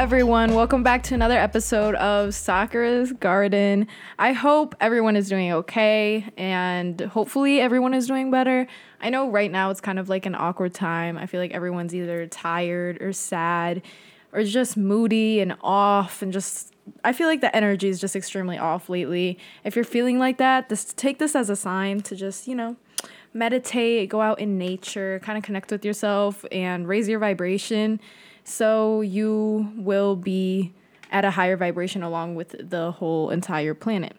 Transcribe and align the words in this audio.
everyone. 0.00 0.54
Welcome 0.54 0.82
back 0.82 1.02
to 1.02 1.14
another 1.14 1.36
episode 1.36 1.94
of 1.96 2.34
Sakura's 2.34 3.12
Garden. 3.12 3.86
I 4.18 4.32
hope 4.32 4.74
everyone 4.80 5.14
is 5.14 5.28
doing 5.28 5.52
okay 5.52 6.24
and 6.38 6.98
hopefully 7.02 7.60
everyone 7.60 7.92
is 7.92 8.06
doing 8.06 8.30
better. 8.30 8.66
I 9.02 9.10
know 9.10 9.30
right 9.30 9.50
now 9.50 9.68
it's 9.68 9.82
kind 9.82 9.98
of 9.98 10.08
like 10.08 10.24
an 10.24 10.34
awkward 10.34 10.72
time. 10.72 11.18
I 11.18 11.26
feel 11.26 11.38
like 11.38 11.50
everyone's 11.50 11.94
either 11.94 12.26
tired 12.28 13.02
or 13.02 13.12
sad 13.12 13.82
or 14.32 14.42
just 14.42 14.74
moody 14.74 15.40
and 15.40 15.54
off 15.60 16.22
and 16.22 16.32
just 16.32 16.72
I 17.04 17.12
feel 17.12 17.26
like 17.26 17.42
the 17.42 17.54
energy 17.54 17.88
is 17.88 18.00
just 18.00 18.16
extremely 18.16 18.56
off 18.56 18.88
lately. 18.88 19.38
If 19.64 19.76
you're 19.76 19.84
feeling 19.84 20.18
like 20.18 20.38
that, 20.38 20.70
just 20.70 20.96
take 20.96 21.18
this 21.18 21.36
as 21.36 21.50
a 21.50 21.56
sign 21.56 22.00
to 22.04 22.16
just, 22.16 22.48
you 22.48 22.54
know, 22.54 22.76
meditate, 23.34 24.08
go 24.08 24.22
out 24.22 24.40
in 24.40 24.56
nature, 24.56 25.20
kind 25.22 25.36
of 25.36 25.44
connect 25.44 25.70
with 25.70 25.84
yourself 25.84 26.46
and 26.50 26.88
raise 26.88 27.06
your 27.06 27.18
vibration 27.18 28.00
so 28.44 29.00
you 29.00 29.72
will 29.76 30.16
be 30.16 30.72
at 31.10 31.24
a 31.24 31.30
higher 31.30 31.56
vibration 31.56 32.02
along 32.02 32.34
with 32.34 32.54
the 32.70 32.92
whole 32.92 33.30
entire 33.30 33.74
planet. 33.74 34.16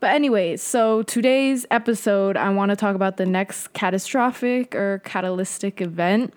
But, 0.00 0.14
anyways, 0.14 0.62
so 0.62 1.02
today's 1.02 1.66
episode, 1.70 2.36
I 2.36 2.48
want 2.50 2.70
to 2.70 2.76
talk 2.76 2.94
about 2.94 3.18
the 3.18 3.26
next 3.26 3.74
catastrophic 3.74 4.74
or 4.74 5.00
catalytic 5.04 5.82
event. 5.82 6.32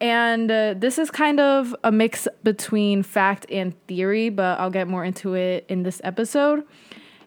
And 0.00 0.50
uh, 0.50 0.74
this 0.76 0.98
is 0.98 1.10
kind 1.10 1.38
of 1.38 1.74
a 1.84 1.92
mix 1.92 2.26
between 2.42 3.02
fact 3.02 3.46
and 3.50 3.74
theory, 3.86 4.30
but 4.30 4.58
I'll 4.58 4.70
get 4.70 4.88
more 4.88 5.04
into 5.04 5.34
it 5.34 5.66
in 5.68 5.82
this 5.82 6.00
episode. 6.04 6.64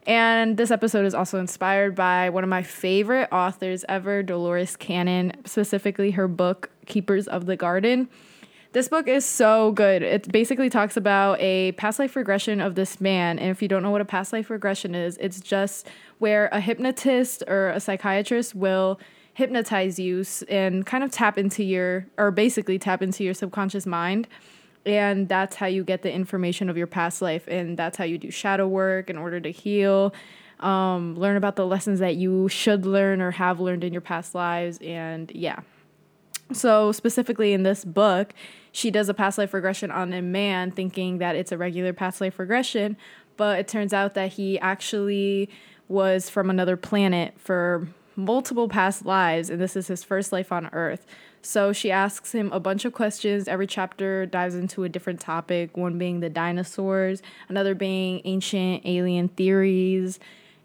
And 0.08 0.58
this 0.58 0.72
episode 0.72 1.06
is 1.06 1.14
also 1.14 1.40
inspired 1.40 1.94
by 1.94 2.32
one 2.32 2.44
of 2.44 2.50
my 2.50 2.64
favorite 2.64 3.30
authors 3.32 3.86
ever, 3.88 4.24
Dolores 4.24 4.76
Cannon, 4.76 5.34
specifically 5.46 6.12
her 6.12 6.28
book, 6.28 6.72
Keepers 6.88 7.28
of 7.28 7.46
the 7.46 7.56
Garden. 7.56 8.10
This 8.72 8.88
book 8.88 9.08
is 9.08 9.26
so 9.26 9.72
good. 9.72 10.04
It 10.04 10.32
basically 10.32 10.70
talks 10.70 10.96
about 10.96 11.40
a 11.42 11.72
past 11.72 11.98
life 11.98 12.16
regression 12.16 12.62
of 12.62 12.76
this 12.76 13.02
man. 13.02 13.40
And 13.40 13.50
if 13.50 13.64
you 13.64 13.68
don't 13.68 13.82
know 13.82 13.90
what 13.90 14.02
a 14.02 14.06
past 14.06 14.32
life 14.32 14.52
regression 14.52 14.94
is, 14.94 15.18
it's 15.18 15.42
just 15.42 15.88
where 16.20 16.50
a 16.52 16.60
hypnotist 16.60 17.42
or 17.48 17.70
a 17.70 17.80
psychiatrist 17.80 18.54
will 18.54 19.00
hypnotize 19.34 19.98
you 19.98 20.24
and 20.48 20.86
kind 20.86 21.04
of 21.04 21.10
tap 21.10 21.40
into 21.40 21.64
your, 21.64 22.06
or 22.20 22.30
basically 22.30 22.78
tap 22.78 23.02
into 23.02 23.24
your 23.24 23.34
subconscious 23.34 23.88
mind. 23.88 24.28
And 24.86 25.28
that's 25.28 25.56
how 25.56 25.66
you 25.66 25.84
get 25.84 26.04
the 26.04 26.14
information 26.14 26.70
of 26.70 26.78
your 26.78 26.88
past 26.88 27.24
life. 27.24 27.48
And 27.48 27.76
that's 27.76 27.98
how 27.98 28.04
you 28.04 28.20
do 28.20 28.30
shadow 28.30 28.68
work 28.68 29.10
in 29.10 29.18
order 29.18 29.40
to 29.40 29.50
heal, 29.50 30.14
um, 30.60 31.18
learn 31.18 31.38
about 31.38 31.56
the 31.56 31.66
lessons 31.66 32.02
that 32.02 32.18
you 32.18 32.48
should 32.50 32.86
learn 32.86 33.20
or 33.20 33.32
have 33.32 33.60
learned 33.60 33.84
in 33.84 33.94
your 33.94 34.02
past 34.02 34.36
lives. 34.36 34.78
And 34.84 35.32
yeah. 35.34 35.62
So, 36.52 36.92
specifically 36.92 37.54
in 37.54 37.64
this 37.64 37.86
book, 37.86 38.34
she 38.72 38.90
does 38.90 39.10
a 39.10 39.14
past 39.14 39.38
life 39.38 39.54
regression 39.54 39.92
on 39.92 40.14
a 40.14 40.22
man, 40.22 40.72
thinking 40.72 41.20
that 41.20 41.36
it's 41.36 41.52
a 41.52 41.58
regular 41.58 41.94
past 41.94 42.22
life 42.22 42.40
regression, 42.40 42.98
but 43.38 43.60
it 43.60 43.68
turns 43.68 43.94
out 43.94 44.16
that 44.16 44.34
he 44.34 44.60
actually 44.60 45.50
was 45.88 46.30
from 46.30 46.50
another 46.50 46.76
planet 46.76 47.34
for 47.38 47.88
multiple 48.16 48.68
past 48.68 49.06
lives, 49.06 49.50
and 49.50 49.62
this 49.62 49.76
is 49.76 49.88
his 49.88 50.04
first 50.04 50.32
life 50.32 50.52
on 50.52 50.68
Earth. 50.74 51.06
So 51.42 51.72
she 51.72 51.90
asks 51.90 52.34
him 52.34 52.52
a 52.52 52.60
bunch 52.60 52.84
of 52.84 52.94
questions. 52.94 53.48
Every 53.48 53.66
chapter 53.66 54.26
dives 54.26 54.56
into 54.56 54.84
a 54.84 54.90
different 54.90 55.20
topic, 55.20 55.78
one 55.78 55.98
being 55.98 56.20
the 56.20 56.30
dinosaurs, 56.30 57.22
another 57.48 57.74
being 57.74 58.22
ancient 58.26 58.86
alien 58.86 59.30
theories, 59.30 60.20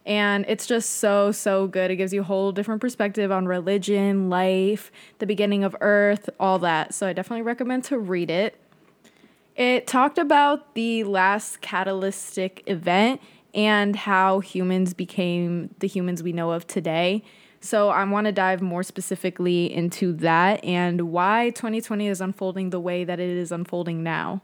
and 0.06 0.44
it's 0.48 0.66
just 0.66 0.96
so, 0.96 1.32
so 1.32 1.66
good. 1.66 1.90
It 1.90 1.96
gives 1.96 2.12
you 2.12 2.20
a 2.20 2.24
whole 2.24 2.52
different 2.52 2.80
perspective 2.80 3.32
on 3.32 3.46
religion, 3.46 4.28
life, 4.28 4.92
the 5.18 5.26
beginning 5.26 5.64
of 5.64 5.74
Earth, 5.80 6.28
all 6.38 6.58
that. 6.58 6.92
So 6.92 7.06
I 7.06 7.12
definitely 7.12 7.42
recommend 7.42 7.84
to 7.84 7.98
read 7.98 8.30
it. 8.30 8.60
It 9.56 9.86
talked 9.86 10.18
about 10.18 10.74
the 10.74 11.04
last 11.04 11.60
catalytic 11.60 12.62
event 12.66 13.20
and 13.54 13.94
how 13.94 14.40
humans 14.40 14.92
became 14.94 15.74
the 15.78 15.86
humans 15.86 16.22
we 16.22 16.32
know 16.32 16.50
of 16.50 16.66
today. 16.66 17.22
So 17.60 17.88
I 17.88 18.04
want 18.04 18.26
to 18.26 18.32
dive 18.32 18.60
more 18.60 18.82
specifically 18.82 19.72
into 19.72 20.12
that 20.14 20.62
and 20.62 21.12
why 21.12 21.50
2020 21.50 22.08
is 22.08 22.20
unfolding 22.20 22.70
the 22.70 22.80
way 22.80 23.04
that 23.04 23.18
it 23.18 23.30
is 23.30 23.52
unfolding 23.52 24.02
now. 24.02 24.42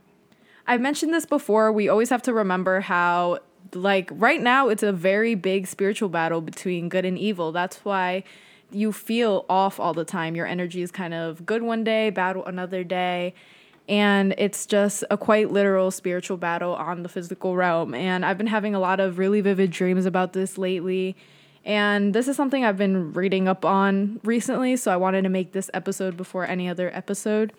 I've 0.67 0.81
mentioned 0.81 1.13
this 1.13 1.27
before. 1.27 1.71
We 1.73 1.89
always 1.89 2.09
have 2.09 2.23
to 2.23 2.33
remember 2.33 2.81
how 2.81 3.41
like 3.75 4.11
right 4.13 4.41
now 4.41 4.69
it's 4.69 4.83
a 4.83 4.93
very 4.93 5.35
big 5.35 5.67
spiritual 5.67 6.09
battle 6.09 6.41
between 6.41 6.89
good 6.89 7.05
and 7.05 7.19
evil. 7.19 7.53
That's 7.53 7.79
why 7.85 8.25
you 8.73 8.93
feel 8.93 9.45
off 9.49 9.81
all 9.81 9.95
the 9.95 10.05
time. 10.05 10.35
Your 10.37 10.47
energy 10.47 10.83
is 10.83 10.91
kind 10.91 11.15
of 11.15 11.45
good 11.45 11.63
one 11.63 11.85
day, 11.85 12.11
bad 12.11 12.37
another 12.37 12.85
day. 12.85 13.35
And 13.89 14.35
it's 14.39 14.67
just 14.67 15.03
a 15.11 15.19
quite 15.19 15.51
literal 15.51 15.91
spiritual 15.91 16.37
battle 16.37 16.75
on 16.75 17.03
the 17.03 17.09
physical 17.09 17.57
realm. 17.57 17.95
And 17.95 18.25
I've 18.25 18.39
been 18.39 18.47
having 18.47 18.75
a 18.75 18.79
lot 18.79 19.01
of 19.01 19.19
really 19.19 19.41
vivid 19.41 19.73
dreams 19.73 20.07
about 20.07 20.33
this 20.33 20.57
lately. 20.57 21.17
And 21.65 22.15
this 22.15 22.29
is 22.29 22.37
something 22.37 22.65
I've 22.65 22.79
been 22.79 23.13
reading 23.13 23.49
up 23.49 23.65
on 23.65 24.21
recently. 24.23 24.77
So 24.77 24.93
I 24.93 24.97
wanted 24.97 25.23
to 25.23 25.29
make 25.29 25.53
this 25.53 25.71
episode 25.75 26.17
before 26.17 26.47
any 26.47 26.69
other 26.69 26.95
episode. 26.95 27.53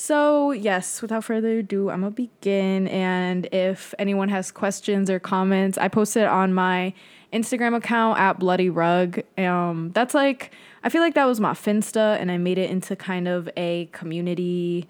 So, 0.00 0.52
yes, 0.52 1.02
without 1.02 1.24
further 1.24 1.58
ado, 1.58 1.90
I'm 1.90 2.02
gonna 2.02 2.12
begin. 2.12 2.86
And 2.86 3.46
if 3.46 3.94
anyone 3.98 4.28
has 4.28 4.52
questions 4.52 5.10
or 5.10 5.18
comments, 5.18 5.76
I 5.76 5.88
posted 5.88 6.22
on 6.22 6.54
my 6.54 6.94
Instagram 7.32 7.74
account 7.74 8.16
at 8.20 8.38
Bloody 8.38 8.70
Rug. 8.70 9.20
Um, 9.36 9.90
that's 9.94 10.14
like, 10.14 10.52
I 10.84 10.88
feel 10.88 11.02
like 11.02 11.14
that 11.14 11.24
was 11.24 11.40
my 11.40 11.50
Finsta, 11.50 12.16
and 12.20 12.30
I 12.30 12.38
made 12.38 12.58
it 12.58 12.70
into 12.70 12.94
kind 12.94 13.26
of 13.26 13.48
a 13.56 13.86
community 13.86 14.86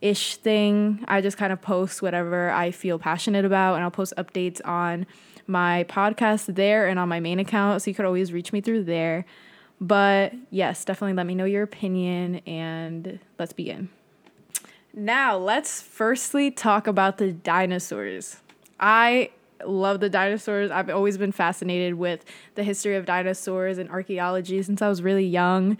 ish 0.00 0.36
thing. 0.36 1.04
I 1.06 1.20
just 1.20 1.36
kind 1.36 1.52
of 1.52 1.60
post 1.60 2.00
whatever 2.00 2.48
I 2.48 2.70
feel 2.70 2.98
passionate 2.98 3.44
about, 3.44 3.74
and 3.74 3.84
I'll 3.84 3.90
post 3.90 4.14
updates 4.16 4.66
on 4.66 5.04
my 5.46 5.84
podcast 5.84 6.54
there 6.54 6.88
and 6.88 6.98
on 6.98 7.10
my 7.10 7.20
main 7.20 7.38
account. 7.40 7.82
So 7.82 7.90
you 7.90 7.94
could 7.94 8.06
always 8.06 8.32
reach 8.32 8.54
me 8.54 8.62
through 8.62 8.84
there. 8.84 9.26
But 9.82 10.32
yes, 10.48 10.82
definitely 10.86 11.12
let 11.12 11.26
me 11.26 11.34
know 11.34 11.44
your 11.44 11.62
opinion, 11.62 12.36
and 12.46 13.18
let's 13.38 13.52
begin. 13.52 13.90
Now, 14.98 15.36
let's 15.36 15.82
firstly 15.82 16.50
talk 16.50 16.86
about 16.86 17.18
the 17.18 17.30
dinosaurs. 17.30 18.38
I 18.80 19.28
love 19.62 20.00
the 20.00 20.08
dinosaurs. 20.08 20.70
I've 20.70 20.88
always 20.88 21.18
been 21.18 21.32
fascinated 21.32 21.94
with 21.94 22.24
the 22.54 22.62
history 22.62 22.96
of 22.96 23.04
dinosaurs 23.04 23.76
and 23.76 23.90
archaeology 23.90 24.62
since 24.62 24.80
I 24.80 24.88
was 24.88 25.02
really 25.02 25.26
young. 25.26 25.76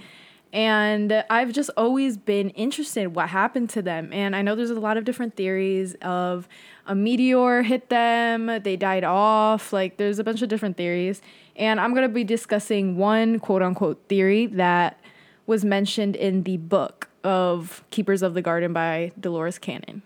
And 0.52 1.24
I've 1.30 1.52
just 1.52 1.70
always 1.78 2.18
been 2.18 2.50
interested 2.50 3.04
in 3.04 3.14
what 3.14 3.30
happened 3.30 3.70
to 3.70 3.80
them. 3.80 4.12
And 4.12 4.36
I 4.36 4.42
know 4.42 4.54
there's 4.54 4.68
a 4.68 4.78
lot 4.78 4.98
of 4.98 5.04
different 5.04 5.34
theories 5.34 5.94
of 6.02 6.46
a 6.86 6.94
meteor 6.94 7.62
hit 7.62 7.88
them, 7.88 8.60
they 8.64 8.76
died 8.76 9.02
off. 9.02 9.72
Like 9.72 9.96
there's 9.96 10.18
a 10.18 10.24
bunch 10.24 10.42
of 10.42 10.50
different 10.50 10.76
theories. 10.76 11.22
And 11.56 11.80
I'm 11.80 11.94
going 11.94 12.06
to 12.06 12.12
be 12.12 12.22
discussing 12.22 12.98
one 12.98 13.38
quote 13.38 13.62
unquote 13.62 13.98
theory 14.10 14.44
that 14.48 15.00
was 15.46 15.64
mentioned 15.64 16.16
in 16.16 16.42
the 16.42 16.58
book 16.58 17.05
of 17.26 17.82
Keepers 17.90 18.22
of 18.22 18.34
the 18.34 18.40
Garden 18.40 18.72
by 18.72 19.10
Dolores 19.18 19.58
Cannon. 19.58 20.02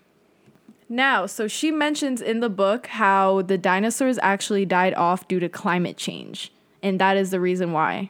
Now, 0.89 1.27
so 1.27 1.47
she 1.47 1.71
mentions 1.71 2.19
in 2.19 2.39
the 2.39 2.49
book 2.49 2.87
how 2.87 3.43
the 3.43 3.57
dinosaurs 3.57 4.17
actually 4.23 4.65
died 4.65 4.95
off 4.95 5.27
due 5.27 5.39
to 5.39 5.47
climate 5.47 5.97
change, 5.97 6.51
and 6.81 6.99
that 6.99 7.15
is 7.15 7.29
the 7.29 7.39
reason 7.39 7.71
why. 7.71 8.09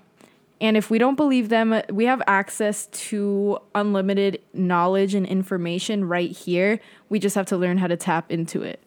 And 0.61 0.77
if 0.77 0.89
we 0.89 0.97
don't 0.97 1.15
believe 1.15 1.49
them, 1.49 1.81
we 1.91 2.05
have 2.05 2.21
access 2.25 2.85
to 2.87 3.59
unlimited 3.75 4.41
knowledge 4.53 5.13
and 5.13 5.25
information 5.25 6.05
right 6.05 6.31
here. 6.31 6.79
We 7.09 7.19
just 7.19 7.35
have 7.35 7.47
to 7.47 7.57
learn 7.57 7.79
how 7.79 7.87
to 7.87 7.97
tap 7.97 8.31
into 8.31 8.61
it. 8.61 8.79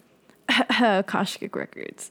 Akashic 0.81 1.55
Records 1.55 2.11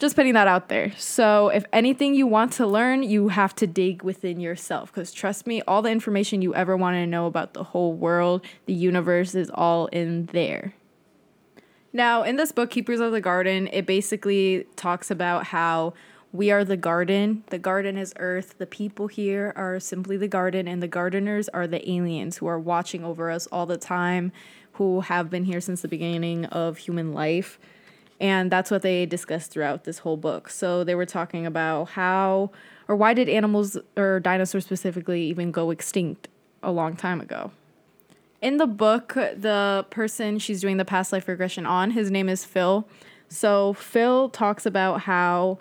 just 0.00 0.16
putting 0.16 0.32
that 0.32 0.48
out 0.48 0.68
there. 0.68 0.92
So, 0.96 1.48
if 1.48 1.64
anything 1.72 2.14
you 2.14 2.26
want 2.26 2.52
to 2.54 2.66
learn, 2.66 3.02
you 3.02 3.28
have 3.28 3.54
to 3.56 3.66
dig 3.66 4.02
within 4.02 4.40
yourself. 4.40 4.92
Because 4.92 5.12
trust 5.12 5.46
me, 5.46 5.60
all 5.68 5.82
the 5.82 5.90
information 5.90 6.40
you 6.40 6.54
ever 6.54 6.76
want 6.76 6.94
to 6.94 7.06
know 7.06 7.26
about 7.26 7.52
the 7.52 7.62
whole 7.62 7.92
world, 7.92 8.44
the 8.64 8.72
universe, 8.72 9.34
is 9.34 9.50
all 9.52 9.86
in 9.88 10.26
there. 10.26 10.74
Now, 11.92 12.22
in 12.22 12.36
this 12.36 12.50
book, 12.50 12.70
Keepers 12.70 13.00
of 13.00 13.12
the 13.12 13.20
Garden, 13.20 13.68
it 13.72 13.84
basically 13.84 14.66
talks 14.74 15.10
about 15.10 15.46
how 15.46 15.92
we 16.32 16.50
are 16.50 16.64
the 16.64 16.76
garden. 16.76 17.44
The 17.48 17.58
garden 17.58 17.98
is 17.98 18.14
Earth. 18.18 18.54
The 18.56 18.66
people 18.66 19.08
here 19.08 19.52
are 19.54 19.78
simply 19.80 20.16
the 20.16 20.28
garden, 20.28 20.66
and 20.66 20.82
the 20.82 20.88
gardeners 20.88 21.48
are 21.50 21.66
the 21.66 21.90
aliens 21.90 22.38
who 22.38 22.46
are 22.46 22.58
watching 22.58 23.04
over 23.04 23.30
us 23.30 23.48
all 23.48 23.66
the 23.66 23.76
time, 23.76 24.32
who 24.74 25.00
have 25.00 25.28
been 25.28 25.44
here 25.44 25.60
since 25.60 25.82
the 25.82 25.88
beginning 25.88 26.46
of 26.46 26.78
human 26.78 27.12
life 27.12 27.58
and 28.20 28.52
that's 28.52 28.70
what 28.70 28.82
they 28.82 29.06
discussed 29.06 29.50
throughout 29.50 29.84
this 29.84 29.98
whole 29.98 30.18
book. 30.18 30.50
So 30.50 30.84
they 30.84 30.94
were 30.94 31.06
talking 31.06 31.46
about 31.46 31.90
how 31.90 32.50
or 32.86 32.96
why 32.96 33.14
did 33.14 33.28
animals 33.28 33.78
or 33.96 34.20
dinosaurs 34.20 34.64
specifically 34.64 35.22
even 35.22 35.50
go 35.50 35.70
extinct 35.70 36.28
a 36.62 36.70
long 36.70 36.96
time 36.96 37.20
ago. 37.20 37.50
In 38.42 38.56
the 38.56 38.66
book, 38.66 39.14
the 39.14 39.86
person 39.90 40.38
she's 40.38 40.60
doing 40.60 40.76
the 40.76 40.84
past 40.84 41.12
life 41.12 41.28
regression 41.28 41.66
on, 41.66 41.92
his 41.92 42.10
name 42.10 42.28
is 42.28 42.44
Phil. 42.44 42.86
So 43.28 43.74
Phil 43.74 44.28
talks 44.28 44.66
about 44.66 45.02
how 45.02 45.58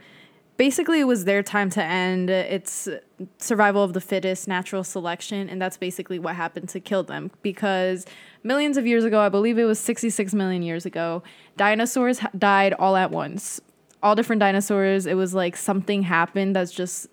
basically 0.59 0.99
it 0.99 1.05
was 1.05 1.23
their 1.23 1.41
time 1.41 1.69
to 1.69 1.81
end. 1.81 2.29
It's 2.29 2.89
survival 3.37 3.81
of 3.81 3.93
the 3.93 4.01
fittest, 4.01 4.45
natural 4.45 4.83
selection, 4.83 5.47
and 5.47 5.59
that's 5.59 5.77
basically 5.77 6.19
what 6.19 6.35
happened 6.35 6.67
to 6.69 6.81
kill 6.81 7.01
them 7.01 7.31
because 7.41 8.05
millions 8.43 8.75
of 8.75 8.85
years 8.85 9.05
ago, 9.05 9.21
I 9.21 9.29
believe 9.29 9.57
it 9.57 9.63
was 9.63 9.79
66 9.79 10.33
million 10.33 10.61
years 10.61 10.85
ago, 10.85 11.23
dinosaurs 11.55 12.19
died 12.37 12.73
all 12.73 12.97
at 12.97 13.09
once. 13.09 13.61
All 14.03 14.15
different 14.15 14.41
dinosaurs. 14.41 15.05
It 15.05 15.13
was 15.13 15.33
like 15.33 15.55
something 15.55 16.03
happened 16.03 16.57
that's 16.57 16.73
just 16.73 17.07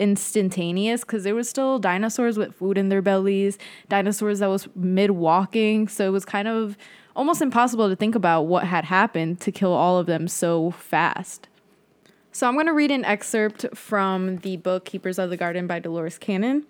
instantaneous 0.00 1.02
because 1.02 1.24
there 1.24 1.34
was 1.34 1.48
still 1.48 1.78
dinosaurs 1.78 2.38
with 2.38 2.54
food 2.54 2.78
in 2.78 2.88
their 2.88 3.02
bellies, 3.02 3.58
dinosaurs 3.90 4.38
that 4.38 4.46
was 4.46 4.66
mid 4.74 5.10
walking. 5.10 5.88
So 5.88 6.06
it 6.06 6.12
was 6.12 6.24
kind 6.24 6.48
of 6.48 6.78
almost 7.14 7.42
impossible 7.42 7.90
to 7.90 7.96
think 7.96 8.14
about 8.14 8.42
what 8.42 8.64
had 8.64 8.86
happened 8.86 9.40
to 9.40 9.52
kill 9.52 9.74
all 9.74 9.98
of 9.98 10.06
them 10.06 10.26
so 10.26 10.70
fast. 10.70 11.47
So 12.32 12.46
I'm 12.46 12.54
going 12.54 12.66
to 12.66 12.72
read 12.72 12.90
an 12.90 13.04
excerpt 13.04 13.66
from 13.76 14.38
the 14.38 14.56
book 14.56 14.84
Keepers 14.84 15.18
of 15.18 15.30
the 15.30 15.36
Garden 15.36 15.66
by 15.66 15.78
Dolores 15.78 16.18
Cannon. 16.18 16.64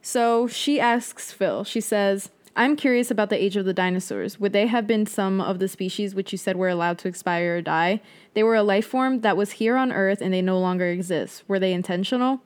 So 0.00 0.46
she 0.46 0.78
asks 0.78 1.32
Phil, 1.32 1.64
she 1.64 1.80
says, 1.80 2.30
I'm 2.56 2.76
curious 2.76 3.10
about 3.10 3.30
the 3.30 3.42
age 3.42 3.56
of 3.56 3.64
the 3.64 3.72
dinosaurs. 3.72 4.38
Would 4.38 4.52
they 4.52 4.68
have 4.68 4.86
been 4.86 5.06
some 5.06 5.40
of 5.40 5.58
the 5.58 5.66
species 5.66 6.14
which 6.14 6.30
you 6.30 6.38
said 6.38 6.56
were 6.56 6.68
allowed 6.68 6.98
to 6.98 7.08
expire 7.08 7.56
or 7.56 7.62
die? 7.62 8.00
They 8.34 8.44
were 8.44 8.54
a 8.54 8.62
life 8.62 8.86
form 8.86 9.22
that 9.22 9.36
was 9.36 9.52
here 9.52 9.76
on 9.76 9.90
Earth 9.90 10.20
and 10.20 10.32
they 10.32 10.42
no 10.42 10.58
longer 10.58 10.86
exist. 10.86 11.42
Were 11.48 11.58
they 11.58 11.72
intentional? 11.72 12.40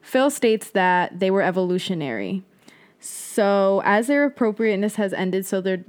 Phil 0.00 0.30
states 0.30 0.70
that 0.70 1.20
they 1.20 1.30
were 1.30 1.42
evolutionary. 1.42 2.42
So, 2.98 3.82
as 3.84 4.06
their 4.06 4.24
appropriateness 4.24 4.96
has 4.96 5.12
ended, 5.12 5.44
so 5.44 5.60
their 5.60 5.84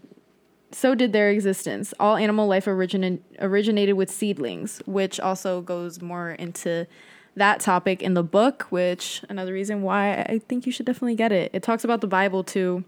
so 0.72 0.96
did 0.96 1.14
their 1.14 1.30
existence. 1.30 1.94
All 2.00 2.16
animal 2.16 2.48
life 2.48 2.68
origin- 2.68 3.24
originated 3.40 3.96
with 3.96 4.10
seedlings, 4.10 4.82
which 4.86 5.20
also 5.20 5.62
goes 5.62 6.02
more 6.02 6.32
into 6.32 6.88
that 7.36 7.60
topic 7.60 8.02
in 8.02 8.14
the 8.14 8.24
book, 8.24 8.68
which 8.70 9.24
another 9.30 9.54
reason 9.54 9.82
why 9.82 10.14
I 10.14 10.42
think 10.48 10.66
you 10.66 10.72
should 10.72 10.86
definitely 10.86 11.16
get 11.16 11.32
it. 11.32 11.52
It 11.54 11.64
talks 11.64 11.84
about 11.84 12.02
the 12.02 12.08
Bible 12.08 12.44
too. 12.44 12.84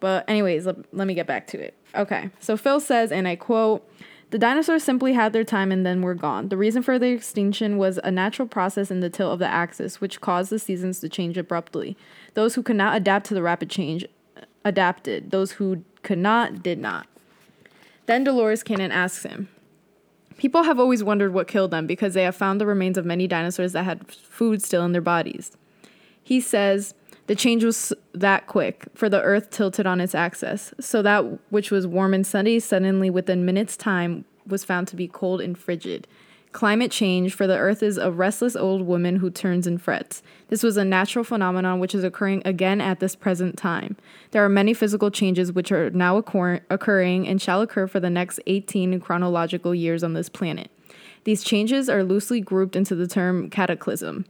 But 0.00 0.28
anyways, 0.28 0.66
let, 0.66 0.76
let 0.94 1.06
me 1.06 1.14
get 1.14 1.26
back 1.26 1.46
to 1.48 1.60
it. 1.60 1.74
Okay. 1.94 2.30
So 2.40 2.56
Phil 2.56 2.80
says 2.80 3.10
and 3.10 3.26
I 3.26 3.36
quote, 3.36 3.88
the 4.30 4.38
dinosaurs 4.38 4.82
simply 4.82 5.12
had 5.12 5.32
their 5.32 5.44
time 5.44 5.70
and 5.70 5.86
then 5.86 6.02
were 6.02 6.14
gone. 6.14 6.48
The 6.48 6.56
reason 6.56 6.82
for 6.82 6.98
their 6.98 7.14
extinction 7.14 7.78
was 7.78 8.00
a 8.02 8.10
natural 8.10 8.48
process 8.48 8.90
in 8.90 9.00
the 9.00 9.10
tilt 9.10 9.32
of 9.32 9.38
the 9.38 9.46
axis, 9.46 10.00
which 10.00 10.20
caused 10.20 10.50
the 10.50 10.58
seasons 10.58 10.98
to 11.00 11.08
change 11.08 11.38
abruptly. 11.38 11.96
Those 12.34 12.54
who 12.54 12.62
could 12.62 12.76
not 12.76 12.96
adapt 12.96 13.26
to 13.26 13.34
the 13.34 13.42
rapid 13.42 13.70
change 13.70 14.04
adapted. 14.64 15.30
Those 15.30 15.52
who 15.52 15.84
could 16.04 16.18
not 16.18 16.62
did 16.62 16.78
not. 16.78 17.06
Then 18.06 18.22
Dolores 18.22 18.62
Cannon 18.62 18.92
asks 18.92 19.24
him, 19.24 19.48
People 20.36 20.64
have 20.64 20.78
always 20.78 21.02
wondered 21.02 21.32
what 21.32 21.48
killed 21.48 21.70
them 21.70 21.86
because 21.86 22.14
they 22.14 22.24
have 22.24 22.36
found 22.36 22.60
the 22.60 22.66
remains 22.66 22.98
of 22.98 23.04
many 23.04 23.26
dinosaurs 23.26 23.72
that 23.72 23.84
had 23.84 24.06
food 24.10 24.62
still 24.62 24.84
in 24.84 24.92
their 24.92 25.00
bodies. 25.00 25.56
He 26.22 26.40
says, 26.40 26.94
the 27.26 27.34
change 27.34 27.64
was 27.64 27.92
that 28.12 28.46
quick, 28.46 28.84
for 28.94 29.08
the 29.08 29.22
earth 29.22 29.50
tilted 29.50 29.86
on 29.86 30.00
its 30.00 30.14
axis, 30.14 30.74
so 30.78 31.00
that 31.02 31.20
which 31.50 31.70
was 31.70 31.86
warm 31.86 32.12
and 32.12 32.26
sunny 32.26 32.60
suddenly 32.60 33.08
within 33.08 33.46
minutes' 33.46 33.76
time 33.76 34.26
was 34.46 34.64
found 34.64 34.88
to 34.88 34.96
be 34.96 35.08
cold 35.08 35.40
and 35.40 35.56
frigid. 35.56 36.06
Climate 36.54 36.92
change, 36.92 37.34
for 37.34 37.48
the 37.48 37.58
earth 37.58 37.82
is 37.82 37.98
a 37.98 38.12
restless 38.12 38.54
old 38.54 38.82
woman 38.82 39.16
who 39.16 39.28
turns 39.28 39.66
and 39.66 39.82
frets. 39.82 40.22
This 40.50 40.62
was 40.62 40.76
a 40.76 40.84
natural 40.84 41.24
phenomenon 41.24 41.80
which 41.80 41.96
is 41.96 42.04
occurring 42.04 42.42
again 42.44 42.80
at 42.80 43.00
this 43.00 43.16
present 43.16 43.58
time. 43.58 43.96
There 44.30 44.44
are 44.44 44.48
many 44.48 44.72
physical 44.72 45.10
changes 45.10 45.52
which 45.52 45.72
are 45.72 45.90
now 45.90 46.16
occur- 46.16 46.60
occurring 46.70 47.26
and 47.26 47.42
shall 47.42 47.60
occur 47.60 47.88
for 47.88 47.98
the 47.98 48.08
next 48.08 48.38
18 48.46 49.00
chronological 49.00 49.74
years 49.74 50.04
on 50.04 50.12
this 50.12 50.28
planet. 50.28 50.70
These 51.24 51.42
changes 51.42 51.88
are 51.88 52.04
loosely 52.04 52.40
grouped 52.40 52.76
into 52.76 52.94
the 52.94 53.08
term 53.08 53.50
cataclysm. 53.50 54.24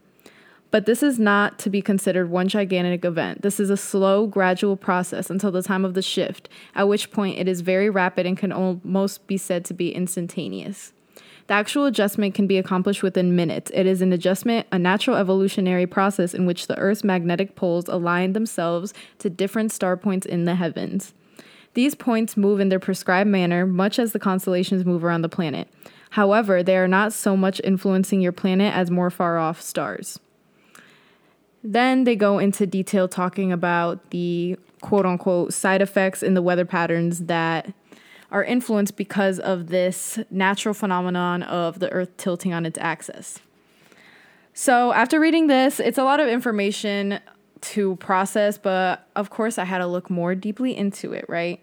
But 0.70 0.86
this 0.86 1.02
is 1.02 1.18
not 1.18 1.58
to 1.58 1.68
be 1.68 1.82
considered 1.82 2.30
one 2.30 2.48
gigantic 2.48 3.04
event. 3.04 3.42
This 3.42 3.60
is 3.60 3.68
a 3.68 3.76
slow, 3.76 4.26
gradual 4.26 4.78
process 4.78 5.28
until 5.28 5.50
the 5.50 5.62
time 5.62 5.84
of 5.84 5.92
the 5.92 6.00
shift, 6.00 6.48
at 6.74 6.88
which 6.88 7.10
point 7.10 7.38
it 7.38 7.48
is 7.48 7.60
very 7.60 7.90
rapid 7.90 8.24
and 8.24 8.38
can 8.38 8.50
almost 8.50 9.26
be 9.26 9.36
said 9.36 9.66
to 9.66 9.74
be 9.74 9.94
instantaneous. 9.94 10.94
The 11.46 11.54
actual 11.54 11.84
adjustment 11.84 12.34
can 12.34 12.46
be 12.46 12.56
accomplished 12.56 13.02
within 13.02 13.36
minutes. 13.36 13.70
It 13.74 13.86
is 13.86 14.00
an 14.00 14.12
adjustment, 14.12 14.66
a 14.72 14.78
natural 14.78 15.16
evolutionary 15.16 15.86
process 15.86 16.32
in 16.32 16.46
which 16.46 16.66
the 16.66 16.78
Earth's 16.78 17.04
magnetic 17.04 17.54
poles 17.54 17.86
align 17.86 18.32
themselves 18.32 18.94
to 19.18 19.28
different 19.28 19.70
star 19.70 19.96
points 19.96 20.24
in 20.24 20.46
the 20.46 20.54
heavens. 20.54 21.12
These 21.74 21.96
points 21.96 22.36
move 22.36 22.60
in 22.60 22.70
their 22.70 22.78
prescribed 22.78 23.28
manner, 23.28 23.66
much 23.66 23.98
as 23.98 24.12
the 24.12 24.18
constellations 24.18 24.86
move 24.86 25.04
around 25.04 25.22
the 25.22 25.28
planet. 25.28 25.68
However, 26.10 26.62
they 26.62 26.76
are 26.76 26.88
not 26.88 27.12
so 27.12 27.36
much 27.36 27.60
influencing 27.64 28.20
your 28.20 28.32
planet 28.32 28.72
as 28.72 28.90
more 28.90 29.10
far 29.10 29.36
off 29.36 29.60
stars. 29.60 30.20
Then 31.62 32.04
they 32.04 32.14
go 32.14 32.38
into 32.38 32.66
detail 32.66 33.08
talking 33.08 33.50
about 33.50 34.10
the 34.10 34.56
quote 34.80 35.06
unquote 35.06 35.52
side 35.52 35.82
effects 35.82 36.22
in 36.22 36.34
the 36.34 36.42
weather 36.42 36.64
patterns 36.64 37.20
that 37.24 37.72
are 38.34 38.44
influenced 38.44 38.96
because 38.96 39.38
of 39.38 39.68
this 39.68 40.18
natural 40.28 40.74
phenomenon 40.74 41.44
of 41.44 41.78
the 41.78 41.88
earth 41.92 42.16
tilting 42.16 42.52
on 42.52 42.66
its 42.66 42.76
axis. 42.78 43.38
So, 44.52 44.92
after 44.92 45.20
reading 45.20 45.46
this, 45.46 45.78
it's 45.78 45.98
a 45.98 46.04
lot 46.04 46.18
of 46.18 46.26
information 46.28 47.20
to 47.60 47.94
process, 47.96 48.58
but 48.58 49.08
of 49.14 49.30
course, 49.30 49.56
I 49.56 49.64
had 49.64 49.78
to 49.78 49.86
look 49.86 50.10
more 50.10 50.34
deeply 50.34 50.76
into 50.76 51.12
it, 51.12 51.26
right? 51.28 51.60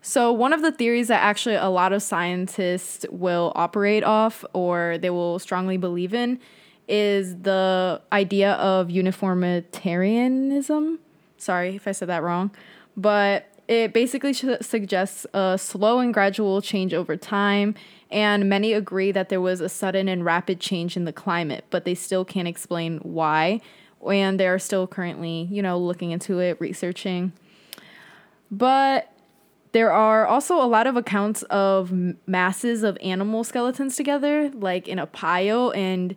So, 0.00 0.32
one 0.32 0.52
of 0.52 0.62
the 0.62 0.70
theories 0.70 1.08
that 1.08 1.22
actually 1.22 1.56
a 1.56 1.68
lot 1.68 1.92
of 1.92 2.04
scientists 2.04 3.04
will 3.10 3.50
operate 3.56 4.04
off 4.04 4.44
or 4.52 4.96
they 4.98 5.10
will 5.10 5.40
strongly 5.40 5.76
believe 5.76 6.14
in 6.14 6.38
is 6.86 7.36
the 7.38 8.00
idea 8.12 8.52
of 8.52 8.90
uniformitarianism. 8.90 11.00
Sorry 11.36 11.74
if 11.74 11.88
I 11.88 11.92
said 11.92 12.08
that 12.08 12.22
wrong, 12.22 12.52
but 12.96 13.49
it 13.70 13.92
basically 13.92 14.32
suggests 14.32 15.28
a 15.32 15.56
slow 15.56 16.00
and 16.00 16.12
gradual 16.12 16.60
change 16.60 16.92
over 16.92 17.16
time. 17.16 17.76
And 18.10 18.48
many 18.48 18.72
agree 18.72 19.12
that 19.12 19.28
there 19.28 19.40
was 19.40 19.60
a 19.60 19.68
sudden 19.68 20.08
and 20.08 20.24
rapid 20.24 20.58
change 20.58 20.96
in 20.96 21.04
the 21.04 21.12
climate, 21.12 21.64
but 21.70 21.84
they 21.84 21.94
still 21.94 22.24
can't 22.24 22.48
explain 22.48 22.98
why. 22.98 23.60
And 24.04 24.40
they're 24.40 24.58
still 24.58 24.88
currently, 24.88 25.46
you 25.52 25.62
know, 25.62 25.78
looking 25.78 26.10
into 26.10 26.40
it, 26.40 26.60
researching. 26.60 27.32
But 28.50 29.12
there 29.70 29.92
are 29.92 30.26
also 30.26 30.60
a 30.60 30.66
lot 30.66 30.88
of 30.88 30.96
accounts 30.96 31.44
of 31.44 31.92
masses 32.26 32.82
of 32.82 32.98
animal 33.00 33.44
skeletons 33.44 33.94
together, 33.94 34.50
like 34.50 34.88
in 34.88 34.98
a 34.98 35.06
pile, 35.06 35.70
and 35.76 36.16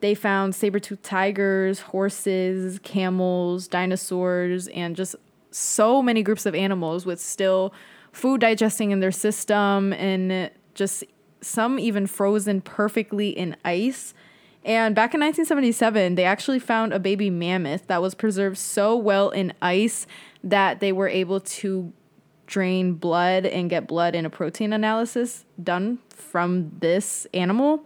they 0.00 0.14
found 0.14 0.54
saber-toothed 0.54 1.02
tigers, 1.02 1.80
horses, 1.80 2.78
camels, 2.78 3.68
dinosaurs, 3.68 4.68
and 4.68 4.96
just 4.96 5.16
so 5.54 6.02
many 6.02 6.22
groups 6.22 6.46
of 6.46 6.54
animals 6.54 7.06
with 7.06 7.20
still 7.20 7.72
food 8.12 8.40
digesting 8.40 8.90
in 8.90 9.00
their 9.00 9.12
system 9.12 9.92
and 9.92 10.50
just 10.74 11.04
some 11.40 11.78
even 11.78 12.06
frozen 12.06 12.60
perfectly 12.60 13.28
in 13.28 13.56
ice. 13.64 14.14
And 14.64 14.94
back 14.94 15.14
in 15.14 15.20
1977, 15.20 16.14
they 16.14 16.24
actually 16.24 16.58
found 16.58 16.92
a 16.92 16.98
baby 16.98 17.28
mammoth 17.28 17.86
that 17.86 18.00
was 18.00 18.14
preserved 18.14 18.56
so 18.56 18.96
well 18.96 19.30
in 19.30 19.52
ice 19.60 20.06
that 20.42 20.80
they 20.80 20.90
were 20.90 21.08
able 21.08 21.40
to 21.40 21.92
drain 22.46 22.94
blood 22.94 23.46
and 23.46 23.70
get 23.70 23.86
blood 23.86 24.14
in 24.14 24.24
a 24.26 24.30
protein 24.30 24.72
analysis 24.72 25.44
done 25.62 25.98
from 26.08 26.72
this 26.80 27.26
animal. 27.34 27.84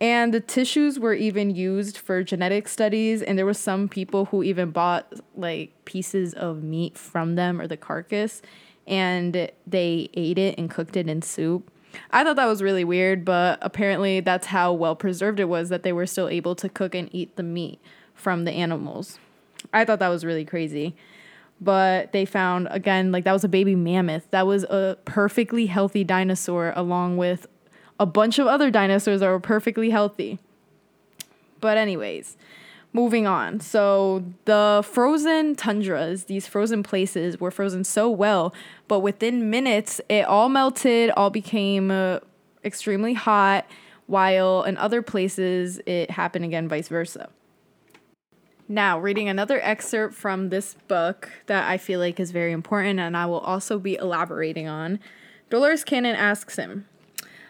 And 0.00 0.34
the 0.34 0.40
tissues 0.40 0.98
were 0.98 1.14
even 1.14 1.54
used 1.54 1.96
for 1.96 2.22
genetic 2.22 2.68
studies, 2.68 3.22
and 3.22 3.38
there 3.38 3.46
were 3.46 3.54
some 3.54 3.88
people 3.88 4.26
who 4.26 4.42
even 4.42 4.70
bought 4.70 5.10
like 5.34 5.72
pieces 5.86 6.34
of 6.34 6.62
meat 6.62 6.98
from 6.98 7.34
them 7.34 7.60
or 7.60 7.66
the 7.66 7.78
carcass, 7.78 8.42
and 8.86 9.50
they 9.66 10.10
ate 10.14 10.38
it 10.38 10.58
and 10.58 10.70
cooked 10.70 10.96
it 10.96 11.08
in 11.08 11.22
soup. 11.22 11.70
I 12.10 12.24
thought 12.24 12.36
that 12.36 12.46
was 12.46 12.62
really 12.62 12.84
weird, 12.84 13.24
but 13.24 13.58
apparently 13.62 14.20
that's 14.20 14.48
how 14.48 14.72
well 14.72 14.94
preserved 14.94 15.40
it 15.40 15.48
was 15.48 15.70
that 15.70 15.82
they 15.82 15.94
were 15.94 16.06
still 16.06 16.28
able 16.28 16.54
to 16.56 16.68
cook 16.68 16.94
and 16.94 17.08
eat 17.12 17.36
the 17.36 17.42
meat 17.42 17.80
from 18.14 18.44
the 18.44 18.52
animals. 18.52 19.18
I 19.72 19.86
thought 19.86 20.00
that 20.00 20.08
was 20.08 20.24
really 20.24 20.44
crazy. 20.44 20.94
But 21.58 22.12
they 22.12 22.26
found 22.26 22.68
again, 22.70 23.12
like 23.12 23.24
that 23.24 23.32
was 23.32 23.44
a 23.44 23.48
baby 23.48 23.74
mammoth. 23.74 24.30
That 24.30 24.46
was 24.46 24.64
a 24.64 24.98
perfectly 25.06 25.66
healthy 25.66 26.04
dinosaur, 26.04 26.74
along 26.76 27.16
with 27.16 27.46
a 27.98 28.06
bunch 28.06 28.38
of 28.38 28.46
other 28.46 28.70
dinosaurs 28.70 29.20
that 29.20 29.28
were 29.28 29.40
perfectly 29.40 29.90
healthy. 29.90 30.38
But, 31.60 31.78
anyways, 31.78 32.36
moving 32.92 33.26
on. 33.26 33.60
So, 33.60 34.24
the 34.44 34.84
frozen 34.84 35.54
tundras, 35.54 36.24
these 36.24 36.46
frozen 36.46 36.82
places, 36.82 37.40
were 37.40 37.50
frozen 37.50 37.84
so 37.84 38.10
well, 38.10 38.54
but 38.88 39.00
within 39.00 39.50
minutes, 39.50 40.00
it 40.08 40.26
all 40.26 40.48
melted, 40.48 41.10
all 41.10 41.30
became 41.30 41.90
uh, 41.90 42.20
extremely 42.64 43.14
hot, 43.14 43.66
while 44.06 44.62
in 44.62 44.76
other 44.76 45.02
places, 45.02 45.80
it 45.86 46.10
happened 46.10 46.44
again, 46.44 46.68
vice 46.68 46.88
versa. 46.88 47.30
Now, 48.68 48.98
reading 48.98 49.28
another 49.28 49.60
excerpt 49.62 50.14
from 50.14 50.48
this 50.48 50.74
book 50.88 51.30
that 51.46 51.70
I 51.70 51.78
feel 51.78 52.00
like 52.00 52.18
is 52.18 52.32
very 52.32 52.50
important 52.50 52.98
and 52.98 53.16
I 53.16 53.26
will 53.26 53.38
also 53.38 53.78
be 53.78 53.94
elaborating 53.94 54.66
on. 54.66 54.98
Dolores 55.50 55.84
Cannon 55.84 56.16
asks 56.16 56.56
him, 56.56 56.86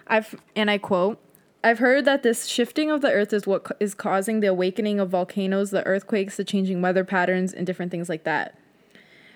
I've 0.06 0.34
and 0.54 0.70
I 0.70 0.78
quote, 0.78 1.20
I've 1.64 1.78
heard 1.80 2.04
that 2.04 2.22
this 2.22 2.46
shifting 2.46 2.90
of 2.90 3.00
the 3.00 3.10
earth 3.10 3.32
is 3.32 3.46
what 3.46 3.76
is 3.80 3.94
causing 3.94 4.40
the 4.40 4.46
awakening 4.46 5.00
of 5.00 5.10
volcanoes, 5.10 5.70
the 5.70 5.84
earthquakes, 5.84 6.36
the 6.36 6.44
changing 6.44 6.80
weather 6.80 7.04
patterns, 7.04 7.52
and 7.52 7.66
different 7.66 7.90
things 7.90 8.08
like 8.08 8.24
that. 8.24 8.58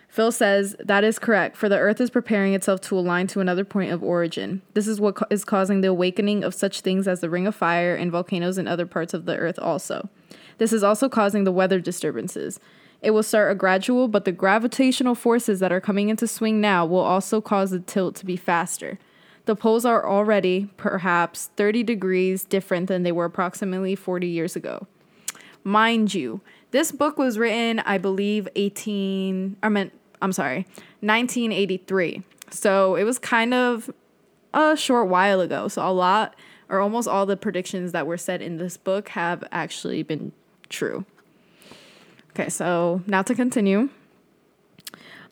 Phil 0.08 0.32
says 0.32 0.74
that 0.80 1.04
is 1.04 1.20
correct, 1.20 1.56
for 1.56 1.68
the 1.68 1.78
earth 1.78 2.00
is 2.00 2.10
preparing 2.10 2.52
itself 2.52 2.80
to 2.80 2.98
align 2.98 3.28
to 3.28 3.40
another 3.40 3.64
point 3.64 3.92
of 3.92 4.02
origin. 4.02 4.60
This 4.74 4.88
is 4.88 5.00
what 5.00 5.16
is 5.30 5.44
causing 5.44 5.80
the 5.80 5.88
awakening 5.88 6.42
of 6.42 6.54
such 6.54 6.80
things 6.80 7.06
as 7.06 7.20
the 7.20 7.30
ring 7.30 7.46
of 7.46 7.54
fire 7.54 7.94
and 7.94 8.10
volcanoes 8.10 8.58
in 8.58 8.66
other 8.66 8.86
parts 8.86 9.14
of 9.14 9.24
the 9.24 9.36
earth, 9.36 9.58
also. 9.60 10.08
This 10.58 10.72
is 10.72 10.82
also 10.82 11.08
causing 11.08 11.44
the 11.44 11.52
weather 11.52 11.78
disturbances. 11.78 12.58
It 13.02 13.12
will 13.12 13.22
start 13.22 13.52
a 13.52 13.54
gradual, 13.54 14.08
but 14.08 14.24
the 14.24 14.32
gravitational 14.32 15.14
forces 15.14 15.60
that 15.60 15.72
are 15.72 15.80
coming 15.80 16.08
into 16.08 16.26
swing 16.26 16.60
now 16.60 16.84
will 16.84 16.98
also 16.98 17.40
cause 17.40 17.70
the 17.70 17.78
tilt 17.78 18.16
to 18.16 18.26
be 18.26 18.36
faster. 18.36 18.98
The 19.46 19.56
poles 19.56 19.84
are 19.84 20.06
already, 20.06 20.68
perhaps, 20.76 21.50
30 21.56 21.82
degrees 21.82 22.44
different 22.44 22.88
than 22.88 23.02
they 23.02 23.12
were 23.12 23.24
approximately 23.24 23.94
40 23.94 24.26
years 24.26 24.54
ago. 24.56 24.86
Mind 25.64 26.14
you, 26.14 26.40
this 26.70 26.92
book 26.92 27.18
was 27.18 27.38
written, 27.38 27.80
I 27.80 27.98
believe, 27.98 28.48
18, 28.54 29.56
I 29.62 29.68
meant 29.68 29.92
I'm 30.22 30.32
sorry, 30.32 30.66
1983. 31.00 32.22
So 32.50 32.96
it 32.96 33.04
was 33.04 33.18
kind 33.18 33.54
of 33.54 33.90
a 34.52 34.76
short 34.76 35.08
while 35.08 35.40
ago. 35.40 35.68
So 35.68 35.86
a 35.86 35.92
lot 35.92 36.34
or 36.68 36.80
almost 36.80 37.08
all 37.08 37.26
the 37.26 37.36
predictions 37.36 37.92
that 37.92 38.06
were 38.06 38.16
said 38.18 38.40
in 38.40 38.58
this 38.58 38.76
book 38.76 39.08
have 39.10 39.42
actually 39.50 40.02
been 40.02 40.32
true. 40.68 41.04
Okay, 42.30 42.48
so 42.48 43.02
now 43.06 43.22
to 43.22 43.34
continue. 43.34 43.88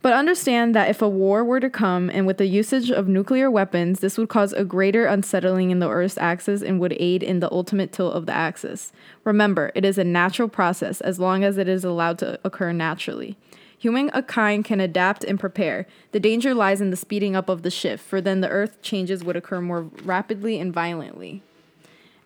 But 0.01 0.13
understand 0.13 0.75
that 0.77 0.89
if 0.89 1.03
a 1.03 1.09
war 1.09 1.45
were 1.45 1.59
to 1.59 1.69
come 1.69 2.09
and 2.09 2.27
with 2.27 2.39
the 2.39 2.47
usage 2.47 2.91
of 2.91 3.09
nuclear 3.09 3.51
weapons, 3.51 3.99
this 3.99 4.17
would 4.17 4.29
cause 4.29 4.53
a 4.53 4.65
greater 4.65 5.07
unsettling 5.07 5.71
in 5.71 5.81
the 5.81 5.91
Earth's 5.91 6.17
axis 6.19 6.63
and 6.63 6.79
would 6.79 6.97
aid 7.01 7.23
in 7.23 7.41
the 7.41 7.51
ultimate 7.51 7.93
tilt 7.93 8.15
of 8.15 8.27
the 8.27 8.33
axis. 8.35 8.93
Remember, 9.25 9.73
it 9.75 9.85
is 9.85 9.99
a 9.99 10.05
natural 10.05 10.49
process 10.49 11.01
as 11.01 11.19
long 11.19 11.43
as 11.43 11.59
it 11.59 11.69
is 11.69 11.85
allowed 11.85 12.19
to 12.21 12.39
occur 12.45 12.73
naturally. 12.73 13.37
Humankind 13.77 14.65
can 14.65 14.81
adapt 14.81 15.25
and 15.25 15.39
prepare. 15.39 15.87
The 16.13 16.21
danger 16.21 16.55
lies 16.55 16.81
in 16.81 16.91
the 16.91 16.97
speeding 16.97 17.35
up 17.35 17.49
of 17.49 17.63
the 17.63 17.71
shift, 17.71 18.05
for 18.05 18.21
then 18.21 18.41
the 18.41 18.49
earth 18.49 18.81
changes 18.83 19.25
would 19.25 19.37
occur 19.37 19.61
more 19.61 19.83
rapidly 20.03 20.61
and 20.61 20.73
violently. 20.73 21.43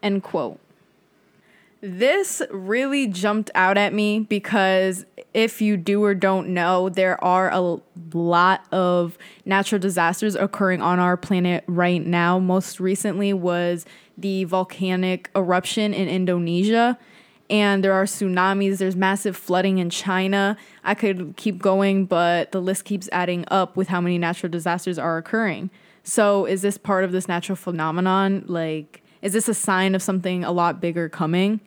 End 0.03 0.23
quote. 0.23 0.59
This 1.83 2.41
really 2.51 3.07
jumped 3.09 3.51
out 3.55 3.77
at 3.77 3.93
me 3.93 4.21
because 4.21 5.05
if 5.35 5.63
you 5.63 5.77
do 5.77 6.03
or 6.05 6.15
don't 6.15 6.49
know, 6.49 6.89
there 6.89 7.23
are 7.25 7.51
a 7.51 7.81
lot 8.13 8.67
of 8.73 9.17
natural 9.45 9.81
disasters 9.81 10.35
occurring 10.35 10.83
on 10.83 10.99
our 10.99 11.17
planet 11.17 11.65
right 11.67 12.05
now. 12.05 12.39
Most 12.39 12.81
recently 12.81 13.33
was 13.33 13.87
the 14.17 14.45
volcanic 14.45 15.31
eruption 15.35 15.95
in 15.95 16.09
Indonesia 16.09 16.99
and 17.53 17.85
there 17.85 17.93
are 17.93 18.05
tsunamis, 18.05 18.79
there's 18.79 18.97
massive 18.97 19.37
flooding 19.37 19.77
in 19.77 19.91
China. 19.91 20.57
I 20.85 20.95
could 20.95 21.37
keep 21.37 21.61
going, 21.61 22.07
but 22.07 22.51
the 22.51 22.63
list 22.63 22.87
keeps 22.87 23.11
adding 23.13 23.45
up 23.49 23.77
with 23.77 23.89
how 23.89 24.01
many 24.01 24.17
natural 24.17 24.51
disasters 24.51 24.99
are 24.99 25.19
occurring. 25.19 25.69
So, 26.03 26.47
is 26.47 26.63
this 26.63 26.79
part 26.79 27.05
of 27.05 27.13
this 27.13 27.29
natural 27.29 27.57
phenomenon? 27.57 28.45
Like, 28.47 29.03
is 29.21 29.35
this 29.35 29.49
a 29.49 29.55
sign 29.55 29.95
of 29.95 30.03
something 30.03 30.45
a 30.45 30.51
lot 30.51 30.81
bigger 30.81 31.11
coming? 31.11 31.61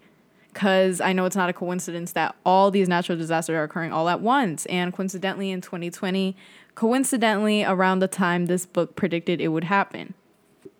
Because 0.55 1.01
I 1.01 1.11
know 1.11 1.25
it's 1.25 1.35
not 1.35 1.49
a 1.49 1.53
coincidence 1.53 2.13
that 2.13 2.33
all 2.45 2.71
these 2.71 2.87
natural 2.87 3.17
disasters 3.17 3.55
are 3.55 3.63
occurring 3.63 3.91
all 3.91 4.07
at 4.07 4.21
once. 4.21 4.65
And 4.67 4.93
coincidentally, 4.93 5.51
in 5.51 5.59
2020, 5.59 6.33
coincidentally, 6.75 7.65
around 7.65 7.99
the 7.99 8.07
time 8.07 8.45
this 8.45 8.65
book 8.65 8.95
predicted 8.95 9.41
it 9.41 9.49
would 9.49 9.65
happen. 9.65 10.13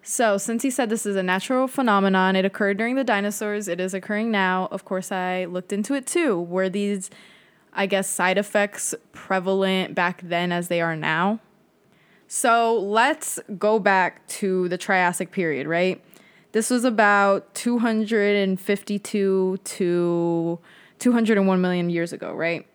So, 0.01 0.37
since 0.37 0.63
he 0.63 0.69
said 0.69 0.89
this 0.89 1.05
is 1.05 1.17
a 1.17 1.23
natural 1.23 1.67
phenomenon, 1.67 2.37
it 2.37 2.45
occurred 2.45 2.77
during 2.77 2.95
the 2.95 3.03
dinosaurs, 3.03 3.67
it 3.67 3.81
is 3.81 3.93
occurring 3.93 4.31
now. 4.31 4.69
Of 4.71 4.85
course, 4.85 5.11
I 5.11 5.43
looked 5.43 5.73
into 5.73 5.93
it 5.93 6.07
too. 6.07 6.39
Were 6.39 6.69
these, 6.69 7.09
I 7.73 7.85
guess, 7.85 8.07
side 8.07 8.37
effects 8.37 8.95
prevalent 9.11 9.93
back 9.93 10.21
then 10.21 10.53
as 10.53 10.69
they 10.69 10.79
are 10.79 10.95
now? 10.95 11.41
So, 12.29 12.79
let's 12.79 13.41
go 13.59 13.77
back 13.77 14.25
to 14.27 14.69
the 14.69 14.77
Triassic 14.77 15.31
period, 15.31 15.67
right? 15.67 16.01
This 16.55 16.69
was 16.69 16.85
about 16.85 17.53
252 17.53 19.57
to 19.61 20.59
201 20.99 21.61
million 21.61 21.89
years 21.89 22.13
ago, 22.13 22.33
right? 22.33 22.65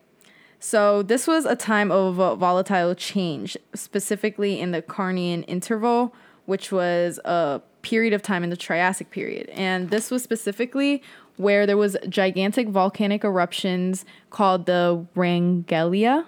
So, 0.59 1.03
this 1.03 1.27
was 1.27 1.47
a 1.47 1.57
time 1.57 1.91
of 1.91 2.17
volatile 2.39 2.95
change, 2.95 3.57
specifically 3.75 4.61
in 4.61 4.73
the 4.73 4.83
Carnian 4.83 5.47
interval 5.49 6.15
which 6.51 6.73
was 6.73 7.21
a 7.25 7.63
period 7.83 8.13
of 8.13 8.23
time 8.23 8.43
in 8.43 8.51
the 8.51 8.57
Triassic 8.57 9.13
period. 9.13 9.49
And 9.51 9.91
this 9.91 10.11
was 10.11 10.25
specifically 10.25 11.01
where 11.37 11.65
there 11.65 11.77
was 11.77 11.97
gigantic 12.09 12.69
volcanic 12.69 13.23
eruptions 13.23 14.05
called 14.31 14.67
the 14.67 15.07
Wrangellia. 15.15 16.25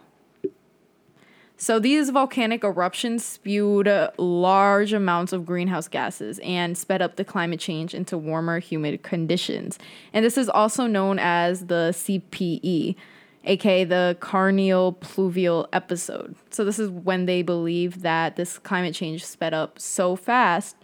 So 1.63 1.79
these 1.79 2.11
volcanic 2.11 2.65
eruptions 2.65 3.25
spewed 3.25 3.89
large 4.19 4.93
amounts 4.93 5.33
of 5.33 5.47
greenhouse 5.47 5.87
gases 5.87 6.41
and 6.41 6.77
sped 6.77 7.01
up 7.01 7.15
the 7.15 7.25
climate 7.25 7.61
change 7.61 7.95
into 7.95 8.19
warmer, 8.19 8.59
humid 8.59 9.05
conditions. 9.05 9.79
And 10.13 10.25
this 10.25 10.37
is 10.37 10.49
also 10.49 10.89
known 10.89 11.21
as 11.21 11.67
the 11.67 11.95
CPE, 11.95 12.97
aka 13.45 13.85
the 13.85 14.17
Carnian 14.21 14.99
Pluvial 14.99 15.69
episode. 15.73 16.35
So, 16.51 16.65
this 16.65 16.81
is 16.81 16.91
when 16.91 17.27
they 17.27 17.43
believe 17.43 18.03
that 18.03 18.35
this 18.35 18.59
climate 18.59 18.97
change 18.97 19.25
sped 19.25 19.55
up 19.55 19.79
so 19.79 20.17
fast, 20.17 20.75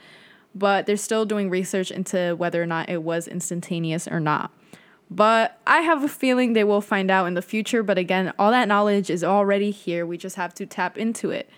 but 0.54 0.86
they're 0.86 0.96
still 0.96 1.26
doing 1.26 1.50
research 1.50 1.90
into 1.90 2.36
whether 2.36 2.62
or 2.62 2.66
not 2.66 2.88
it 2.88 3.02
was 3.02 3.26
instantaneous 3.26 4.06
or 4.06 4.20
not. 4.20 4.52
But 5.10 5.58
I 5.66 5.80
have 5.80 6.04
a 6.04 6.08
feeling 6.08 6.52
they 6.52 6.64
will 6.64 6.80
find 6.80 7.10
out 7.10 7.26
in 7.26 7.34
the 7.34 7.42
future. 7.42 7.82
But 7.82 7.98
again, 7.98 8.32
all 8.38 8.50
that 8.50 8.68
knowledge 8.68 9.08
is 9.08 9.24
already 9.24 9.70
here. 9.70 10.04
We 10.04 10.18
just 10.18 10.36
have 10.36 10.52
to 10.54 10.66
tap 10.66 10.98
into 10.98 11.30
it. 11.30 11.48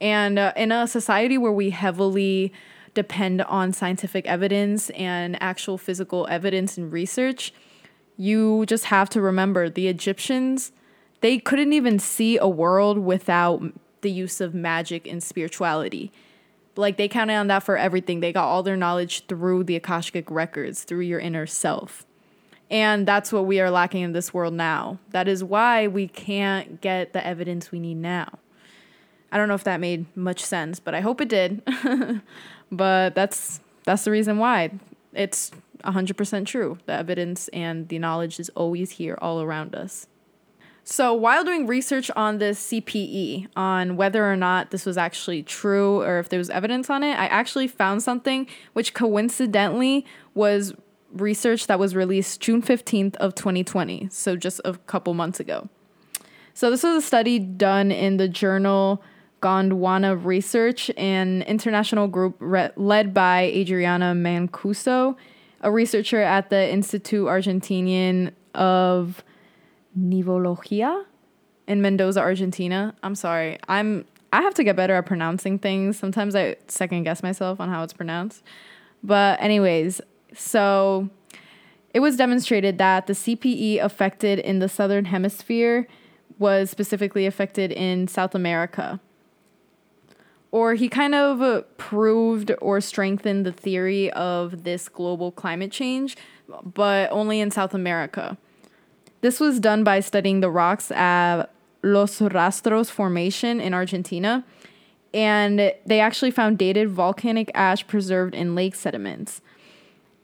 And 0.00 0.38
uh, 0.38 0.52
in 0.56 0.72
a 0.72 0.86
society 0.86 1.38
where 1.38 1.52
we 1.52 1.70
heavily 1.70 2.52
depend 2.94 3.42
on 3.42 3.72
scientific 3.72 4.26
evidence 4.26 4.90
and 4.90 5.40
actual 5.40 5.78
physical 5.78 6.26
evidence 6.28 6.76
and 6.76 6.92
research, 6.92 7.52
you 8.16 8.66
just 8.66 8.86
have 8.86 9.08
to 9.10 9.20
remember 9.20 9.70
the 9.70 9.86
Egyptians, 9.86 10.72
they 11.20 11.38
couldn't 11.38 11.72
even 11.72 11.98
see 11.98 12.36
a 12.36 12.48
world 12.48 12.98
without 12.98 13.62
the 14.00 14.10
use 14.10 14.40
of 14.40 14.54
magic 14.54 15.06
and 15.06 15.22
spirituality. 15.22 16.12
Like 16.76 16.96
they 16.96 17.08
counted 17.08 17.34
on 17.34 17.48
that 17.48 17.62
for 17.62 17.76
everything. 17.76 18.20
They 18.20 18.32
got 18.32 18.46
all 18.46 18.62
their 18.62 18.76
knowledge 18.76 19.26
through 19.26 19.64
the 19.64 19.76
Akashic 19.76 20.30
records, 20.30 20.84
through 20.84 21.00
your 21.00 21.20
inner 21.20 21.46
self. 21.46 22.04
And 22.70 23.06
that's 23.06 23.32
what 23.32 23.46
we 23.46 23.60
are 23.60 23.70
lacking 23.70 24.02
in 24.02 24.12
this 24.12 24.34
world 24.34 24.54
now. 24.54 24.98
That 25.10 25.26
is 25.26 25.42
why 25.42 25.86
we 25.86 26.06
can't 26.06 26.80
get 26.80 27.12
the 27.12 27.26
evidence 27.26 27.72
we 27.72 27.80
need 27.80 27.96
now. 27.96 28.38
I 29.32 29.36
don't 29.36 29.48
know 29.48 29.54
if 29.54 29.64
that 29.64 29.80
made 29.80 30.14
much 30.16 30.44
sense, 30.44 30.80
but 30.80 30.94
I 30.94 31.00
hope 31.00 31.20
it 31.20 31.28
did. 31.28 31.62
but 32.72 33.14
that's 33.14 33.60
that's 33.84 34.04
the 34.04 34.10
reason 34.10 34.38
why. 34.38 34.70
It's 35.14 35.50
100% 35.84 36.46
true. 36.46 36.78
The 36.86 36.92
evidence 36.92 37.48
and 37.48 37.88
the 37.88 37.98
knowledge 37.98 38.38
is 38.38 38.50
always 38.50 38.92
here 38.92 39.18
all 39.20 39.40
around 39.40 39.74
us. 39.74 40.06
So, 40.84 41.12
while 41.12 41.44
doing 41.44 41.66
research 41.66 42.10
on 42.16 42.38
this 42.38 42.70
CPE, 42.70 43.48
on 43.56 43.96
whether 43.96 44.30
or 44.30 44.36
not 44.36 44.70
this 44.70 44.86
was 44.86 44.96
actually 44.96 45.42
true 45.42 46.00
or 46.00 46.18
if 46.18 46.30
there 46.30 46.38
was 46.38 46.48
evidence 46.48 46.88
on 46.88 47.02
it, 47.02 47.12
I 47.12 47.26
actually 47.26 47.68
found 47.68 48.02
something 48.02 48.46
which 48.72 48.94
coincidentally 48.94 50.06
was 50.34 50.72
research 51.12 51.66
that 51.66 51.78
was 51.78 51.94
released 51.94 52.40
June 52.40 52.62
15th 52.62 53.16
of 53.16 53.34
2020, 53.34 54.08
so 54.10 54.36
just 54.36 54.60
a 54.64 54.74
couple 54.74 55.14
months 55.14 55.40
ago. 55.40 55.68
So, 56.54 56.70
this 56.70 56.82
was 56.82 57.04
a 57.04 57.06
study 57.06 57.38
done 57.38 57.92
in 57.92 58.16
the 58.16 58.28
journal 58.28 59.02
Gondwana 59.40 60.22
Research, 60.22 60.90
an 60.96 61.42
international 61.42 62.08
group 62.08 62.36
re- 62.40 62.70
led 62.76 63.14
by 63.14 63.42
Adriana 63.42 64.12
Mancuso 64.14 65.16
a 65.60 65.70
researcher 65.70 66.20
at 66.20 66.50
the 66.50 66.70
Institute 66.70 67.26
Argentinian 67.26 68.32
of 68.54 69.24
Neurologia 69.94 71.04
in 71.66 71.82
Mendoza, 71.82 72.20
Argentina. 72.20 72.94
I'm 73.02 73.14
sorry. 73.14 73.58
I'm 73.68 74.04
I 74.32 74.42
have 74.42 74.54
to 74.54 74.64
get 74.64 74.76
better 74.76 74.94
at 74.94 75.06
pronouncing 75.06 75.58
things. 75.58 75.98
Sometimes 75.98 76.36
I 76.36 76.56
second 76.68 77.04
guess 77.04 77.22
myself 77.22 77.60
on 77.60 77.70
how 77.70 77.82
it's 77.82 77.94
pronounced. 77.94 78.42
But 79.02 79.40
anyways, 79.40 80.00
so 80.34 81.08
it 81.94 82.00
was 82.00 82.16
demonstrated 82.16 82.78
that 82.78 83.06
the 83.06 83.12
CPE 83.12 83.82
affected 83.82 84.38
in 84.38 84.58
the 84.58 84.68
southern 84.68 85.06
hemisphere 85.06 85.86
was 86.38 86.70
specifically 86.70 87.26
affected 87.26 87.72
in 87.72 88.06
South 88.06 88.34
America 88.34 89.00
or 90.50 90.74
he 90.74 90.88
kind 90.88 91.14
of 91.14 91.64
proved 91.76 92.52
or 92.60 92.80
strengthened 92.80 93.44
the 93.44 93.52
theory 93.52 94.10
of 94.12 94.64
this 94.64 94.88
global 94.88 95.30
climate 95.30 95.70
change, 95.70 96.16
but 96.62 97.10
only 97.12 97.40
in 97.40 97.50
South 97.50 97.74
America. 97.74 98.36
This 99.20 99.40
was 99.40 99.60
done 99.60 99.84
by 99.84 100.00
studying 100.00 100.40
the 100.40 100.50
rocks 100.50 100.90
at 100.90 101.46
Los 101.82 102.18
Rastros 102.20 102.90
Formation 102.90 103.60
in 103.60 103.74
Argentina, 103.74 104.44
and 105.12 105.72
they 105.84 106.00
actually 106.00 106.30
found 106.30 106.56
dated 106.56 106.88
volcanic 106.88 107.50
ash 107.54 107.86
preserved 107.86 108.34
in 108.34 108.54
lake 108.54 108.74
sediments. 108.74 109.40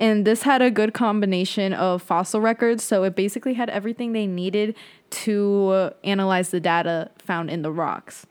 And 0.01 0.27
this 0.27 0.43
had 0.43 0.61
a 0.61 0.71
good 0.71 0.93
combination 0.93 1.73
of 1.73 2.03
fossil 2.03 2.41
records, 2.41 2.83
so 2.83 3.05
it 3.05 3.15
basically 3.15 3.55
had 3.55 3.71
everything 3.71 4.13
they 4.13 4.27
needed 4.27 4.75
to 5.11 5.93
analyze 6.03 6.51
the 6.51 6.61
data 6.61 7.11
found 7.19 7.49
in 7.49 7.63
the 7.63 7.71
rocks. 7.71 8.27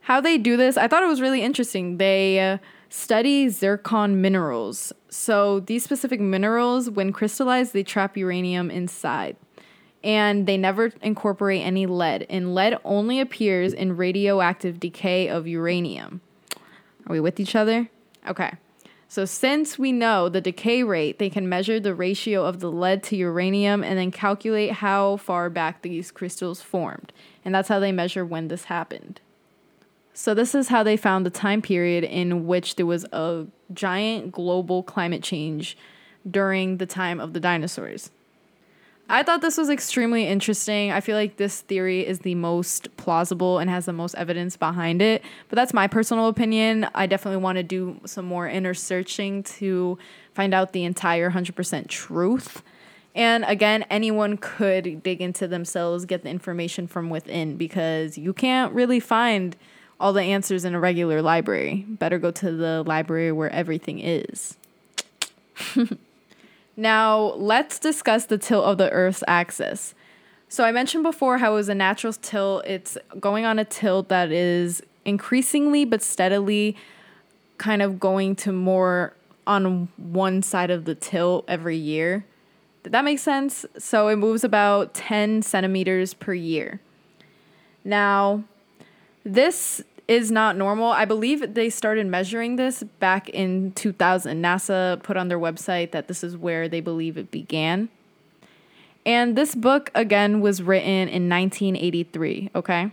How 0.00 0.20
they 0.20 0.38
do 0.38 0.56
this, 0.56 0.76
I 0.76 0.88
thought 0.88 1.02
it 1.02 1.06
was 1.06 1.20
really 1.20 1.42
interesting. 1.42 1.98
They 1.98 2.40
uh, 2.40 2.58
study 2.88 3.48
zircon 3.48 4.20
minerals. 4.20 4.92
So 5.10 5.60
these 5.60 5.84
specific 5.84 6.20
minerals, 6.20 6.90
when 6.90 7.12
crystallized, 7.12 7.72
they 7.72 7.82
trap 7.82 8.16
uranium 8.16 8.70
inside. 8.70 9.36
And 10.02 10.46
they 10.46 10.56
never 10.56 10.92
incorporate 11.02 11.62
any 11.62 11.86
lead. 11.86 12.26
And 12.30 12.54
lead 12.54 12.78
only 12.84 13.20
appears 13.20 13.72
in 13.72 13.96
radioactive 13.96 14.80
decay 14.80 15.28
of 15.28 15.46
uranium. 15.46 16.20
Are 17.06 17.12
we 17.12 17.20
with 17.20 17.38
each 17.38 17.54
other? 17.54 17.90
Okay. 18.26 18.52
So, 19.10 19.24
since 19.24 19.78
we 19.78 19.90
know 19.90 20.28
the 20.28 20.42
decay 20.42 20.82
rate, 20.82 21.18
they 21.18 21.30
can 21.30 21.48
measure 21.48 21.80
the 21.80 21.94
ratio 21.94 22.44
of 22.44 22.60
the 22.60 22.70
lead 22.70 23.02
to 23.04 23.16
uranium 23.16 23.82
and 23.82 23.98
then 23.98 24.10
calculate 24.10 24.72
how 24.72 25.16
far 25.16 25.48
back 25.48 25.80
these 25.80 26.10
crystals 26.10 26.60
formed. 26.60 27.10
And 27.42 27.54
that's 27.54 27.70
how 27.70 27.80
they 27.80 27.90
measure 27.90 28.22
when 28.22 28.48
this 28.48 28.64
happened. 28.64 29.22
So, 30.12 30.34
this 30.34 30.54
is 30.54 30.68
how 30.68 30.82
they 30.82 30.98
found 30.98 31.24
the 31.24 31.30
time 31.30 31.62
period 31.62 32.04
in 32.04 32.46
which 32.46 32.76
there 32.76 32.84
was 32.84 33.04
a 33.06 33.46
giant 33.72 34.30
global 34.30 34.82
climate 34.82 35.22
change 35.22 35.78
during 36.30 36.76
the 36.76 36.86
time 36.86 37.18
of 37.18 37.32
the 37.32 37.40
dinosaurs. 37.40 38.10
I 39.10 39.22
thought 39.22 39.40
this 39.40 39.56
was 39.56 39.70
extremely 39.70 40.26
interesting. 40.26 40.92
I 40.92 41.00
feel 41.00 41.16
like 41.16 41.38
this 41.38 41.62
theory 41.62 42.06
is 42.06 42.18
the 42.20 42.34
most 42.34 42.94
plausible 42.98 43.58
and 43.58 43.70
has 43.70 43.86
the 43.86 43.92
most 43.94 44.14
evidence 44.16 44.56
behind 44.58 45.00
it. 45.00 45.22
But 45.48 45.56
that's 45.56 45.72
my 45.72 45.86
personal 45.86 46.28
opinion. 46.28 46.86
I 46.94 47.06
definitely 47.06 47.42
want 47.42 47.56
to 47.56 47.62
do 47.62 48.00
some 48.04 48.26
more 48.26 48.46
inner 48.46 48.74
searching 48.74 49.42
to 49.44 49.98
find 50.34 50.52
out 50.52 50.72
the 50.72 50.84
entire 50.84 51.30
100% 51.30 51.88
truth. 51.88 52.62
And 53.14 53.44
again, 53.48 53.84
anyone 53.88 54.36
could 54.36 55.02
dig 55.02 55.22
into 55.22 55.48
themselves, 55.48 56.04
get 56.04 56.22
the 56.22 56.28
information 56.28 56.86
from 56.86 57.08
within 57.08 57.56
because 57.56 58.18
you 58.18 58.34
can't 58.34 58.74
really 58.74 59.00
find 59.00 59.56
all 59.98 60.12
the 60.12 60.22
answers 60.22 60.66
in 60.66 60.74
a 60.74 60.80
regular 60.80 61.22
library. 61.22 61.86
Better 61.88 62.18
go 62.18 62.30
to 62.30 62.52
the 62.52 62.82
library 62.86 63.32
where 63.32 63.50
everything 63.50 64.00
is. 64.00 64.58
Now, 66.78 67.32
let's 67.34 67.80
discuss 67.80 68.26
the 68.26 68.38
tilt 68.38 68.64
of 68.64 68.78
the 68.78 68.88
Earth's 68.90 69.24
axis. 69.26 69.96
So, 70.48 70.62
I 70.62 70.70
mentioned 70.70 71.02
before 71.02 71.38
how 71.38 71.52
it 71.52 71.54
was 71.56 71.68
a 71.68 71.74
natural 71.74 72.12
tilt. 72.12 72.64
It's 72.66 72.96
going 73.18 73.44
on 73.44 73.58
a 73.58 73.64
tilt 73.64 74.08
that 74.10 74.30
is 74.30 74.80
increasingly 75.04 75.84
but 75.84 76.02
steadily 76.02 76.76
kind 77.58 77.82
of 77.82 77.98
going 77.98 78.36
to 78.36 78.52
more 78.52 79.12
on 79.44 79.88
one 79.96 80.40
side 80.40 80.70
of 80.70 80.84
the 80.84 80.94
tilt 80.94 81.44
every 81.48 81.76
year. 81.76 82.24
Did 82.84 82.92
that 82.92 83.04
make 83.04 83.18
sense? 83.18 83.66
So, 83.76 84.06
it 84.06 84.14
moves 84.14 84.44
about 84.44 84.94
10 84.94 85.42
centimeters 85.42 86.14
per 86.14 86.32
year. 86.32 86.80
Now, 87.84 88.44
this 89.24 89.82
is 90.08 90.30
not 90.30 90.56
normal. 90.56 90.90
I 90.90 91.04
believe 91.04 91.54
they 91.54 91.68
started 91.68 92.06
measuring 92.06 92.56
this 92.56 92.82
back 92.82 93.28
in 93.28 93.72
2000. 93.72 94.42
NASA 94.42 95.02
put 95.02 95.18
on 95.18 95.28
their 95.28 95.38
website 95.38 95.92
that 95.92 96.08
this 96.08 96.24
is 96.24 96.36
where 96.36 96.66
they 96.66 96.80
believe 96.80 97.18
it 97.18 97.30
began. 97.30 97.90
And 99.04 99.36
this 99.36 99.54
book, 99.54 99.90
again, 99.94 100.40
was 100.40 100.62
written 100.62 101.08
in 101.08 101.28
1983, 101.28 102.50
okay? 102.54 102.90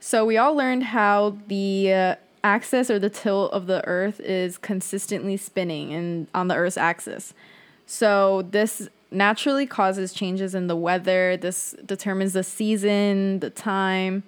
So 0.00 0.24
we 0.24 0.36
all 0.36 0.54
learned 0.54 0.84
how 0.84 1.38
the 1.46 1.92
uh, 1.92 2.14
axis 2.44 2.90
or 2.90 2.98
the 2.98 3.10
tilt 3.10 3.52
of 3.52 3.66
the 3.66 3.84
Earth 3.86 4.20
is 4.20 4.58
consistently 4.58 5.36
spinning 5.36 5.92
and 5.92 6.26
on 6.34 6.48
the 6.48 6.54
Earth's 6.54 6.76
axis. 6.76 7.32
So 7.86 8.42
this 8.50 8.88
naturally 9.10 9.66
causes 9.66 10.12
changes 10.12 10.54
in 10.54 10.66
the 10.66 10.76
weather. 10.76 11.36
This 11.36 11.74
determines 11.84 12.32
the 12.32 12.44
season, 12.44 13.40
the 13.40 13.50
time, 13.50 14.22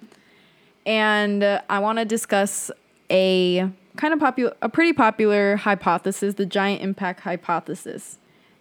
and 0.85 1.43
uh, 1.43 1.61
I 1.69 1.79
want 1.79 1.99
to 1.99 2.05
discuss 2.05 2.71
a 3.09 3.69
kind 3.97 4.13
of 4.13 4.19
popular, 4.19 4.55
a 4.61 4.69
pretty 4.69 4.93
popular 4.93 5.57
hypothesis, 5.57 6.35
the 6.35 6.45
giant 6.45 6.81
impact 6.81 7.21
hypothesis. 7.21 8.17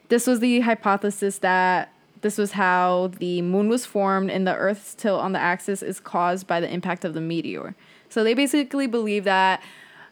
This 0.08 0.26
was 0.26 0.40
the 0.40 0.60
hypothesis 0.60 1.38
that 1.38 1.92
this 2.20 2.36
was 2.36 2.52
how 2.52 3.12
the 3.18 3.40
moon 3.42 3.68
was 3.68 3.86
formed 3.86 4.30
and 4.30 4.46
the 4.46 4.54
Earth's 4.54 4.94
tilt 4.94 5.20
on 5.20 5.32
the 5.32 5.38
axis 5.38 5.82
is 5.82 6.00
caused 6.00 6.46
by 6.46 6.60
the 6.60 6.70
impact 6.70 7.04
of 7.04 7.14
the 7.14 7.20
meteor. 7.20 7.74
So 8.08 8.24
they 8.24 8.34
basically 8.34 8.86
believe 8.86 9.24
that 9.24 9.62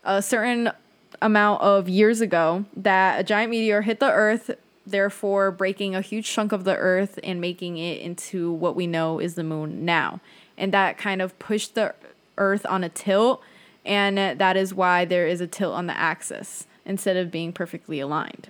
a 0.04 0.22
certain 0.22 0.70
amount 1.20 1.62
of 1.62 1.88
years 1.88 2.20
ago 2.20 2.64
that 2.76 3.20
a 3.20 3.24
giant 3.24 3.50
meteor 3.50 3.82
hit 3.82 4.00
the 4.00 4.10
Earth, 4.10 4.50
therefore 4.86 5.50
breaking 5.50 5.94
a 5.94 6.00
huge 6.00 6.30
chunk 6.30 6.52
of 6.52 6.64
the 6.64 6.76
Earth 6.76 7.18
and 7.22 7.40
making 7.40 7.76
it 7.76 8.00
into 8.00 8.52
what 8.52 8.74
we 8.74 8.86
know 8.86 9.18
is 9.18 9.34
the 9.34 9.44
moon 9.44 9.84
now 9.84 10.20
and 10.58 10.72
that 10.74 10.98
kind 10.98 11.22
of 11.22 11.38
pushed 11.38 11.74
the 11.74 11.94
earth 12.36 12.66
on 12.66 12.84
a 12.84 12.88
tilt 12.90 13.42
and 13.86 14.18
that 14.18 14.56
is 14.56 14.74
why 14.74 15.06
there 15.06 15.26
is 15.26 15.40
a 15.40 15.46
tilt 15.46 15.74
on 15.74 15.86
the 15.86 15.96
axis 15.96 16.66
instead 16.84 17.16
of 17.16 17.30
being 17.30 17.52
perfectly 17.52 18.00
aligned. 18.00 18.48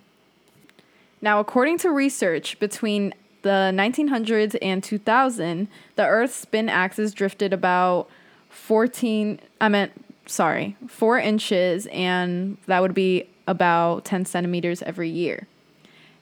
Now, 1.21 1.38
according 1.38 1.79
to 1.79 1.90
research 1.90 2.59
between 2.59 3.14
the 3.42 3.71
1900s 3.73 4.57
and 4.61 4.83
2000, 4.83 5.68
the 5.97 6.07
Earth's 6.07 6.35
spin 6.35 6.68
axis 6.68 7.12
drifted 7.12 7.53
about 7.53 8.09
14, 8.51 9.40
I 9.61 9.68
meant, 9.68 9.92
sorry, 10.27 10.77
4 10.88 11.18
inches, 11.18 11.87
and 11.87 12.57
that 12.66 12.83
would 12.83 12.94
be 12.94 13.29
about 13.47 14.05
10 14.05 14.25
centimeters 14.25 14.83
every 14.83 15.09
year. 15.09 15.47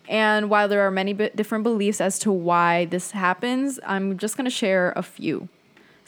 And 0.09 0.49
while 0.51 0.69
there 0.69 0.87
are 0.87 0.91
many 0.91 1.13
different 1.13 1.65
beliefs 1.65 2.01
as 2.01 2.19
to 2.21 2.31
why 2.31 2.85
this 2.85 3.11
happens, 3.11 3.81
I'm 3.85 4.19
just 4.19 4.37
going 4.37 4.45
to 4.45 4.51
share 4.51 4.93
a 4.95 5.03
few. 5.03 5.49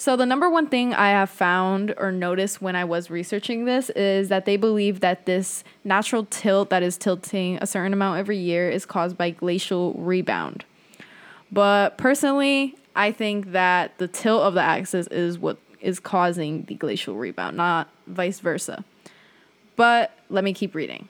So, 0.00 0.14
the 0.14 0.26
number 0.26 0.48
one 0.48 0.68
thing 0.68 0.94
I 0.94 1.08
have 1.08 1.28
found 1.28 1.92
or 1.98 2.12
noticed 2.12 2.62
when 2.62 2.76
I 2.76 2.84
was 2.84 3.10
researching 3.10 3.64
this 3.64 3.90
is 3.90 4.28
that 4.28 4.44
they 4.44 4.56
believe 4.56 5.00
that 5.00 5.26
this 5.26 5.64
natural 5.82 6.24
tilt 6.30 6.70
that 6.70 6.84
is 6.84 6.96
tilting 6.96 7.58
a 7.60 7.66
certain 7.66 7.92
amount 7.92 8.20
every 8.20 8.38
year 8.38 8.70
is 8.70 8.86
caused 8.86 9.18
by 9.18 9.30
glacial 9.30 9.94
rebound. 9.94 10.64
But 11.50 11.98
personally, 11.98 12.76
I 12.94 13.10
think 13.10 13.50
that 13.50 13.98
the 13.98 14.06
tilt 14.06 14.42
of 14.42 14.54
the 14.54 14.62
axis 14.62 15.08
is 15.08 15.36
what 15.36 15.58
is 15.80 15.98
causing 15.98 16.62
the 16.66 16.76
glacial 16.76 17.16
rebound, 17.16 17.56
not 17.56 17.88
vice 18.06 18.38
versa. 18.38 18.84
But 19.74 20.12
let 20.28 20.44
me 20.44 20.52
keep 20.52 20.76
reading. 20.76 21.08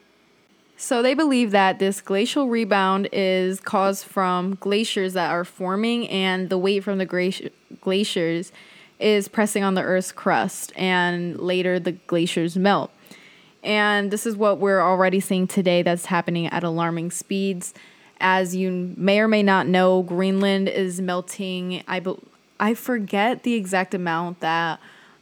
So 0.78 1.02
they 1.02 1.12
believe 1.12 1.50
that 1.50 1.78
this 1.78 2.00
glacial 2.00 2.48
rebound 2.48 3.10
is 3.12 3.60
caused 3.60 4.06
from 4.06 4.54
glaciers 4.54 5.12
that 5.12 5.30
are 5.30 5.44
forming, 5.44 6.08
and 6.08 6.48
the 6.48 6.56
weight 6.56 6.84
from 6.84 6.96
the 6.96 7.50
glaciers 7.82 8.50
is 8.98 9.28
pressing 9.28 9.62
on 9.62 9.74
the 9.74 9.82
Earth's 9.82 10.12
crust, 10.12 10.72
and 10.76 11.38
later 11.38 11.78
the 11.78 11.92
glaciers 11.92 12.56
melt. 12.56 12.90
And 13.62 14.10
this 14.10 14.26
is 14.26 14.36
what 14.36 14.58
we're 14.58 14.80
already 14.80 15.20
seeing 15.20 15.46
today 15.46 15.82
that's 15.82 16.06
happening 16.06 16.46
at 16.46 16.64
alarming 16.64 17.10
speeds. 17.10 17.74
As 18.20 18.56
you 18.56 18.94
may 18.96 19.20
or 19.20 19.28
may 19.28 19.42
not 19.42 19.66
know, 19.66 20.02
Greenland 20.02 20.68
is 20.68 21.00
melting. 21.00 21.82
I, 21.86 22.00
be- 22.00 22.18
I 22.58 22.74
forget 22.74 23.42
the 23.42 23.54
exact 23.54 23.94
amount 23.94 24.40
that 24.40 24.80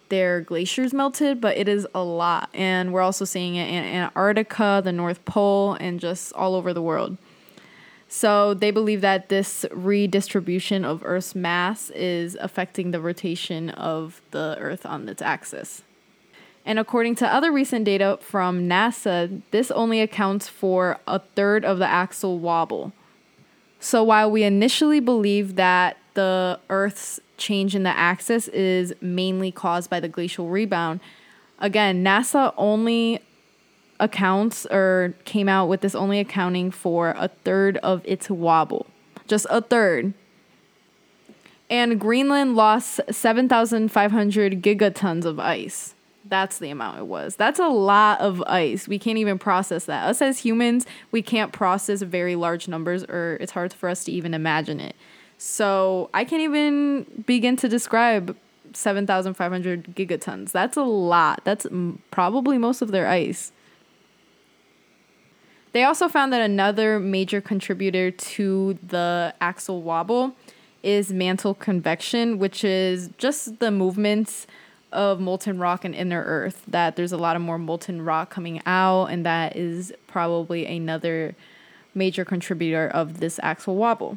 their 0.09 0.41
glaciers 0.41 0.95
melted, 0.95 1.41
but 1.41 1.57
it 1.57 1.69
is 1.69 1.87
a 1.95 2.03
lot. 2.03 2.49
And 2.55 2.93
we're 2.93 3.03
also 3.03 3.25
seeing 3.25 3.57
it 3.57 3.69
in 3.69 3.85
Antarctica, 3.85 4.81
the 4.85 4.93
North 4.93 5.25
Pole, 5.25 5.75
and 5.75 5.99
just 5.99 6.33
all 6.35 6.55
over 6.55 6.73
the 6.73 6.83
world. 6.83 7.17
So 8.09 8.55
they 8.55 8.71
believe 8.71 9.01
that 9.01 9.29
this 9.29 9.67
redistribution 9.73 10.85
of 10.85 11.03
Earth's 11.05 11.35
mass 11.35 11.91
is 11.91 12.37
affecting 12.41 12.91
the 12.91 13.01
rotation 13.01 13.71
of 13.71 14.21
the 14.31 14.57
Earth 14.61 14.87
on 14.87 15.09
its 15.09 15.21
axis. 15.21 15.83
And 16.65 16.79
according 16.79 17.15
to 17.17 17.33
other 17.33 17.53
recent 17.53 17.85
data 17.85 18.19
from 18.21 18.69
NASA, 18.69 19.41
this 19.51 19.71
only 19.71 20.01
accounts 20.01 20.49
for 20.49 20.99
a 21.07 21.21
third 21.21 21.65
of 21.65 21.79
the 21.79 21.87
axle 21.87 22.39
wobble. 22.39 22.93
So 23.79 24.03
while 24.03 24.31
we 24.31 24.43
initially 24.43 25.01
believed 25.01 25.57
that 25.57 25.97
the 26.15 26.59
Earth's 26.71 27.21
change 27.37 27.77
in 27.77 27.83
the 27.83 27.97
axis 27.97 28.49
is 28.49 28.95
mainly 29.01 29.53
caused 29.53 29.91
by 29.91 30.01
the 30.01 30.09
glacial 30.09 30.49
rebound, 30.49 31.01
again, 31.61 32.03
NASA 32.03 32.53
only 32.57 33.21
accounts 34.01 34.67
or 34.67 35.15
came 35.25 35.49
out 35.49 35.69
with 35.69 35.81
this 35.81 35.95
only 35.95 36.21
accounting 36.21 36.71
for 36.71 37.11
a 37.17 37.29
third 37.29 37.77
of 37.79 38.03
its 38.05 38.29
wobble. 38.31 38.87
Just 39.27 39.47
a 39.51 39.61
third. 39.61 40.15
And 41.69 42.01
Greenland 42.01 42.55
lost 42.55 43.01
7,500 43.11 44.63
gigatons 44.63 45.25
of 45.25 45.41
ice. 45.41 45.95
That's 46.29 46.59
the 46.59 46.71
amount 46.71 46.99
it 46.99 47.07
was. 47.07 47.37
That's 47.37 47.59
a 47.59 47.69
lot 47.69 48.21
of 48.21 48.43
ice. 48.43 48.89
We 48.89 48.99
can't 48.99 49.19
even 49.19 49.39
process 49.39 49.85
that. 49.85 50.09
Us 50.09 50.21
as 50.23 50.39
humans, 50.39 50.87
we 51.11 51.23
can't 51.23 51.53
process 51.53 52.03
very 52.03 52.37
large 52.37 52.69
numbers, 52.69 53.05
or 53.05 53.37
it's 53.41 53.53
hard 53.53 53.73
for 53.73 53.89
us 53.89 54.05
to 54.05 54.13
even 54.13 54.35
imagine 54.35 54.81
it. 54.81 54.97
So 55.39 56.11
I 56.15 56.25
can't 56.25 56.43
even 56.43 57.25
begin 57.27 57.57
to 57.57 57.69
describe 57.69 58.37
7,500 58.73 59.95
gigatons. 59.95 60.53
That's 60.53 60.77
a 60.77 60.83
lot. 60.83 61.43
That's 61.45 61.67
probably 62.11 62.59
most 62.59 62.83
of 62.83 62.91
their 62.91 63.09
ice. 63.09 63.53
They 65.77 65.85
also 65.85 66.09
found 66.09 66.33
that 66.33 66.41
another 66.41 66.99
major 66.99 67.43
contributor 67.43 68.11
to 68.11 68.79
the 68.83 69.35
axial 69.43 69.83
wobble 69.83 70.35
is 70.83 71.13
mantle 71.13 71.53
convection, 71.53 72.39
which 72.39 72.65
is 72.65 73.11
just 73.19 73.59
the 73.59 73.71
movements 73.71 74.47
of 74.91 75.21
molten 75.21 75.59
rock 75.59 75.85
and 75.85 75.95
inner 75.95 76.25
earth. 76.25 76.63
That 76.67 76.97
there's 76.97 77.13
a 77.13 77.19
lot 77.19 77.37
of 77.37 77.43
more 77.43 77.59
molten 77.59 78.03
rock 78.03 78.31
coming 78.31 78.63
out, 78.65 79.09
and 79.09 79.27
that 79.27 79.55
is 79.55 79.93
probably 80.07 80.65
another 80.65 81.35
major 81.95 82.25
contributor 82.25 82.89
of 82.89 83.21
this 83.21 83.39
axial 83.43 83.77
wobble. 83.77 84.17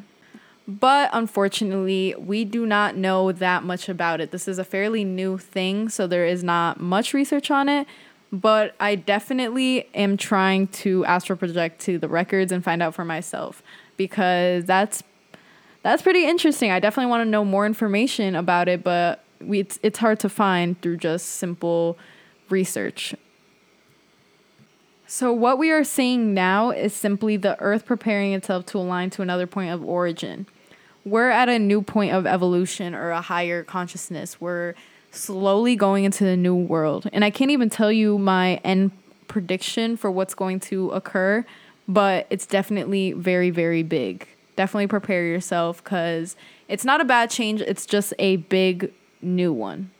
But 0.66 1.10
unfortunately, 1.12 2.14
we 2.18 2.46
do 2.46 2.64
not 2.64 2.96
know 2.96 3.32
that 3.32 3.64
much 3.64 3.90
about 3.90 4.22
it. 4.22 4.30
This 4.30 4.48
is 4.48 4.58
a 4.58 4.64
fairly 4.64 5.04
new 5.04 5.36
thing, 5.36 5.90
so 5.90 6.06
there 6.06 6.24
is 6.24 6.42
not 6.42 6.80
much 6.80 7.12
research 7.12 7.50
on 7.50 7.68
it 7.68 7.86
but 8.32 8.74
I 8.78 8.94
definitely 8.94 9.88
am 9.94 10.16
trying 10.16 10.68
to 10.68 11.04
astral 11.04 11.36
project 11.36 11.80
to 11.82 11.98
the 11.98 12.08
records 12.08 12.52
and 12.52 12.62
find 12.62 12.82
out 12.82 12.94
for 12.94 13.04
myself 13.04 13.62
because 13.96 14.64
that's 14.64 15.02
that's 15.82 16.02
pretty 16.02 16.26
interesting. 16.26 16.70
I 16.70 16.78
definitely 16.78 17.10
want 17.10 17.26
to 17.26 17.30
know 17.30 17.44
more 17.44 17.64
information 17.64 18.36
about 18.36 18.68
it, 18.68 18.84
but 18.84 19.24
we, 19.40 19.60
it's 19.60 19.78
it's 19.82 19.98
hard 19.98 20.20
to 20.20 20.28
find 20.28 20.80
through 20.80 20.98
just 20.98 21.26
simple 21.26 21.98
research. 22.50 23.14
So 25.06 25.32
what 25.32 25.58
we 25.58 25.72
are 25.72 25.82
seeing 25.82 26.34
now 26.34 26.70
is 26.70 26.94
simply 26.94 27.36
the 27.36 27.58
earth 27.60 27.84
preparing 27.84 28.32
itself 28.32 28.66
to 28.66 28.78
align 28.78 29.10
to 29.10 29.22
another 29.22 29.46
point 29.46 29.72
of 29.72 29.84
origin. 29.84 30.46
We're 31.04 31.30
at 31.30 31.48
a 31.48 31.58
new 31.58 31.82
point 31.82 32.12
of 32.12 32.26
evolution 32.26 32.94
or 32.94 33.10
a 33.10 33.20
higher 33.20 33.64
consciousness. 33.64 34.40
We're 34.40 34.74
slowly 35.10 35.76
going 35.76 36.04
into 36.04 36.24
the 36.24 36.36
new 36.36 36.54
world. 36.54 37.08
And 37.12 37.24
I 37.24 37.30
can't 37.30 37.50
even 37.50 37.70
tell 37.70 37.90
you 37.90 38.18
my 38.18 38.56
end 38.56 38.92
prediction 39.28 39.96
for 39.96 40.10
what's 40.10 40.34
going 40.34 40.60
to 40.60 40.90
occur, 40.90 41.44
but 41.88 42.26
it's 42.30 42.46
definitely 42.46 43.12
very, 43.12 43.50
very 43.50 43.82
big. 43.82 44.26
Definitely 44.56 44.88
prepare 44.88 45.24
yourself 45.24 45.82
because 45.82 46.36
it's 46.68 46.84
not 46.84 47.00
a 47.00 47.04
bad 47.04 47.30
change, 47.30 47.60
it's 47.60 47.86
just 47.86 48.12
a 48.18 48.36
big 48.36 48.92
new 49.22 49.52
one. 49.52 49.90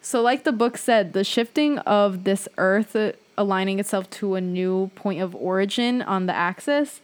So, 0.00 0.20
like 0.20 0.44
the 0.44 0.52
book 0.52 0.76
said, 0.76 1.12
the 1.14 1.24
shifting 1.24 1.78
of 1.78 2.24
this 2.24 2.48
earth 2.58 2.96
aligning 3.38 3.80
itself 3.80 4.08
to 4.10 4.34
a 4.34 4.40
new 4.40 4.90
point 4.94 5.20
of 5.20 5.34
origin 5.34 6.02
on 6.02 6.26
the 6.26 6.34
axis 6.34 7.00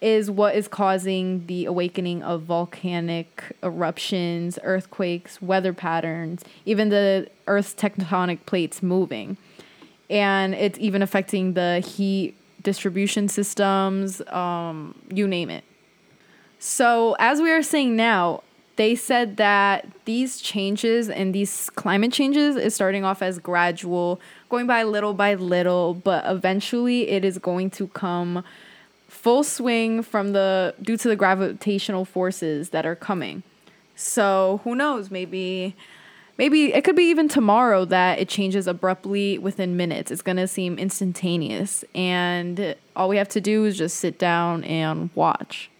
is 0.00 0.30
what 0.30 0.54
is 0.54 0.66
causing 0.66 1.46
the 1.46 1.66
awakening 1.66 2.22
of 2.22 2.42
volcanic 2.42 3.56
eruptions, 3.62 4.58
earthquakes, 4.62 5.42
weather 5.42 5.72
patterns, 5.72 6.42
even 6.64 6.88
the 6.88 7.28
Earth's 7.46 7.74
tectonic 7.74 8.46
plates 8.46 8.82
moving. 8.82 9.36
And 10.08 10.54
it's 10.54 10.78
even 10.78 11.02
affecting 11.02 11.52
the 11.52 11.80
heat 11.80 12.34
distribution 12.62 13.28
systems, 13.28 14.20
um, 14.28 14.94
you 15.10 15.28
name 15.28 15.50
it. 15.50 15.64
So, 16.58 17.16
as 17.18 17.40
we 17.40 17.50
are 17.50 17.62
seeing 17.62 17.96
now, 17.96 18.42
they 18.76 18.94
said 18.94 19.36
that 19.36 19.86
these 20.04 20.40
changes 20.40 21.08
and 21.10 21.34
these 21.34 21.70
climate 21.70 22.12
changes 22.12 22.56
is 22.56 22.74
starting 22.74 23.04
off 23.04 23.22
as 23.22 23.38
gradual, 23.38 24.20
going 24.48 24.66
by 24.66 24.82
little 24.82 25.14
by 25.14 25.34
little, 25.34 25.94
but 25.94 26.24
eventually 26.26 27.08
it 27.08 27.24
is 27.24 27.38
going 27.38 27.70
to 27.72 27.88
come 27.88 28.42
full 29.10 29.42
swing 29.42 30.02
from 30.02 30.32
the 30.32 30.74
due 30.80 30.96
to 30.96 31.08
the 31.08 31.16
gravitational 31.16 32.04
forces 32.04 32.70
that 32.70 32.86
are 32.86 32.94
coming. 32.94 33.42
So 33.96 34.60
who 34.64 34.74
knows? 34.74 35.10
Maybe 35.10 35.74
maybe 36.38 36.72
it 36.72 36.84
could 36.84 36.96
be 36.96 37.04
even 37.04 37.28
tomorrow 37.28 37.84
that 37.86 38.18
it 38.18 38.28
changes 38.28 38.66
abruptly 38.66 39.36
within 39.36 39.76
minutes. 39.76 40.10
It's 40.10 40.22
gonna 40.22 40.46
seem 40.46 40.78
instantaneous, 40.78 41.84
and 41.94 42.76
all 42.94 43.08
we 43.08 43.16
have 43.16 43.28
to 43.30 43.40
do 43.40 43.64
is 43.64 43.76
just 43.76 43.96
sit 43.96 44.18
down 44.18 44.64
and 44.64 45.10
watch. 45.14 45.70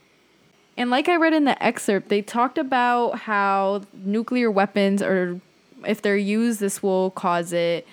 And 0.76 0.90
like 0.90 1.08
I 1.08 1.16
read 1.16 1.32
in 1.32 1.44
the 1.44 1.62
excerpt, 1.62 2.08
they 2.08 2.22
talked 2.22 2.58
about 2.58 3.20
how 3.20 3.82
nuclear 3.92 4.50
weapons 4.50 5.02
or 5.02 5.40
if 5.86 6.02
they're 6.02 6.16
used, 6.16 6.60
this 6.60 6.82
will 6.82 7.10
cause 7.12 7.52
it 7.52 7.86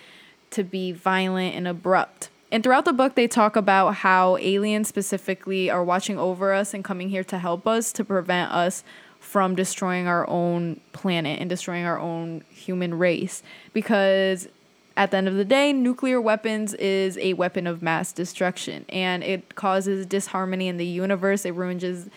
to 0.52 0.64
be 0.64 0.92
violent 0.92 1.56
and 1.56 1.68
abrupt. 1.68 2.30
And 2.52 2.64
throughout 2.64 2.86
the 2.86 2.94
book, 2.94 3.16
they 3.16 3.28
talk 3.28 3.56
about 3.56 3.96
how 3.96 4.38
aliens 4.38 4.88
specifically 4.88 5.70
are 5.70 5.84
watching 5.84 6.18
over 6.18 6.54
us 6.54 6.74
and 6.74 6.84
coming 6.84 7.10
here 7.10 7.24
to 7.26 7.40
help 7.40 7.68
us 7.68 7.92
to 7.94 8.06
prevent 8.06 8.52
us 8.52 8.84
from 9.20 9.56
destroying 9.56 10.08
our 10.08 10.28
own 10.30 10.80
planet 10.94 11.42
and 11.42 11.50
destroying 11.50 11.86
our 11.86 12.00
own 12.00 12.44
human 12.50 12.98
race. 12.98 13.44
Because 13.74 14.48
at 14.96 15.12
the 15.12 15.18
end 15.18 15.28
of 15.28 15.36
the 15.36 15.46
day, 15.46 15.74
nuclear 15.74 16.22
weapons 16.22 16.74
is 16.76 17.18
a 17.18 17.34
weapon 17.34 17.68
of 17.68 17.82
mass 17.82 18.14
destruction 18.14 18.86
and 18.90 19.24
it 19.24 19.56
causes 19.56 20.06
disharmony 20.06 20.68
in 20.68 20.78
the 20.78 20.86
universe. 20.86 21.46
It 21.46 21.54
ruins 21.54 22.10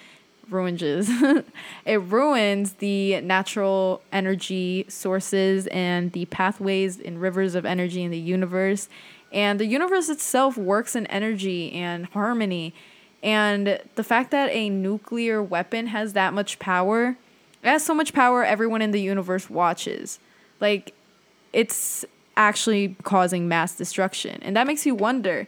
ruins 0.48 0.82
it 1.84 2.02
ruins 2.02 2.74
the 2.74 3.20
natural 3.20 4.02
energy 4.12 4.84
sources 4.88 5.66
and 5.68 6.12
the 6.12 6.24
pathways 6.26 7.00
and 7.00 7.20
rivers 7.20 7.54
of 7.54 7.64
energy 7.64 8.02
in 8.02 8.10
the 8.10 8.18
universe 8.18 8.88
and 9.32 9.60
the 9.60 9.66
universe 9.66 10.08
itself 10.08 10.56
works 10.56 10.96
in 10.96 11.06
energy 11.06 11.72
and 11.72 12.06
harmony. 12.06 12.74
And 13.22 13.80
the 13.94 14.04
fact 14.04 14.30
that 14.30 14.50
a 14.50 14.70
nuclear 14.70 15.42
weapon 15.42 15.88
has 15.88 16.14
that 16.14 16.32
much 16.32 16.58
power, 16.58 17.16
it 17.62 17.68
has 17.68 17.84
so 17.84 17.94
much 17.94 18.12
power 18.12 18.44
everyone 18.44 18.82
in 18.82 18.90
the 18.90 19.00
universe 19.00 19.50
watches. 19.50 20.18
Like, 20.58 20.94
it's 21.52 22.04
actually 22.36 22.96
causing 23.02 23.48
mass 23.48 23.76
destruction. 23.76 24.40
And 24.42 24.56
that 24.56 24.66
makes 24.66 24.86
you 24.86 24.94
wonder. 24.94 25.46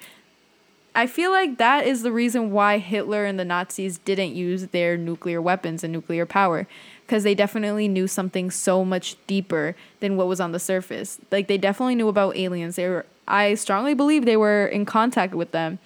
I 0.95 1.07
feel 1.07 1.31
like 1.31 1.57
that 1.57 1.87
is 1.87 2.03
the 2.03 2.12
reason 2.12 2.51
why 2.51 2.77
Hitler 2.79 3.25
and 3.25 3.40
the 3.40 3.47
Nazis 3.47 3.97
didn't 3.99 4.35
use 4.35 4.66
their 4.68 4.99
nuclear 4.99 5.40
weapons 5.40 5.83
and 5.83 5.92
nuclear 5.92 6.27
power 6.27 6.66
because 7.07 7.25
they 7.25 7.35
definitely 7.35 7.88
knew 7.88 8.07
something 8.07 8.51
so 8.51 8.85
much 8.85 9.16
deeper 9.27 9.75
than 10.01 10.18
what 10.18 10.27
was 10.27 10.40
on 10.40 10.53
the 10.53 10.59
surface. 10.59 11.18
Like 11.31 11.49
they 11.49 11.57
definitely 11.57 11.95
knew 11.95 12.09
about 12.09 12.37
aliens. 12.37 12.77
They 12.77 12.88
were 12.88 13.07
I 13.27 13.55
strongly 13.55 13.95
believe 13.95 14.25
they 14.25 14.37
were 14.37 14.67
in 14.67 14.85
contact 14.85 15.35
with 15.35 15.53
them. 15.53 15.79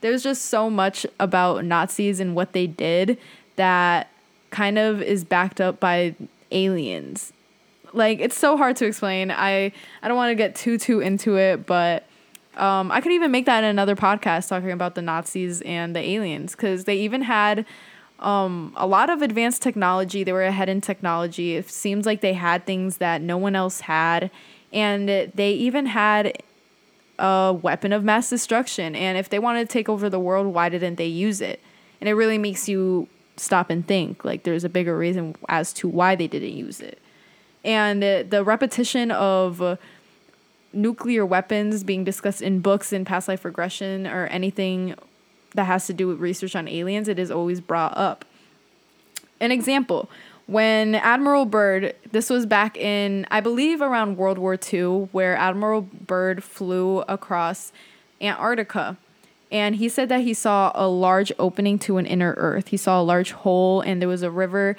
There's 0.00 0.22
just 0.22 0.46
so 0.46 0.70
much 0.70 1.06
about 1.18 1.64
Nazis 1.64 2.20
and 2.20 2.34
what 2.34 2.52
they 2.52 2.66
did 2.66 3.18
that 3.56 4.08
kind 4.50 4.78
of 4.78 5.02
is 5.02 5.24
backed 5.24 5.60
up 5.60 5.80
by 5.80 6.14
aliens. 6.50 7.32
Like 7.92 8.20
it's 8.20 8.36
so 8.36 8.56
hard 8.56 8.76
to 8.76 8.86
explain. 8.86 9.30
I 9.30 9.72
I 10.02 10.08
don't 10.08 10.16
want 10.16 10.30
to 10.30 10.34
get 10.34 10.54
too 10.54 10.78
too 10.78 11.00
into 11.00 11.36
it, 11.36 11.66
but 11.66 12.04
um, 12.56 12.90
I 12.90 13.00
could 13.00 13.12
even 13.12 13.30
make 13.30 13.46
that 13.46 13.64
in 13.64 13.70
another 13.70 13.96
podcast 13.96 14.48
talking 14.48 14.72
about 14.72 14.94
the 14.94 15.02
Nazis 15.02 15.60
and 15.62 15.94
the 15.94 16.00
aliens 16.00 16.52
because 16.52 16.84
they 16.84 16.96
even 16.96 17.22
had 17.22 17.64
um, 18.18 18.72
a 18.76 18.86
lot 18.86 19.10
of 19.10 19.22
advanced 19.22 19.62
technology. 19.62 20.24
They 20.24 20.32
were 20.32 20.44
ahead 20.44 20.68
in 20.68 20.80
technology. 20.80 21.56
It 21.56 21.70
seems 21.70 22.04
like 22.04 22.20
they 22.20 22.34
had 22.34 22.66
things 22.66 22.96
that 22.98 23.22
no 23.22 23.36
one 23.36 23.54
else 23.54 23.80
had, 23.80 24.30
and 24.72 25.08
they 25.08 25.52
even 25.52 25.86
had 25.86 26.42
a 27.18 27.58
weapon 27.60 27.92
of 27.92 28.04
mass 28.04 28.30
destruction. 28.30 28.94
And 28.94 29.18
if 29.18 29.28
they 29.28 29.38
wanted 29.38 29.68
to 29.68 29.72
take 29.72 29.88
over 29.88 30.08
the 30.08 30.20
world, 30.20 30.46
why 30.48 30.68
didn't 30.68 30.96
they 30.96 31.06
use 31.06 31.40
it? 31.40 31.60
And 32.00 32.08
it 32.08 32.14
really 32.14 32.38
makes 32.38 32.68
you 32.68 33.08
stop 33.36 33.70
and 33.70 33.86
think. 33.86 34.24
Like 34.24 34.44
there's 34.44 34.64
a 34.64 34.68
bigger 34.68 34.96
reason 34.96 35.36
as 35.48 35.72
to 35.74 35.88
why 35.88 36.16
they 36.16 36.28
didn't 36.28 36.52
use 36.52 36.80
it. 36.80 37.00
And 37.64 38.02
the 38.02 38.42
repetition 38.44 39.10
of 39.10 39.78
nuclear 40.72 41.26
weapons 41.26 41.82
being 41.82 42.04
discussed 42.04 42.42
in 42.42 42.60
books 42.60 42.92
in 42.92 43.04
past 43.04 43.26
life 43.26 43.44
regression 43.44 44.06
or 44.06 44.26
anything 44.26 44.94
that 45.54 45.64
has 45.64 45.86
to 45.86 45.94
do 45.94 46.06
with 46.06 46.18
research 46.20 46.54
on 46.54 46.68
aliens, 46.68 47.08
it 47.08 47.18
is 47.18 47.30
always 47.30 47.60
brought 47.60 47.96
up. 47.96 48.24
An 49.40 49.50
example 49.50 50.10
when 50.48 50.94
Admiral 50.94 51.44
Byrd, 51.44 51.94
this 52.10 52.30
was 52.30 52.46
back 52.46 52.74
in, 52.78 53.26
I 53.30 53.40
believe, 53.40 53.82
around 53.82 54.16
World 54.16 54.38
War 54.38 54.58
II, 54.72 55.08
where 55.12 55.36
Admiral 55.36 55.82
Byrd 55.82 56.42
flew 56.42 57.00
across 57.00 57.70
Antarctica. 58.18 58.96
And 59.52 59.76
he 59.76 59.90
said 59.90 60.08
that 60.08 60.22
he 60.22 60.32
saw 60.32 60.72
a 60.74 60.88
large 60.88 61.30
opening 61.38 61.78
to 61.80 61.98
an 61.98 62.06
inner 62.06 62.32
earth. 62.38 62.68
He 62.68 62.78
saw 62.78 62.98
a 62.98 63.04
large 63.04 63.32
hole, 63.32 63.82
and 63.82 64.00
there 64.00 64.08
was 64.08 64.22
a 64.22 64.30
river 64.30 64.74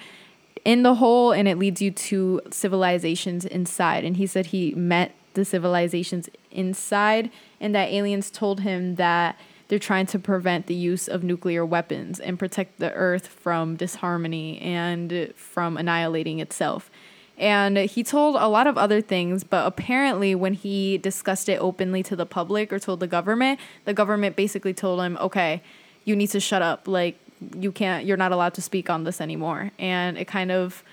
in 0.66 0.82
the 0.82 0.96
hole, 0.96 1.32
and 1.32 1.48
it 1.48 1.60
leads 1.60 1.84
you 1.84 1.92
to 1.92 2.42
civilizations 2.50 3.46
inside. 3.46 4.04
And 4.04 4.18
he 4.18 4.26
said 4.26 4.48
he 4.48 4.74
met 4.74 5.14
the 5.36 5.46
civilizations 5.46 6.30
inside, 6.50 7.30
and 7.62 7.76
that 7.76 7.90
aliens 7.90 8.32
told 8.32 8.62
him 8.62 8.96
that 8.96 9.38
they're 9.70 9.80
trying 9.80 10.08
to 10.08 10.20
prevent 10.20 10.66
the 10.66 10.76
use 10.76 11.08
of 11.08 11.24
nuclear 11.24 11.66
weapons 11.66 12.20
and 12.20 12.38
protect 12.38 12.80
the 12.80 12.92
earth 12.94 13.28
from 13.28 13.76
disharmony 13.76 14.60
and 14.60 15.32
from 15.36 15.78
annihilating 15.78 16.40
itself. 16.40 16.92
And 17.38 17.78
he 17.78 18.04
told 18.04 18.36
a 18.36 18.50
lot 18.50 18.68
of 18.68 18.78
other 18.78 19.00
things, 19.00 19.46
but 19.46 19.66
apparently, 19.66 20.36
when 20.36 20.54
he 20.54 20.98
discussed 20.98 21.48
it 21.48 21.56
openly 21.62 22.04
to 22.04 22.16
the 22.16 22.26
public 22.26 22.74
or 22.74 22.80
told 22.80 23.00
the 23.00 23.08
government, 23.08 23.62
the 23.86 23.94
government 23.94 24.36
basically 24.36 24.74
told 24.74 25.00
him, 25.00 25.18
okay, 25.22 25.62
you 26.04 26.18
need 26.18 26.28
to 26.32 26.42
shut 26.42 26.62
up. 26.62 26.86
Like, 26.86 27.18
you 27.56 27.72
can't, 27.72 28.06
you're 28.06 28.18
not 28.18 28.34
allowed 28.34 28.56
to 28.56 28.62
speak 28.62 28.90
on 28.90 29.06
this 29.06 29.22
anymore. 29.22 29.72
And 29.80 30.18
it 30.18 30.28
kind 30.28 30.52
of 30.52 30.84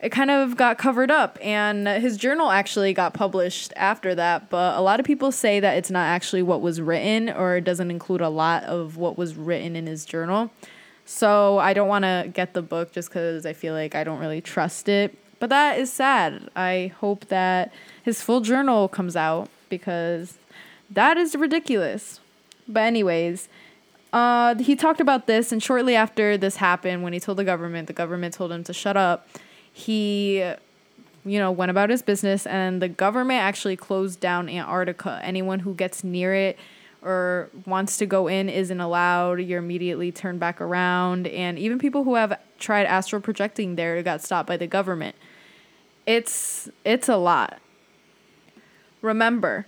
it 0.00 0.10
kind 0.10 0.30
of 0.30 0.56
got 0.56 0.76
covered 0.78 1.10
up 1.10 1.38
and 1.40 1.88
his 1.88 2.16
journal 2.16 2.50
actually 2.50 2.92
got 2.92 3.14
published 3.14 3.72
after 3.76 4.14
that 4.14 4.50
but 4.50 4.78
a 4.78 4.80
lot 4.80 5.00
of 5.00 5.06
people 5.06 5.32
say 5.32 5.58
that 5.58 5.76
it's 5.76 5.90
not 5.90 6.06
actually 6.06 6.42
what 6.42 6.60
was 6.60 6.80
written 6.80 7.30
or 7.30 7.56
it 7.56 7.64
doesn't 7.64 7.90
include 7.90 8.20
a 8.20 8.28
lot 8.28 8.62
of 8.64 8.96
what 8.96 9.16
was 9.16 9.34
written 9.34 9.74
in 9.74 9.86
his 9.86 10.04
journal. 10.04 10.50
So 11.04 11.58
i 11.58 11.72
don't 11.72 11.88
want 11.88 12.04
to 12.04 12.30
get 12.32 12.52
the 12.52 12.62
book 12.62 12.92
just 12.92 13.08
because 13.08 13.46
i 13.46 13.52
feel 13.52 13.74
like 13.74 13.94
i 13.94 14.04
don't 14.04 14.18
really 14.18 14.40
trust 14.40 14.88
it 14.88 15.16
but 15.38 15.50
that 15.50 15.78
is 15.78 15.92
sad. 15.92 16.48
I 16.56 16.92
hope 16.98 17.26
that 17.26 17.72
his 18.02 18.22
full 18.22 18.40
journal 18.40 18.88
comes 18.88 19.16
out 19.16 19.50
because 19.68 20.38
that 20.88 21.18
is 21.18 21.36
ridiculous. 21.36 22.20
But 22.66 22.84
anyways 22.84 23.48
uh, 24.12 24.54
he 24.56 24.76
talked 24.76 25.00
about 25.00 25.26
this 25.26 25.52
and 25.52 25.62
shortly 25.62 25.94
after 25.94 26.38
this 26.38 26.56
happened 26.56 27.02
when 27.02 27.12
he 27.12 27.20
told 27.20 27.36
the 27.36 27.44
government 27.44 27.86
the 27.86 27.92
government 27.92 28.32
told 28.32 28.50
him 28.50 28.64
to 28.64 28.72
shut 28.72 28.96
up 28.96 29.28
he 29.76 30.38
you 31.26 31.38
know 31.38 31.52
went 31.52 31.70
about 31.70 31.90
his 31.90 32.00
business 32.00 32.46
and 32.46 32.80
the 32.80 32.88
government 32.88 33.42
actually 33.42 33.76
closed 33.76 34.20
down 34.20 34.48
antarctica. 34.48 35.20
Anyone 35.22 35.58
who 35.58 35.74
gets 35.74 36.02
near 36.02 36.34
it 36.34 36.58
or 37.02 37.50
wants 37.66 37.98
to 37.98 38.06
go 38.06 38.26
in 38.26 38.48
isn't 38.48 38.80
allowed. 38.80 39.34
You're 39.34 39.58
immediately 39.58 40.10
turned 40.10 40.40
back 40.40 40.62
around. 40.62 41.26
And 41.26 41.58
even 41.58 41.78
people 41.78 42.04
who 42.04 42.14
have 42.14 42.40
tried 42.58 42.86
astral 42.86 43.20
projecting 43.20 43.76
there 43.76 44.02
got 44.02 44.22
stopped 44.22 44.48
by 44.48 44.56
the 44.56 44.66
government. 44.66 45.14
It's 46.06 46.70
it's 46.82 47.10
a 47.10 47.18
lot. 47.18 47.58
Remember 49.02 49.66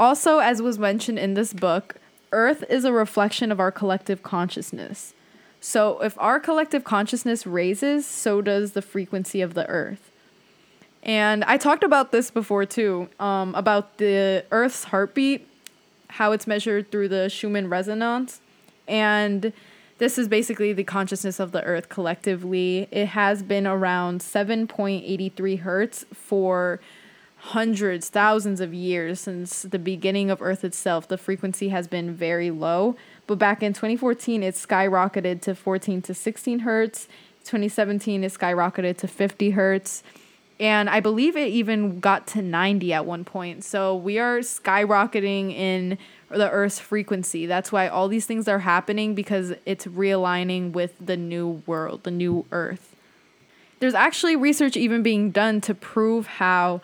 also 0.00 0.40
as 0.40 0.60
was 0.60 0.80
mentioned 0.80 1.20
in 1.20 1.34
this 1.34 1.52
book 1.52 1.94
earth 2.32 2.64
is 2.68 2.84
a 2.84 2.92
reflection 2.92 3.52
of 3.52 3.60
our 3.60 3.70
collective 3.70 4.24
consciousness 4.24 5.14
so 5.60 6.00
if 6.02 6.18
our 6.18 6.38
collective 6.38 6.84
consciousness 6.84 7.46
raises, 7.46 8.06
so 8.06 8.40
does 8.40 8.72
the 8.72 8.82
frequency 8.82 9.40
of 9.40 9.54
the 9.54 9.66
earth. 9.68 10.10
And 11.02 11.44
I 11.44 11.56
talked 11.56 11.84
about 11.84 12.12
this 12.12 12.30
before 12.30 12.64
too, 12.66 13.08
um, 13.18 13.54
about 13.54 13.98
the 13.98 14.44
earth's 14.50 14.84
heartbeat, 14.84 15.46
how 16.08 16.32
it's 16.32 16.46
measured 16.46 16.90
through 16.90 17.08
the 17.08 17.28
Schumann 17.28 17.68
resonance. 17.68 18.40
And 18.86 19.52
this 19.98 20.16
is 20.16 20.28
basically 20.28 20.72
the 20.72 20.84
consciousness 20.84 21.40
of 21.40 21.52
the 21.52 21.62
earth 21.64 21.88
collectively. 21.88 22.88
It 22.90 23.06
has 23.06 23.42
been 23.42 23.66
around 23.66 24.20
7.83 24.20 25.60
hertz 25.60 26.04
for 26.12 26.80
hundreds, 27.38 28.08
thousands 28.08 28.60
of 28.60 28.74
years 28.74 29.20
since 29.20 29.62
the 29.62 29.78
beginning 29.78 30.30
of 30.30 30.42
Earth 30.42 30.64
itself. 30.64 31.06
The 31.06 31.18
frequency 31.18 31.68
has 31.68 31.86
been 31.86 32.12
very 32.12 32.50
low. 32.50 32.96
But 33.28 33.38
back 33.38 33.62
in 33.62 33.74
2014, 33.74 34.42
it 34.42 34.54
skyrocketed 34.54 35.42
to 35.42 35.54
14 35.54 36.02
to 36.02 36.14
16 36.14 36.60
hertz. 36.60 37.06
2017, 37.44 38.24
it 38.24 38.32
skyrocketed 38.32 38.96
to 38.96 39.06
50 39.06 39.50
hertz. 39.50 40.02
And 40.58 40.90
I 40.90 41.00
believe 41.00 41.36
it 41.36 41.48
even 41.48 42.00
got 42.00 42.26
to 42.28 42.42
90 42.42 42.92
at 42.92 43.06
one 43.06 43.24
point. 43.24 43.64
So 43.64 43.94
we 43.94 44.18
are 44.18 44.38
skyrocketing 44.38 45.52
in 45.54 45.98
the 46.30 46.50
Earth's 46.50 46.78
frequency. 46.78 47.44
That's 47.46 47.70
why 47.70 47.86
all 47.86 48.08
these 48.08 48.26
things 48.26 48.48
are 48.48 48.60
happening 48.60 49.14
because 49.14 49.52
it's 49.66 49.86
realigning 49.86 50.72
with 50.72 50.94
the 50.98 51.16
new 51.16 51.62
world, 51.66 52.04
the 52.04 52.10
new 52.10 52.46
Earth. 52.50 52.96
There's 53.78 53.94
actually 53.94 54.36
research 54.36 54.76
even 54.76 55.02
being 55.02 55.30
done 55.30 55.60
to 55.62 55.74
prove 55.74 56.26
how 56.26 56.80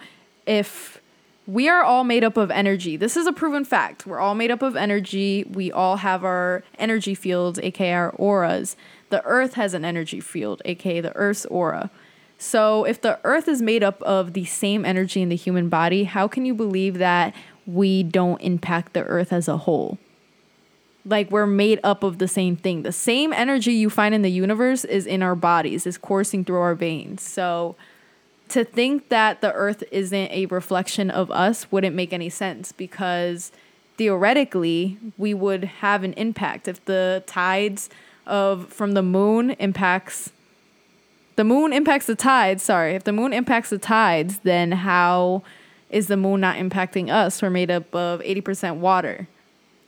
if 0.47 1.01
we 1.47 1.69
are 1.69 1.83
all 1.83 2.05
made 2.05 2.25
up 2.25 2.37
of 2.37 2.51
energy. 2.51 2.97
This 2.97 3.17
is 3.17 3.27
a 3.27 3.33
proven 3.33 3.65
fact. 3.65 4.07
We're 4.07 4.19
all 4.19 4.35
made 4.35 4.51
up 4.51 4.63
of 4.63 4.77
energy. 4.77 5.45
We 5.45 5.71
all 5.71 5.97
have 5.97 6.25
our 6.25 6.63
energy 6.79 7.15
fields, 7.15 7.59
aka 7.63 7.93
our 7.93 8.11
auras. 8.13 8.77
The 9.11 9.23
earth 9.25 9.55
has 9.55 9.75
an 9.75 9.85
energy 9.85 10.21
field, 10.21 10.63
aka 10.65 11.01
the 11.01 11.15
earth's 11.15 11.45
aura. 11.47 11.91
So, 12.39 12.85
if 12.85 13.01
the 13.01 13.21
earth 13.25 13.47
is 13.47 13.63
made 13.63 13.83
up 13.83 14.03
of 14.03 14.33
the 14.33 14.45
same 14.45 14.85
energy 14.85 15.23
in 15.23 15.29
the 15.29 15.37
human 15.37 15.69
body, 15.69 16.05
how 16.05 16.27
can 16.27 16.45
you 16.45 16.55
believe 16.55 16.99
that 16.99 17.35
we 17.67 18.03
don't 18.03 18.41
impact 18.41 18.93
the 18.93 19.03
earth 19.05 19.33
as 19.33 19.47
a 19.47 19.59
whole? 19.59 19.99
Like, 21.07 21.31
we're 21.31 21.47
made 21.47 21.79
up 21.85 22.03
of 22.03 22.19
the 22.19 22.27
same 22.27 22.57
thing. 22.57 22.83
The 22.83 22.93
same 22.93 23.33
energy 23.33 23.75
you 23.75 23.91
find 23.91 24.15
in 24.15 24.23
the 24.23 24.31
universe 24.31 24.85
is 24.85 25.07
in 25.07 25.23
our 25.23 25.35
bodies, 25.35 25.87
is 25.87 25.99
coursing 25.99 26.45
through 26.45 26.61
our 26.61 26.75
veins. 26.75 27.23
So, 27.23 27.77
to 28.49 28.65
think 28.65 29.09
that 29.09 29.41
the 29.41 29.53
earth 29.53 29.83
isn't 29.91 30.31
a 30.31 30.47
reflection 30.47 31.11
of 31.11 31.31
us 31.31 31.71
wouldn't 31.73 31.97
make 31.97 32.13
any 32.13 32.29
sense 32.29 32.73
because 32.73 33.53
theoretically 33.97 34.99
we 35.17 35.35
would 35.35 35.65
have 35.65 36.05
an 36.05 36.13
impact. 36.15 36.69
If 36.69 36.85
the 36.85 37.23
tides 37.27 37.89
of 38.27 38.73
from 38.73 38.93
the 38.93 39.03
moon 39.03 39.51
impacts 39.53 40.33
the 41.37 41.45
moon 41.45 41.73
impacts 41.75 42.07
the 42.07 42.15
tides 42.15 42.63
sorry 42.63 42.95
if 42.95 43.05
the 43.05 43.13
moon 43.13 43.35
impacts 43.35 43.69
the 43.69 43.77
tides 43.77 44.39
then 44.45 44.73
how 44.73 45.43
is 45.91 46.07
the 46.07 46.17
moon 46.17 46.41
not 46.41 46.57
impacting 46.57 47.13
us? 47.13 47.41
We're 47.43 47.51
made 47.51 47.71
up 47.71 47.95
of 47.95 48.21
80% 48.21 48.77
water 48.77 49.29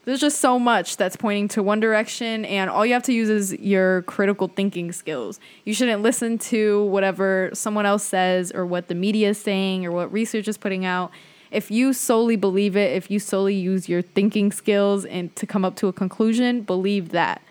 there's 0.07 0.21
just 0.21 0.40
so 0.40 0.57
much 0.57 0.97
that's 0.97 1.16
pointing 1.16 1.49
to 1.49 1.62
one 1.64 1.81
direction 1.81 2.45
and 2.45 2.71
all 2.71 2.87
you 2.87 2.92
have 2.92 3.03
to 3.03 3.12
use 3.12 3.29
is 3.29 3.53
your 3.55 4.03
critical 4.03 4.47
thinking 4.47 4.92
skills. 4.92 5.40
You 5.64 5.75
shouldn't 5.75 6.01
listen 6.01 6.38
to 6.38 6.85
whatever 6.85 7.51
someone 7.53 7.87
else 7.87 8.05
says 8.05 8.53
or 8.53 8.64
what 8.64 8.87
the 8.87 8.95
media 8.95 9.31
is 9.31 9.38
saying 9.38 9.85
or 9.85 9.90
what 9.90 10.12
research 10.12 10.47
is 10.47 10.57
putting 10.57 10.85
out. 10.85 11.11
If 11.51 11.73
you 11.73 11.92
solely 11.92 12.37
believe 12.37 12.77
it 12.77 12.92
if 12.92 13.11
you 13.11 13.19
solely 13.19 13.57
use 13.57 13.88
your 13.88 14.01
thinking 14.01 14.53
skills 14.53 15.05
and 15.05 15.35
to 15.35 15.45
come 15.45 15.64
up 15.64 15.75
to 15.77 15.88
a 15.88 15.92
conclusion 15.92 16.62
believe 16.62 17.11
that. 17.11 17.42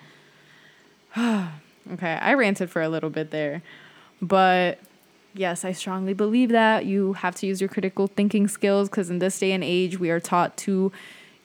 Okay 1.94 2.14
i 2.20 2.34
ranted 2.34 2.72
for 2.72 2.82
a 2.82 2.90
little 2.90 3.12
bit 3.12 3.30
there 3.30 3.62
but 4.20 4.80
yes 5.36 5.64
i 5.64 5.72
strongly 5.72 6.14
believe 6.14 6.50
that. 6.50 6.86
You 6.86 7.14
have 7.14 7.36
to 7.36 7.46
use 7.46 7.60
your 7.62 7.68
critical 7.68 8.08
thinking 8.08 8.48
skills 8.48 8.90
because 8.90 9.12
in 9.12 9.20
this 9.20 9.38
day 9.38 9.52
and 9.52 9.64
age 9.64 10.00
we 10.00 10.10
are 10.10 10.20
taught 10.20 10.58
to 10.58 10.92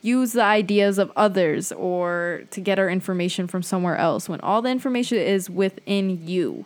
use 0.01 0.33
the 0.33 0.43
ideas 0.43 0.97
of 0.97 1.11
others 1.15 1.71
or 1.71 2.41
to 2.51 2.59
get 2.59 2.79
our 2.79 2.89
information 2.89 3.47
from 3.47 3.61
somewhere 3.61 3.97
else 3.97 4.27
when 4.27 4.39
all 4.41 4.61
the 4.61 4.69
information 4.69 5.17
is 5.17 5.49
within 5.49 6.25
you. 6.27 6.65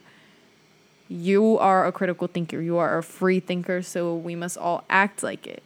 You 1.07 1.57
are 1.59 1.85
a 1.85 1.91
critical 1.91 2.27
thinker, 2.27 2.61
you 2.61 2.77
are 2.77 2.97
a 2.97 3.03
free 3.03 3.39
thinker, 3.39 3.81
so 3.81 4.15
we 4.15 4.35
must 4.35 4.57
all 4.57 4.83
act 4.89 5.21
like 5.21 5.45
it. 5.45 5.61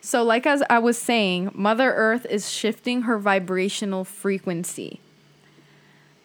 So, 0.00 0.22
like 0.22 0.46
as 0.46 0.62
I 0.70 0.78
was 0.78 0.96
saying, 0.96 1.50
Mother 1.52 1.92
Earth 1.92 2.24
is 2.30 2.48
shifting 2.48 3.02
her 3.02 3.18
vibrational 3.18 4.04
frequency. 4.04 5.00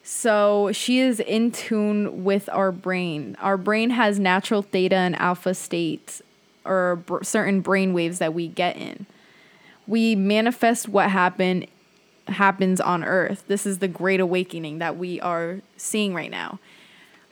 So, 0.04 0.72
she 0.72 1.00
is 1.00 1.20
in 1.20 1.52
tune 1.52 2.24
with 2.24 2.48
our 2.54 2.72
brain. 2.72 3.36
Our 3.42 3.58
brain 3.58 3.90
has 3.90 4.20
natural 4.20 4.62
theta 4.62 4.96
and 4.96 5.16
alpha 5.20 5.54
states 5.54 6.22
or 6.64 7.04
certain 7.24 7.62
brain 7.62 7.94
waves 7.94 8.20
that 8.20 8.34
we 8.34 8.48
get 8.48 8.78
in 8.78 9.08
we 9.88 10.16
manifest 10.16 10.88
what 10.88 11.10
happened 11.10 11.68
happens 12.28 12.80
on 12.80 13.04
earth. 13.04 13.44
This 13.48 13.66
is 13.66 13.80
the 13.80 13.88
great 13.88 14.20
awakening 14.20 14.80
that 14.80 14.98
we 14.98 15.20
are 15.20 15.62
seeing 15.78 16.14
right 16.14 16.32
now. 16.32 16.60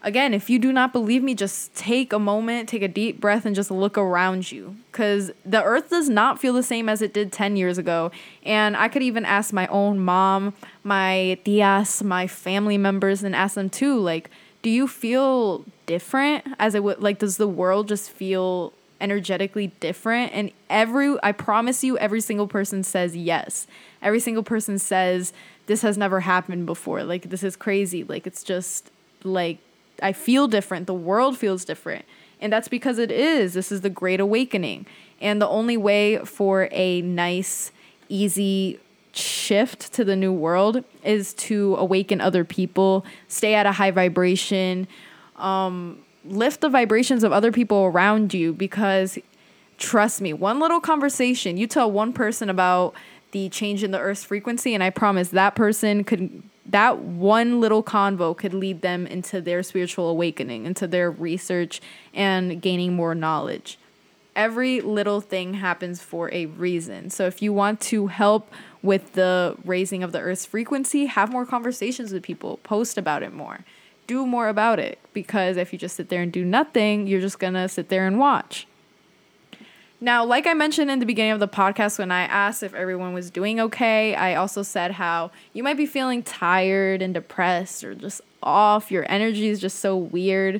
Again, 0.03 0.33
if 0.33 0.49
you 0.49 0.57
do 0.57 0.73
not 0.73 0.93
believe 0.93 1.21
me, 1.21 1.35
just 1.35 1.75
take 1.75 2.11
a 2.11 2.17
moment, 2.17 2.67
take 2.67 2.81
a 2.81 2.87
deep 2.87 3.21
breath, 3.21 3.45
and 3.45 3.55
just 3.55 3.69
look 3.69 3.99
around 3.99 4.51
you. 4.51 4.75
Because 4.91 5.31
the 5.45 5.63
earth 5.63 5.91
does 5.91 6.09
not 6.09 6.39
feel 6.39 6.53
the 6.53 6.63
same 6.63 6.89
as 6.89 7.03
it 7.03 7.13
did 7.13 7.31
10 7.31 7.55
years 7.55 7.77
ago. 7.77 8.11
And 8.43 8.75
I 8.75 8.87
could 8.87 9.03
even 9.03 9.25
ask 9.25 9.53
my 9.53 9.67
own 9.67 9.99
mom, 9.99 10.55
my 10.83 11.37
tias, 11.45 12.03
my 12.03 12.25
family 12.25 12.79
members, 12.79 13.23
and 13.23 13.35
ask 13.35 13.53
them 13.55 13.69
too 13.69 13.99
like, 13.99 14.31
do 14.63 14.71
you 14.71 14.87
feel 14.87 15.65
different 15.85 16.45
as 16.59 16.73
it 16.73 16.83
would, 16.83 17.01
like, 17.01 17.19
does 17.19 17.37
the 17.37 17.47
world 17.47 17.87
just 17.87 18.09
feel 18.09 18.73
energetically 19.01 19.67
different 19.79 20.31
and 20.33 20.51
every 20.69 21.15
I 21.23 21.31
promise 21.31 21.83
you 21.83 21.97
every 21.97 22.21
single 22.21 22.47
person 22.47 22.83
says 22.83 23.15
yes. 23.15 23.67
Every 24.01 24.19
single 24.19 24.43
person 24.43 24.79
says 24.79 25.33
this 25.65 25.81
has 25.81 25.97
never 25.97 26.21
happened 26.21 26.65
before. 26.65 27.03
Like 27.03 27.29
this 27.29 27.43
is 27.43 27.55
crazy. 27.55 28.03
Like 28.03 28.25
it's 28.25 28.43
just 28.43 28.91
like 29.23 29.57
I 30.01 30.13
feel 30.13 30.47
different. 30.47 30.87
The 30.87 30.93
world 30.93 31.37
feels 31.37 31.65
different. 31.65 32.05
And 32.39 32.51
that's 32.51 32.67
because 32.67 32.97
it 32.97 33.11
is. 33.11 33.53
This 33.53 33.71
is 33.71 33.81
the 33.81 33.89
great 33.89 34.19
awakening. 34.19 34.87
And 35.19 35.41
the 35.41 35.47
only 35.47 35.77
way 35.77 36.17
for 36.25 36.67
a 36.71 37.01
nice 37.01 37.71
easy 38.09 38.79
shift 39.13 39.93
to 39.93 40.03
the 40.03 40.15
new 40.15 40.33
world 40.33 40.83
is 41.03 41.33
to 41.33 41.75
awaken 41.75 42.21
other 42.21 42.43
people, 42.43 43.05
stay 43.27 43.53
at 43.53 43.65
a 43.65 43.73
high 43.73 43.91
vibration, 43.91 44.87
um, 45.35 45.99
lift 46.25 46.61
the 46.61 46.69
vibrations 46.69 47.23
of 47.23 47.31
other 47.31 47.51
people 47.51 47.85
around 47.85 48.33
you 48.33 48.53
because 48.53 49.17
trust 49.77 50.21
me, 50.21 50.33
one 50.33 50.59
little 50.59 50.79
conversation, 50.79 51.57
you 51.57 51.67
tell 51.67 51.91
one 51.91 52.13
person 52.13 52.49
about 52.49 52.93
the 53.31 53.49
change 53.49 53.83
in 53.83 53.91
the 53.91 53.99
earth's 53.99 54.23
frequency 54.23 54.73
and 54.73 54.83
I 54.83 54.89
promise 54.89 55.29
that 55.29 55.55
person 55.55 56.03
could 56.03 56.43
that 56.67 56.99
one 56.99 57.59
little 57.59 57.83
convo 57.83 58.37
could 58.37 58.53
lead 58.53 58.81
them 58.81 59.07
into 59.07 59.41
their 59.41 59.63
spiritual 59.63 60.09
awakening, 60.09 60.65
into 60.65 60.87
their 60.87 61.09
research 61.09 61.81
and 62.13 62.61
gaining 62.61 62.93
more 62.93 63.15
knowledge. 63.15 63.77
Every 64.35 64.79
little 64.79 65.19
thing 65.19 65.55
happens 65.55 66.01
for 66.01 66.31
a 66.31 66.45
reason. 66.45 67.09
So 67.09 67.25
if 67.25 67.41
you 67.41 67.51
want 67.51 67.81
to 67.81 68.07
help 68.07 68.53
with 68.81 69.13
the 69.13 69.57
raising 69.65 70.03
of 70.03 70.11
the 70.11 70.19
earth's 70.19 70.45
frequency, 70.45 71.07
have 71.07 71.31
more 71.31 71.45
conversations 71.45 72.13
with 72.13 72.23
people, 72.23 72.57
post 72.57 72.97
about 72.97 73.23
it 73.23 73.33
more 73.33 73.65
do 74.11 74.27
more 74.27 74.49
about 74.49 74.77
it 74.77 74.99
because 75.13 75.55
if 75.55 75.71
you 75.71 75.79
just 75.79 75.95
sit 75.95 76.09
there 76.09 76.21
and 76.21 76.33
do 76.33 76.43
nothing, 76.43 77.07
you're 77.07 77.21
just 77.21 77.39
going 77.39 77.53
to 77.53 77.69
sit 77.69 77.87
there 77.87 78.05
and 78.05 78.19
watch. 78.19 78.67
Now, 80.01 80.25
like 80.25 80.47
I 80.47 80.53
mentioned 80.53 80.91
in 80.91 80.99
the 80.99 81.05
beginning 81.05 81.31
of 81.31 81.39
the 81.39 81.47
podcast 81.47 81.97
when 81.97 82.11
I 82.11 82.23
asked 82.23 82.61
if 82.61 82.73
everyone 82.73 83.13
was 83.13 83.31
doing 83.31 83.61
okay, 83.61 84.13
I 84.15 84.35
also 84.35 84.63
said 84.63 84.91
how 84.91 85.31
you 85.53 85.63
might 85.63 85.77
be 85.77 85.85
feeling 85.85 86.23
tired 86.23 87.01
and 87.01 87.13
depressed 87.13 87.85
or 87.85 87.95
just 87.95 88.19
off. 88.43 88.91
Your 88.91 89.05
energy 89.09 89.47
is 89.47 89.61
just 89.61 89.79
so 89.79 89.95
weird. 89.95 90.59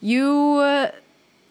You 0.00 0.88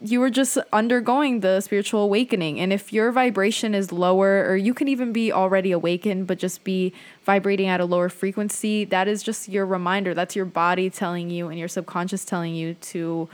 you 0.04 0.20
were 0.20 0.32
just 0.32 0.58
undergoing 0.74 1.42
the 1.42 1.62
spiritual 1.62 2.02
awakening. 2.02 2.60
And 2.60 2.74
if 2.74 2.92
your 2.92 3.12
vibration 3.12 3.76
is 3.76 3.92
lower, 3.92 4.46
or 4.50 4.56
you 4.56 4.74
can 4.74 4.88
even 4.88 5.14
be 5.14 5.32
already 5.32 5.72
awakened, 5.72 6.26
but 6.26 6.40
just 6.40 6.64
be 6.64 6.92
vibrating 7.24 7.68
at 7.68 7.80
a 7.80 7.86
lower 7.86 8.10
frequency, 8.10 8.84
that 8.86 9.08
is 9.08 9.22
just 9.22 9.48
your 9.48 9.66
reminder. 9.66 10.14
That's 10.14 10.36
your 10.36 10.46
body 10.46 10.90
telling 10.90 11.30
you 11.30 11.50
and 11.50 11.60
your 11.60 11.68
subconscious 11.68 12.26
telling 12.26 12.56
you 12.56 12.74
to 12.74 13.30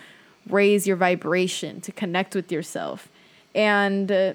raise 0.50 0.86
your 0.86 0.98
vibration, 0.98 1.80
to 1.82 1.92
connect 1.92 2.36
with 2.36 2.52
yourself. 2.52 3.08
And 3.56 4.12
uh, 4.12 4.34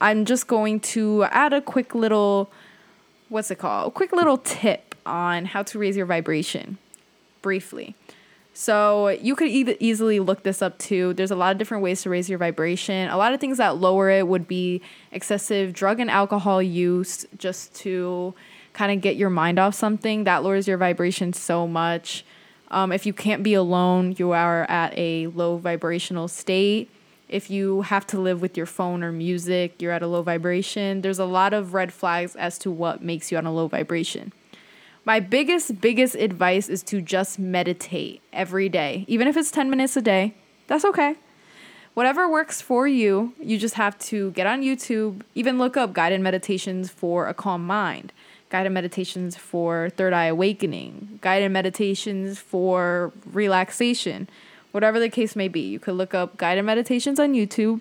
I'm 0.00 0.24
just 0.24 0.46
going 0.46 0.80
to 0.80 1.24
add 1.24 1.52
a 1.52 1.60
quick 1.60 1.94
little, 1.94 2.50
what's 3.28 3.50
it 3.50 3.58
called? 3.58 3.88
A 3.88 3.90
quick 3.90 4.12
little 4.12 4.38
tip 4.38 4.94
on 5.04 5.44
how 5.46 5.62
to 5.64 5.78
raise 5.78 5.96
your 5.96 6.06
vibration 6.06 6.78
briefly. 7.42 7.94
So 8.54 9.08
you 9.08 9.34
could 9.34 9.48
e- 9.48 9.76
easily 9.80 10.20
look 10.20 10.42
this 10.42 10.60
up 10.60 10.78
too. 10.78 11.14
There's 11.14 11.30
a 11.30 11.36
lot 11.36 11.52
of 11.52 11.58
different 11.58 11.82
ways 11.82 12.02
to 12.02 12.10
raise 12.10 12.28
your 12.28 12.38
vibration. 12.38 13.08
A 13.08 13.16
lot 13.16 13.32
of 13.32 13.40
things 13.40 13.58
that 13.58 13.78
lower 13.78 14.10
it 14.10 14.28
would 14.28 14.46
be 14.46 14.82
excessive 15.10 15.72
drug 15.72 16.00
and 16.00 16.10
alcohol 16.10 16.62
use 16.62 17.26
just 17.38 17.74
to 17.76 18.34
kind 18.74 18.92
of 18.92 19.00
get 19.00 19.16
your 19.16 19.30
mind 19.30 19.58
off 19.58 19.74
something. 19.74 20.24
That 20.24 20.42
lowers 20.42 20.68
your 20.68 20.76
vibration 20.78 21.32
so 21.32 21.66
much. 21.66 22.24
Um, 22.70 22.92
if 22.92 23.04
you 23.04 23.12
can't 23.12 23.42
be 23.42 23.54
alone, 23.54 24.14
you 24.18 24.32
are 24.32 24.64
at 24.70 24.96
a 24.96 25.26
low 25.28 25.56
vibrational 25.56 26.28
state. 26.28 26.90
If 27.28 27.50
you 27.50 27.82
have 27.82 28.06
to 28.08 28.20
live 28.20 28.42
with 28.42 28.56
your 28.56 28.66
phone 28.66 29.02
or 29.02 29.12
music, 29.12 29.80
you're 29.80 29.92
at 29.92 30.02
a 30.02 30.06
low 30.06 30.22
vibration. 30.22 31.00
There's 31.00 31.18
a 31.18 31.24
lot 31.24 31.54
of 31.54 31.72
red 31.72 31.92
flags 31.92 32.36
as 32.36 32.58
to 32.58 32.70
what 32.70 33.02
makes 33.02 33.32
you 33.32 33.38
on 33.38 33.46
a 33.46 33.52
low 33.52 33.68
vibration. 33.68 34.32
My 35.04 35.18
biggest, 35.18 35.80
biggest 35.80 36.14
advice 36.14 36.68
is 36.68 36.82
to 36.84 37.02
just 37.02 37.36
meditate 37.36 38.22
every 38.32 38.68
day. 38.68 39.04
Even 39.08 39.26
if 39.26 39.36
it's 39.36 39.50
10 39.50 39.68
minutes 39.68 39.96
a 39.96 40.02
day, 40.02 40.34
that's 40.68 40.84
okay. 40.84 41.16
Whatever 41.94 42.30
works 42.30 42.60
for 42.60 42.86
you, 42.86 43.34
you 43.40 43.58
just 43.58 43.74
have 43.74 43.98
to 43.98 44.30
get 44.30 44.46
on 44.46 44.62
YouTube, 44.62 45.22
even 45.34 45.58
look 45.58 45.76
up 45.76 45.92
guided 45.92 46.20
meditations 46.20 46.88
for 46.88 47.26
a 47.26 47.34
calm 47.34 47.66
mind, 47.66 48.12
guided 48.48 48.70
meditations 48.70 49.36
for 49.36 49.90
third 49.90 50.12
eye 50.12 50.26
awakening, 50.26 51.18
guided 51.20 51.50
meditations 51.50 52.38
for 52.38 53.12
relaxation, 53.26 54.28
whatever 54.70 55.00
the 55.00 55.08
case 55.08 55.34
may 55.34 55.48
be. 55.48 55.60
You 55.62 55.80
could 55.80 55.94
look 55.94 56.14
up 56.14 56.36
guided 56.36 56.64
meditations 56.64 57.18
on 57.18 57.34
YouTube, 57.34 57.80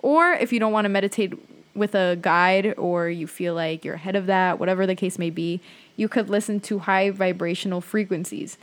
or 0.00 0.32
if 0.32 0.50
you 0.50 0.58
don't 0.58 0.72
want 0.72 0.86
to 0.86 0.88
meditate 0.88 1.34
with 1.74 1.94
a 1.94 2.16
guide 2.20 2.74
or 2.78 3.08
you 3.08 3.26
feel 3.26 3.54
like 3.54 3.84
you're 3.84 3.94
ahead 3.94 4.16
of 4.16 4.26
that, 4.26 4.58
whatever 4.58 4.86
the 4.86 4.94
case 4.94 5.18
may 5.18 5.30
be, 5.30 5.60
you 5.96 6.08
could 6.08 6.28
listen 6.28 6.60
to 6.60 6.80
high 6.80 7.10
vibrational 7.10 7.80
frequencies. 7.80 8.58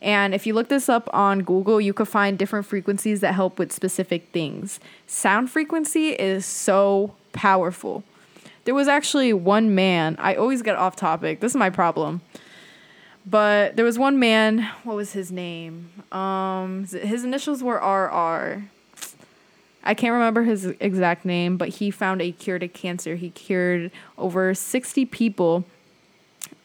And 0.00 0.34
if 0.34 0.46
you 0.46 0.52
look 0.52 0.68
this 0.68 0.88
up 0.88 1.08
on 1.14 1.40
Google, 1.42 1.80
you 1.80 1.94
could 1.94 2.08
find 2.08 2.38
different 2.38 2.66
frequencies 2.66 3.20
that 3.20 3.34
help 3.34 3.58
with 3.58 3.72
specific 3.72 4.28
things. 4.32 4.78
Sound 5.06 5.50
frequency 5.50 6.10
is 6.10 6.44
so 6.44 7.14
powerful. 7.32 8.04
There 8.64 8.74
was 8.74 8.86
actually 8.86 9.32
one 9.32 9.74
man, 9.74 10.16
I 10.18 10.34
always 10.34 10.62
get 10.62 10.76
off 10.76 10.96
topic. 10.96 11.40
This 11.40 11.52
is 11.52 11.56
my 11.56 11.70
problem. 11.70 12.20
But 13.26 13.76
there 13.76 13.84
was 13.84 13.98
one 13.98 14.18
man, 14.18 14.68
what 14.82 14.96
was 14.96 15.12
his 15.12 15.32
name? 15.32 15.90
Um 16.12 16.84
his 16.84 17.24
initials 17.24 17.62
were 17.62 17.76
RR. 17.76 18.64
I 19.86 19.94
can't 19.94 20.12
remember 20.12 20.42
his 20.42 20.66
exact 20.80 21.24
name, 21.24 21.56
but 21.56 21.68
he 21.68 21.90
found 21.90 22.22
a 22.22 22.32
cure 22.32 22.58
to 22.58 22.68
cancer. 22.68 23.16
He 23.16 23.30
cured 23.30 23.90
over 24.16 24.54
60 24.54 25.04
people 25.06 25.64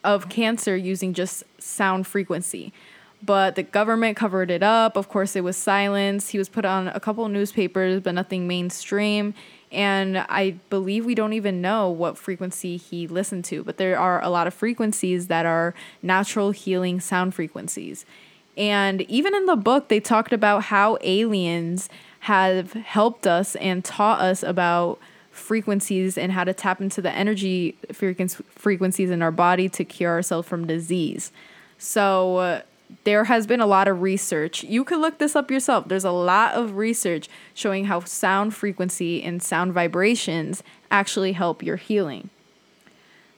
of 0.03 0.29
cancer 0.29 0.75
using 0.75 1.13
just 1.13 1.43
sound 1.59 2.07
frequency. 2.07 2.73
But 3.21 3.55
the 3.55 3.63
government 3.63 4.15
covered 4.15 4.49
it 4.49 4.63
up. 4.63 4.95
Of 4.95 5.09
course, 5.09 5.35
it 5.35 5.43
was 5.43 5.57
silenced. 5.57 6.31
He 6.31 6.38
was 6.38 6.47
put 6.47 6.63
on 6.63 6.88
a 6.88 6.99
couple 6.99 7.27
newspapers, 7.27 8.01
but 8.01 8.15
nothing 8.15 8.47
mainstream. 8.47 9.33
And 9.71 10.17
I 10.17 10.51
believe 10.69 11.05
we 11.05 11.15
don't 11.15 11.33
even 11.33 11.62
know 11.62 11.89
what 11.89 12.17
frequency 12.17 12.77
he 12.77 13.07
listened 13.07 13.45
to, 13.45 13.63
but 13.63 13.77
there 13.77 13.99
are 13.99 14.23
a 14.23 14.29
lot 14.29 14.47
of 14.47 14.53
frequencies 14.53 15.27
that 15.27 15.45
are 15.45 15.75
natural 16.01 16.51
healing 16.51 16.99
sound 16.99 17.35
frequencies. 17.35 18.05
And 18.57 19.01
even 19.03 19.35
in 19.35 19.45
the 19.45 19.55
book, 19.55 19.89
they 19.89 19.99
talked 19.99 20.33
about 20.33 20.65
how 20.65 20.97
aliens 21.01 21.89
have 22.21 22.73
helped 22.73 23.27
us 23.27 23.55
and 23.57 23.85
taught 23.85 24.21
us 24.21 24.43
about 24.43 24.99
frequencies 25.39 26.17
and 26.17 26.32
how 26.32 26.43
to 26.43 26.54
tap 26.54 26.82
into 26.82 27.02
the 27.02 27.12
energy 27.12 27.78
frequencies 27.91 29.10
in 29.10 29.21
our 29.21 29.32
body 29.32 29.69
to 29.69 29.84
cure 29.84 30.12
ourselves 30.12 30.47
from 30.47 30.67
disease. 30.67 31.32
So, 31.78 32.38
uh, 32.38 32.62
there 33.04 33.25
has 33.25 33.45
been 33.45 33.62
a 33.62 33.67
lot 33.67 33.88
of 33.88 34.02
research. 34.02 34.63
You 34.63 34.84
could 34.84 34.99
look 34.99 35.19
this 35.19 35.36
up 35.36 35.52
yourself. 35.52 35.88
There's 35.88 36.06
a 36.06 36.12
lot 36.12 36.56
of 36.56 36.75
research 36.75 37.30
showing 37.54 37.86
how 37.86 37.99
sound 38.02 38.56
frequency 38.56 39.21
and 39.23 39.43
sound 39.43 39.73
vibrations 39.73 40.63
actually 40.89 41.34
help 41.34 41.62
your 41.62 41.75
healing. 41.75 42.30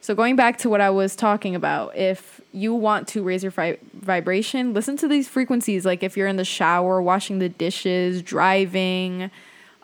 So, 0.00 0.14
going 0.14 0.34
back 0.34 0.58
to 0.58 0.68
what 0.68 0.80
I 0.80 0.90
was 0.90 1.14
talking 1.14 1.54
about, 1.54 1.96
if 1.96 2.40
you 2.52 2.74
want 2.74 3.06
to 3.08 3.22
raise 3.22 3.44
your 3.44 3.52
vibration, 3.52 4.74
listen 4.74 4.96
to 4.96 5.06
these 5.06 5.28
frequencies. 5.28 5.86
Like 5.86 6.02
if 6.02 6.16
you're 6.16 6.26
in 6.26 6.36
the 6.36 6.44
shower, 6.44 7.00
washing 7.00 7.38
the 7.38 7.48
dishes, 7.48 8.20
driving, 8.20 9.30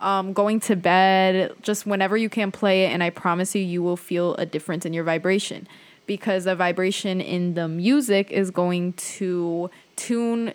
um, 0.01 0.33
going 0.33 0.61
to 0.61 0.77
bed, 0.77 1.55
just 1.63 1.87
whenever 1.87 2.17
you 2.17 2.29
can 2.29 2.53
play 2.53 2.85
it, 2.85 2.89
and 2.89 3.03
I 3.03 3.11
promise 3.11 3.55
you, 3.55 3.63
you 3.63 3.83
will 3.83 3.97
feel 3.97 4.35
a 4.37 4.47
difference 4.47 4.87
in 4.87 4.93
your 4.93 5.05
vibration 5.05 5.67
because 6.07 6.45
the 6.45 6.55
vibration 6.55 7.21
in 7.21 7.55
the 7.55 7.69
music 7.69 8.31
is 8.31 8.51
going 8.51 8.95
to 8.95 9.71
tune 9.97 10.55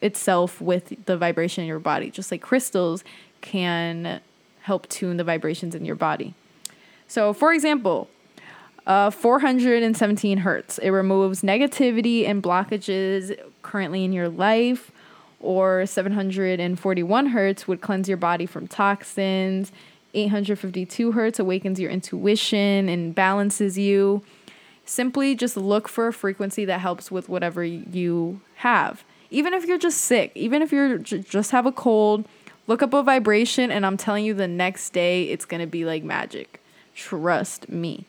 itself 0.00 0.60
with 0.60 0.94
the 1.06 1.16
vibration 1.16 1.62
in 1.62 1.68
your 1.68 1.78
body, 1.78 2.10
just 2.10 2.30
like 2.30 2.42
crystals 2.42 3.02
can 3.40 4.20
help 4.60 4.88
tune 4.88 5.16
the 5.16 5.24
vibrations 5.24 5.74
in 5.74 5.84
your 5.84 5.96
body. 5.96 6.34
So, 7.08 7.32
for 7.32 7.52
example, 7.52 8.08
uh, 8.86 9.10
417 9.10 10.38
hertz. 10.38 10.78
It 10.78 10.90
removes 10.90 11.42
negativity 11.42 12.28
and 12.28 12.42
blockages 12.42 13.36
currently 13.62 14.04
in 14.04 14.12
your 14.12 14.28
life 14.28 14.92
or 15.40 15.86
741 15.86 17.26
hertz 17.26 17.68
would 17.68 17.80
cleanse 17.80 18.08
your 18.08 18.16
body 18.16 18.46
from 18.46 18.66
toxins. 18.66 19.72
852 20.14 21.12
hertz 21.12 21.38
awakens 21.38 21.78
your 21.78 21.90
intuition 21.90 22.88
and 22.88 23.14
balances 23.14 23.76
you. 23.76 24.22
Simply 24.84 25.34
just 25.34 25.56
look 25.56 25.88
for 25.88 26.06
a 26.06 26.12
frequency 26.12 26.64
that 26.64 26.80
helps 26.80 27.10
with 27.10 27.28
whatever 27.28 27.62
you 27.64 28.40
have. 28.56 29.04
Even 29.30 29.52
if 29.52 29.66
you're 29.66 29.78
just 29.78 30.02
sick, 30.02 30.32
even 30.34 30.62
if 30.62 30.72
you're 30.72 30.98
j- 30.98 31.18
just 31.18 31.50
have 31.50 31.66
a 31.66 31.72
cold, 31.72 32.24
look 32.66 32.82
up 32.82 32.94
a 32.94 33.02
vibration 33.02 33.70
and 33.70 33.84
I'm 33.84 33.96
telling 33.96 34.24
you 34.24 34.32
the 34.32 34.48
next 34.48 34.90
day 34.90 35.24
it's 35.24 35.44
going 35.44 35.60
to 35.60 35.66
be 35.66 35.84
like 35.84 36.04
magic. 36.04 36.62
Trust 36.94 37.68
me. 37.68 38.06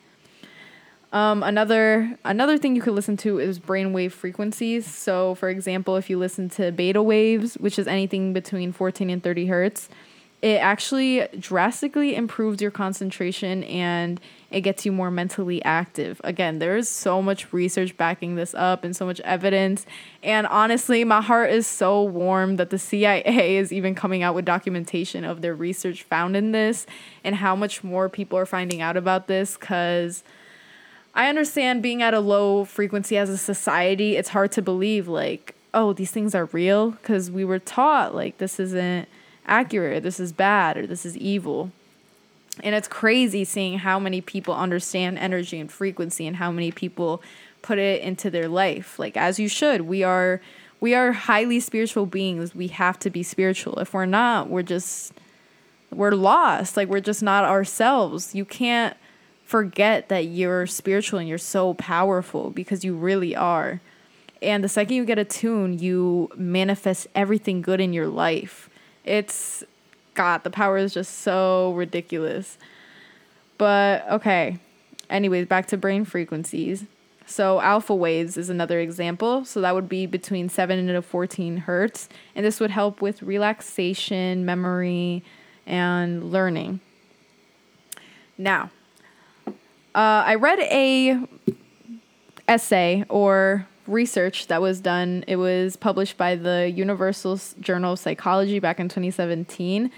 Um, 1.18 1.42
another 1.42 2.16
another 2.26 2.60
thing 2.60 2.76
you 2.76 2.82
could 2.84 2.94
listen 2.94 3.18
to 3.18 3.40
is 3.40 3.60
brainwave 3.60 4.12
frequencies. 4.12 4.86
So, 4.86 5.34
for 5.34 5.50
example, 5.50 5.96
if 5.96 6.12
you 6.12 6.20
listen 6.20 6.48
to 6.50 6.72
beta 6.72 7.02
waves, 7.02 7.56
which 7.56 7.80
is 7.80 7.88
anything 7.88 8.34
between 8.34 8.72
14 8.72 9.10
and 9.10 9.24
30 9.24 9.48
hertz, 9.48 9.90
it 10.44 10.58
actually 10.58 11.28
drastically 11.40 12.16
improves 12.16 12.62
your 12.62 12.70
concentration 12.70 13.64
and 13.64 14.22
it 14.52 14.62
gets 14.62 14.86
you 14.86 14.92
more 14.92 15.10
mentally 15.10 15.64
active. 15.66 16.22
Again, 16.24 16.60
there 16.60 16.78
is 16.78 16.88
so 16.88 17.20
much 17.20 17.52
research 17.52 17.98
backing 17.98 18.36
this 18.36 18.54
up 18.54 18.84
and 18.84 18.96
so 18.96 19.08
much 19.08 19.20
evidence. 19.22 19.88
And 20.22 20.46
honestly, 20.46 21.04
my 21.04 21.22
heart 21.22 21.50
is 21.50 21.66
so 21.66 22.04
warm 22.04 22.58
that 22.58 22.70
the 22.70 22.78
CIA 22.78 23.58
is 23.58 23.74
even 23.74 23.96
coming 23.96 24.22
out 24.22 24.36
with 24.36 24.46
documentation 24.46 25.24
of 25.24 25.42
their 25.42 25.56
research 25.56 26.04
found 26.04 26.38
in 26.38 26.52
this 26.52 26.86
and 27.24 27.38
how 27.38 27.56
much 27.56 27.84
more 27.84 28.08
people 28.08 28.38
are 28.38 28.46
finding 28.46 28.82
out 28.82 28.96
about 28.96 29.26
this 29.26 29.58
because 29.58 30.24
I 31.18 31.30
understand 31.30 31.82
being 31.82 32.04
at 32.04 32.14
a 32.14 32.20
low 32.20 32.64
frequency 32.64 33.18
as 33.18 33.28
a 33.28 33.40
society, 33.40 34.16
it's 34.16 34.30
hard 34.30 34.52
to 34.52 34.62
believe 34.62 35.08
like, 35.08 35.56
oh, 35.74 35.92
these 35.92 36.12
things 36.12 36.36
are 36.36 36.46
real 36.46 36.92
because 36.92 37.32
we 37.32 37.44
were 37.44 37.58
taught 37.58 38.14
like 38.14 38.38
this 38.38 38.60
isn't 38.60 39.10
accurate, 39.48 40.04
this 40.04 40.20
is 40.20 40.32
bad, 40.32 40.78
or 40.78 40.86
this 40.86 41.08
is 41.08 41.18
evil. 41.18 41.72
And 42.64 42.76
it's 42.76 42.88
crazy 42.88 43.44
seeing 43.46 43.80
how 43.80 43.98
many 43.98 44.22
people 44.22 44.54
understand 44.54 45.18
energy 45.18 45.60
and 45.60 45.72
frequency 45.72 46.28
and 46.28 46.36
how 46.36 46.52
many 46.52 46.72
people 46.72 47.24
put 47.64 47.80
it 47.80 48.04
into 48.04 48.30
their 48.30 48.48
life. 48.48 49.00
Like 49.00 49.18
as 49.18 49.40
you 49.40 49.48
should. 49.50 49.82
We 49.82 50.04
are 50.04 50.40
we 50.80 50.94
are 50.94 51.14
highly 51.14 51.60
spiritual 51.60 52.06
beings. 52.06 52.54
We 52.54 52.68
have 52.68 53.00
to 53.00 53.10
be 53.10 53.24
spiritual. 53.24 53.80
If 53.80 53.96
we're 53.96 54.06
not, 54.06 54.52
we're 54.52 54.62
just 54.62 55.14
we're 55.92 56.12
lost. 56.12 56.78
Like 56.78 56.90
we're 56.90 57.00
just 57.00 57.24
not 57.24 57.44
ourselves. 57.44 58.36
You 58.36 58.46
can't 58.46 58.96
forget 59.48 60.10
that 60.10 60.26
you're 60.26 60.68
spiritual 60.68 61.20
and 61.20 61.28
you're 61.28 61.38
so 61.38 61.74
powerful 61.76 62.50
because 62.50 62.84
you 62.84 62.94
really 62.94 63.34
are. 63.34 63.80
And 64.42 64.62
the 64.62 64.68
second 64.68 64.98
you 64.98 65.06
get 65.06 65.18
attuned, 65.18 65.80
you 65.80 66.30
manifest 66.36 67.08
everything 67.16 67.62
good 67.62 67.80
in 67.80 67.94
your 67.94 68.08
life. 68.08 68.70
It's 69.06 69.64
God, 70.16 70.44
the 70.44 70.50
power 70.50 70.78
is 70.78 70.94
just 70.94 71.20
so 71.20 71.72
ridiculous. 71.72 72.58
But 73.58 74.06
okay. 74.12 74.60
Anyways, 75.10 75.48
back 75.48 75.68
to 75.68 75.78
brain 75.78 76.04
frequencies. 76.04 76.84
So 77.26 77.62
alpha 77.62 77.96
waves 77.96 78.36
is 78.36 78.50
another 78.50 78.82
example. 78.82 79.46
So 79.46 79.62
that 79.62 79.74
would 79.74 79.88
be 79.88 80.06
between 80.06 80.50
7 80.50 80.90
and 80.90 81.06
14 81.06 81.58
hertz. 81.58 82.10
And 82.36 82.46
this 82.46 82.60
would 82.60 82.72
help 82.72 83.02
with 83.02 83.24
relaxation, 83.24 84.46
memory, 84.46 85.24
and 85.66 86.34
learning. 86.34 86.82
Now, 88.38 88.72
uh, 89.98 90.24
I 90.28 90.36
read 90.36 90.60
a 90.60 91.18
essay 92.48 93.04
or 93.10 93.66
research 93.88 94.46
that 94.46 94.62
was 94.62 94.80
done. 94.80 95.24
It 95.28 95.38
was 95.38 95.76
published 95.76 96.18
by 96.18 96.36
the 96.36 96.70
Universal 96.70 97.40
Journal 97.60 97.94
of 97.94 98.00
Psychology 98.00 98.60
back 98.60 98.80
in 98.80 98.90
2017, 98.90 99.90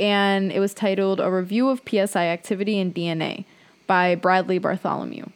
and 0.00 0.50
it 0.50 0.58
was 0.58 0.74
titled 0.74 1.20
A 1.20 1.30
Review 1.30 1.68
of 1.68 1.82
PSI 1.88 2.26
Activity 2.26 2.80
in 2.80 2.92
DNA 2.92 3.44
by 3.86 4.16
Bradley 4.16 4.58
Bartholomew. 4.58 5.26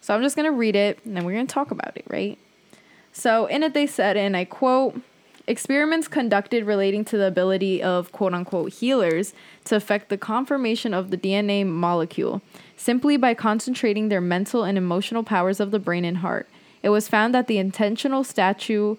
So 0.00 0.16
I'm 0.16 0.22
just 0.22 0.34
going 0.34 0.50
to 0.50 0.56
read 0.56 0.74
it 0.74 0.98
and 1.04 1.16
then 1.16 1.24
we're 1.24 1.34
going 1.34 1.46
to 1.46 1.54
talk 1.54 1.70
about 1.70 1.96
it, 1.96 2.04
right? 2.08 2.36
So 3.12 3.46
in 3.46 3.62
it, 3.62 3.72
they 3.72 3.86
said, 3.86 4.16
and 4.16 4.36
I 4.36 4.46
quote, 4.46 5.00
experiments 5.46 6.08
conducted 6.08 6.64
relating 6.64 7.04
to 7.04 7.18
the 7.18 7.26
ability 7.26 7.82
of 7.82 8.12
quote 8.12 8.34
unquote 8.34 8.72
healers 8.72 9.34
to 9.64 9.76
affect 9.76 10.08
the 10.08 10.18
conformation 10.18 10.94
of 10.94 11.10
the 11.10 11.18
DNA 11.18 11.66
molecule 11.66 12.42
simply 12.76 13.16
by 13.16 13.34
concentrating 13.34 14.08
their 14.08 14.20
mental 14.20 14.64
and 14.64 14.78
emotional 14.78 15.22
powers 15.22 15.60
of 15.60 15.70
the 15.70 15.78
brain 15.78 16.04
and 16.04 16.18
heart. 16.18 16.48
It 16.82 16.88
was 16.88 17.08
found 17.08 17.34
that 17.34 17.46
the 17.46 17.58
intentional 17.58 18.24
statue 18.24 18.96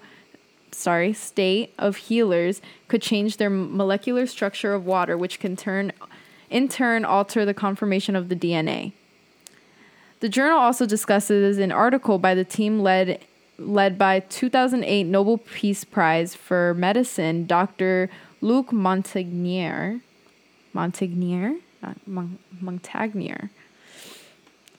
sorry, 0.76 1.14
state 1.14 1.74
of 1.80 1.96
healers 1.96 2.62
could 2.88 3.02
change 3.02 3.38
their 3.38 3.50
molecular 3.50 4.28
structure 4.28 4.74
of 4.74 4.86
water, 4.86 5.18
which 5.18 5.40
can 5.40 5.56
turn 5.56 5.92
in 6.50 6.68
turn 6.68 7.04
alter 7.04 7.46
the 7.46 7.54
conformation 7.54 8.16
of 8.16 8.30
the 8.30 8.36
DNA. 8.36 8.92
The 10.20 10.30
journal 10.30 10.60
also 10.60 10.86
discusses 10.86 11.58
an 11.58 11.72
article 11.72 12.20
by 12.20 12.36
the 12.36 12.44
team 12.44 12.80
led 12.82 13.20
led 13.58 13.98
by 13.98 14.20
2008 14.20 15.04
Nobel 15.04 15.38
Peace 15.38 15.84
Prize 15.84 16.36
for 16.36 16.74
Medicine 16.74 17.46
Dr. 17.46 18.10
Luc 18.42 18.72
Montagnier. 18.72 20.02
Montagnier? 20.74 21.58
Uh, 21.82 21.94
Montagnier. 22.62 23.50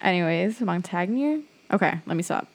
Anyways, 0.00 0.58
Montagnier? 0.58 1.42
Okay, 1.72 1.98
let 2.06 2.16
me 2.16 2.22
stop. 2.22 2.48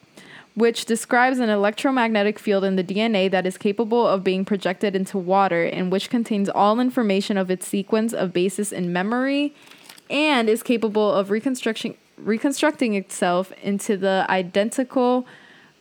Which 0.54 0.86
describes 0.86 1.40
an 1.40 1.50
electromagnetic 1.50 2.38
field 2.38 2.64
in 2.64 2.76
the 2.76 2.84
DNA 2.84 3.32
that 3.32 3.46
is 3.46 3.58
capable 3.58 4.06
of 4.06 4.24
being 4.24 4.44
projected 4.46 4.96
into 4.96 5.18
water 5.18 5.64
and 5.64 5.92
which 5.92 6.10
contains 6.10 6.50
all 6.50 6.80
information 6.80 7.38
of 7.38 7.50
its 7.50 7.66
sequence 7.68 8.14
of 8.14 8.34
basis 8.34 8.72
in 8.72 8.92
memory 8.92 9.56
and 10.10 10.50
is 10.50 10.62
capable 10.62 11.12
of 11.12 11.30
reconstruction 11.30 11.96
reconstructing 12.18 12.94
itself 12.94 13.52
into 13.64 13.98
the 13.98 14.26
identical 14.30 15.26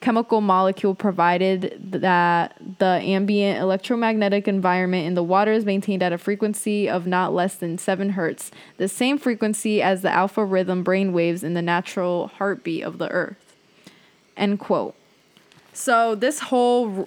chemical 0.01 0.40
molecule 0.40 0.94
provided 0.94 1.78
that 1.78 2.57
the 2.78 3.01
ambient 3.03 3.61
electromagnetic 3.61 4.48
environment 4.48 5.07
in 5.07 5.14
the 5.14 5.22
water 5.22 5.53
is 5.53 5.64
maintained 5.64 6.03
at 6.03 6.12
a 6.12 6.18
frequency 6.18 6.88
of 6.88 7.07
not 7.07 7.34
less 7.34 7.57
than 7.57 7.76
7 7.76 8.11
hertz, 8.11 8.51
the 8.78 8.88
same 8.88 9.18
frequency 9.18 9.82
as 9.82 10.01
the 10.03 10.11
alpha 10.11 10.44
rhythm 10.44 10.82
brain 10.82 11.12
waves 11.12 11.44
in 11.44 11.55
the 11.55 11.62
natural 11.62 12.28
heartbeat 12.28 12.82
of 12.82 12.98
the 12.98 13.11
earth. 13.11 13.55
End 14.36 14.59
quote. 14.59 14.94
So 15.74 16.14
this 16.14 16.40
whole 16.40 17.07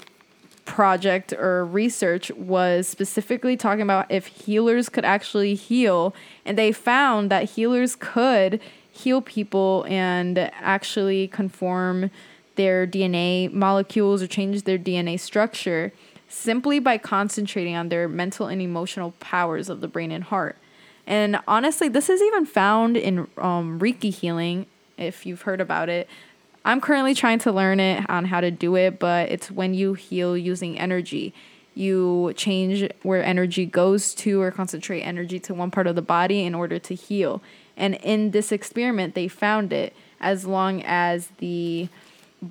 project 0.65 1.33
or 1.33 1.65
research 1.65 2.31
was 2.31 2.87
specifically 2.87 3.57
talking 3.57 3.81
about 3.81 4.09
if 4.09 4.27
healers 4.27 4.87
could 4.87 5.03
actually 5.03 5.55
heal 5.55 6.15
and 6.45 6.57
they 6.57 6.71
found 6.71 7.29
that 7.29 7.51
healers 7.51 7.95
could 7.95 8.61
heal 8.89 9.21
people 9.21 9.85
and 9.89 10.37
actually 10.37 11.27
conform 11.27 12.11
their 12.55 12.85
DNA 12.85 13.51
molecules 13.51 14.21
or 14.21 14.27
change 14.27 14.63
their 14.63 14.77
DNA 14.77 15.19
structure 15.19 15.91
simply 16.27 16.79
by 16.79 16.97
concentrating 16.97 17.75
on 17.75 17.89
their 17.89 18.07
mental 18.07 18.47
and 18.47 18.61
emotional 18.61 19.11
powers 19.19 19.69
of 19.69 19.81
the 19.81 19.87
brain 19.87 20.11
and 20.11 20.25
heart. 20.25 20.57
And 21.05 21.39
honestly, 21.47 21.89
this 21.89 22.09
is 22.09 22.21
even 22.21 22.45
found 22.45 22.97
in 22.97 23.27
um, 23.37 23.79
Reiki 23.79 24.13
healing, 24.13 24.65
if 24.97 25.25
you've 25.25 25.43
heard 25.43 25.61
about 25.61 25.89
it. 25.89 26.07
I'm 26.65 26.79
currently 26.79 27.13
trying 27.13 27.39
to 27.39 27.51
learn 27.51 27.79
it 27.79 28.09
on 28.09 28.25
how 28.25 28.39
to 28.39 28.49
do 28.49 28.75
it, 28.75 28.99
but 28.99 29.29
it's 29.29 29.51
when 29.51 29.73
you 29.73 29.95
heal 29.95 30.37
using 30.37 30.79
energy. 30.79 31.33
You 31.75 32.33
change 32.37 32.89
where 33.01 33.23
energy 33.23 33.65
goes 33.65 34.13
to 34.15 34.41
or 34.41 34.51
concentrate 34.51 35.01
energy 35.01 35.39
to 35.41 35.53
one 35.53 35.71
part 35.71 35.87
of 35.87 35.95
the 35.95 36.01
body 36.01 36.43
in 36.43 36.55
order 36.55 36.79
to 36.79 36.95
heal. 36.95 37.41
And 37.75 37.95
in 37.95 38.31
this 38.31 38.51
experiment, 38.51 39.13
they 39.13 39.27
found 39.27 39.73
it 39.73 39.93
as 40.21 40.45
long 40.45 40.81
as 40.83 41.27
the 41.39 41.89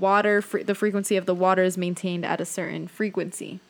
water, 0.01 0.43
the 0.65 0.75
frequency 0.75 1.17
of 1.17 1.27
the 1.27 1.35
water 1.35 1.63
is 1.63 1.77
maintained 1.77 2.25
at 2.25 2.41
a 2.41 2.45
certain 2.45 2.89
frequency. 2.89 3.61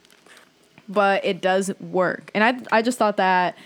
But 0.88 1.24
it 1.24 1.40
does 1.40 1.72
work. 1.80 2.30
And 2.34 2.44
I, 2.44 2.78
I 2.78 2.82
just 2.82 2.98
thought 2.98 3.16
that 3.16 3.56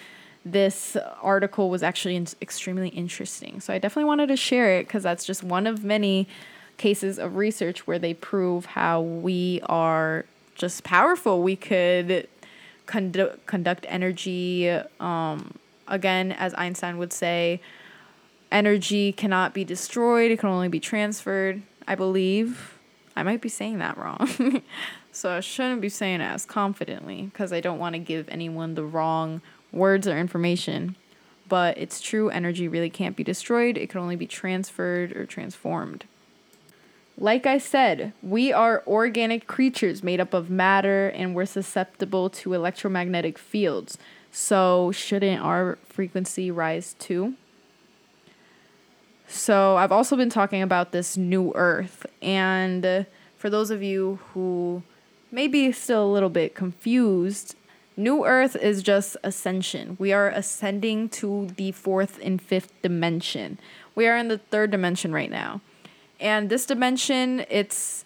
this 0.44 0.96
article 1.22 1.70
was 1.70 1.82
actually 1.82 2.16
extremely 2.40 2.88
interesting. 2.90 3.60
So 3.60 3.72
I 3.72 3.78
definitely 3.78 4.04
wanted 4.04 4.28
to 4.28 4.36
share 4.36 4.78
it 4.78 4.86
because 4.86 5.02
that's 5.02 5.24
just 5.24 5.42
one 5.42 5.66
of 5.66 5.82
many 5.82 6.28
cases 6.76 7.18
of 7.18 7.36
research 7.36 7.86
where 7.86 7.98
they 7.98 8.14
prove 8.14 8.66
how 8.66 9.00
we 9.00 9.60
are 9.64 10.24
just 10.54 10.84
powerful. 10.84 11.42
We 11.42 11.56
could 11.56 12.28
condu- 12.86 13.38
conduct 13.46 13.86
energy. 13.88 14.70
Um, 15.00 15.54
again, 15.88 16.32
as 16.32 16.54
Einstein 16.54 16.98
would 16.98 17.12
say, 17.12 17.60
energy 18.52 19.12
cannot 19.12 19.52
be 19.52 19.64
destroyed, 19.64 20.30
it 20.30 20.38
can 20.38 20.48
only 20.48 20.68
be 20.68 20.80
transferred. 20.80 21.62
I 21.86 21.94
believe. 21.94 22.78
I 23.14 23.22
might 23.22 23.40
be 23.40 23.48
saying 23.48 23.78
that 23.78 23.96
wrong. 23.96 24.62
so 25.12 25.30
I 25.30 25.40
shouldn't 25.40 25.80
be 25.80 25.88
saying 25.88 26.20
it 26.20 26.24
as 26.24 26.44
confidently 26.44 27.22
because 27.22 27.52
I 27.52 27.60
don't 27.60 27.78
want 27.78 27.94
to 27.94 27.98
give 27.98 28.28
anyone 28.28 28.74
the 28.74 28.84
wrong 28.84 29.40
words 29.72 30.06
or 30.06 30.18
information. 30.18 30.96
But 31.48 31.78
it's 31.78 32.00
true, 32.00 32.28
energy 32.28 32.66
really 32.68 32.90
can't 32.90 33.16
be 33.16 33.22
destroyed, 33.22 33.78
it 33.78 33.88
can 33.88 34.00
only 34.00 34.16
be 34.16 34.26
transferred 34.26 35.16
or 35.16 35.26
transformed. 35.26 36.04
Like 37.18 37.46
I 37.46 37.56
said, 37.56 38.12
we 38.22 38.52
are 38.52 38.82
organic 38.86 39.46
creatures 39.46 40.02
made 40.02 40.20
up 40.20 40.34
of 40.34 40.50
matter 40.50 41.08
and 41.08 41.34
we're 41.34 41.46
susceptible 41.46 42.28
to 42.30 42.52
electromagnetic 42.52 43.38
fields. 43.38 43.96
So, 44.30 44.92
shouldn't 44.92 45.40
our 45.40 45.78
frequency 45.86 46.50
rise 46.50 46.94
too? 46.98 47.34
So, 49.28 49.76
I've 49.76 49.92
also 49.92 50.16
been 50.16 50.30
talking 50.30 50.62
about 50.62 50.92
this 50.92 51.16
new 51.16 51.52
earth. 51.54 52.06
And 52.22 53.06
for 53.36 53.50
those 53.50 53.70
of 53.70 53.82
you 53.82 54.20
who 54.32 54.82
may 55.30 55.48
be 55.48 55.72
still 55.72 56.04
a 56.04 56.12
little 56.12 56.30
bit 56.30 56.54
confused, 56.54 57.56
new 57.96 58.24
earth 58.24 58.56
is 58.56 58.82
just 58.82 59.16
ascension. 59.24 59.96
We 59.98 60.12
are 60.12 60.28
ascending 60.28 61.08
to 61.10 61.48
the 61.56 61.72
fourth 61.72 62.18
and 62.22 62.40
fifth 62.40 62.72
dimension. 62.82 63.58
We 63.94 64.06
are 64.06 64.16
in 64.16 64.28
the 64.28 64.38
third 64.38 64.70
dimension 64.70 65.12
right 65.12 65.30
now 65.30 65.60
and 66.20 66.48
this 66.48 66.66
dimension 66.66 67.44
it's 67.50 68.04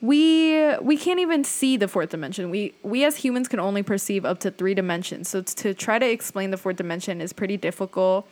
we 0.00 0.76
we 0.78 0.96
can't 0.96 1.20
even 1.20 1.44
see 1.44 1.76
the 1.76 1.86
fourth 1.86 2.10
dimension. 2.10 2.50
We 2.50 2.74
we 2.82 3.04
as 3.04 3.16
humans 3.16 3.48
can 3.48 3.60
only 3.60 3.82
perceive 3.82 4.24
up 4.24 4.40
to 4.40 4.50
three 4.50 4.74
dimensions. 4.74 5.28
So 5.28 5.42
to 5.42 5.74
try 5.74 5.98
to 5.98 6.10
explain 6.10 6.50
the 6.50 6.56
fourth 6.56 6.76
dimension 6.76 7.20
is 7.20 7.32
pretty 7.32 7.56
difficult. 7.56 8.26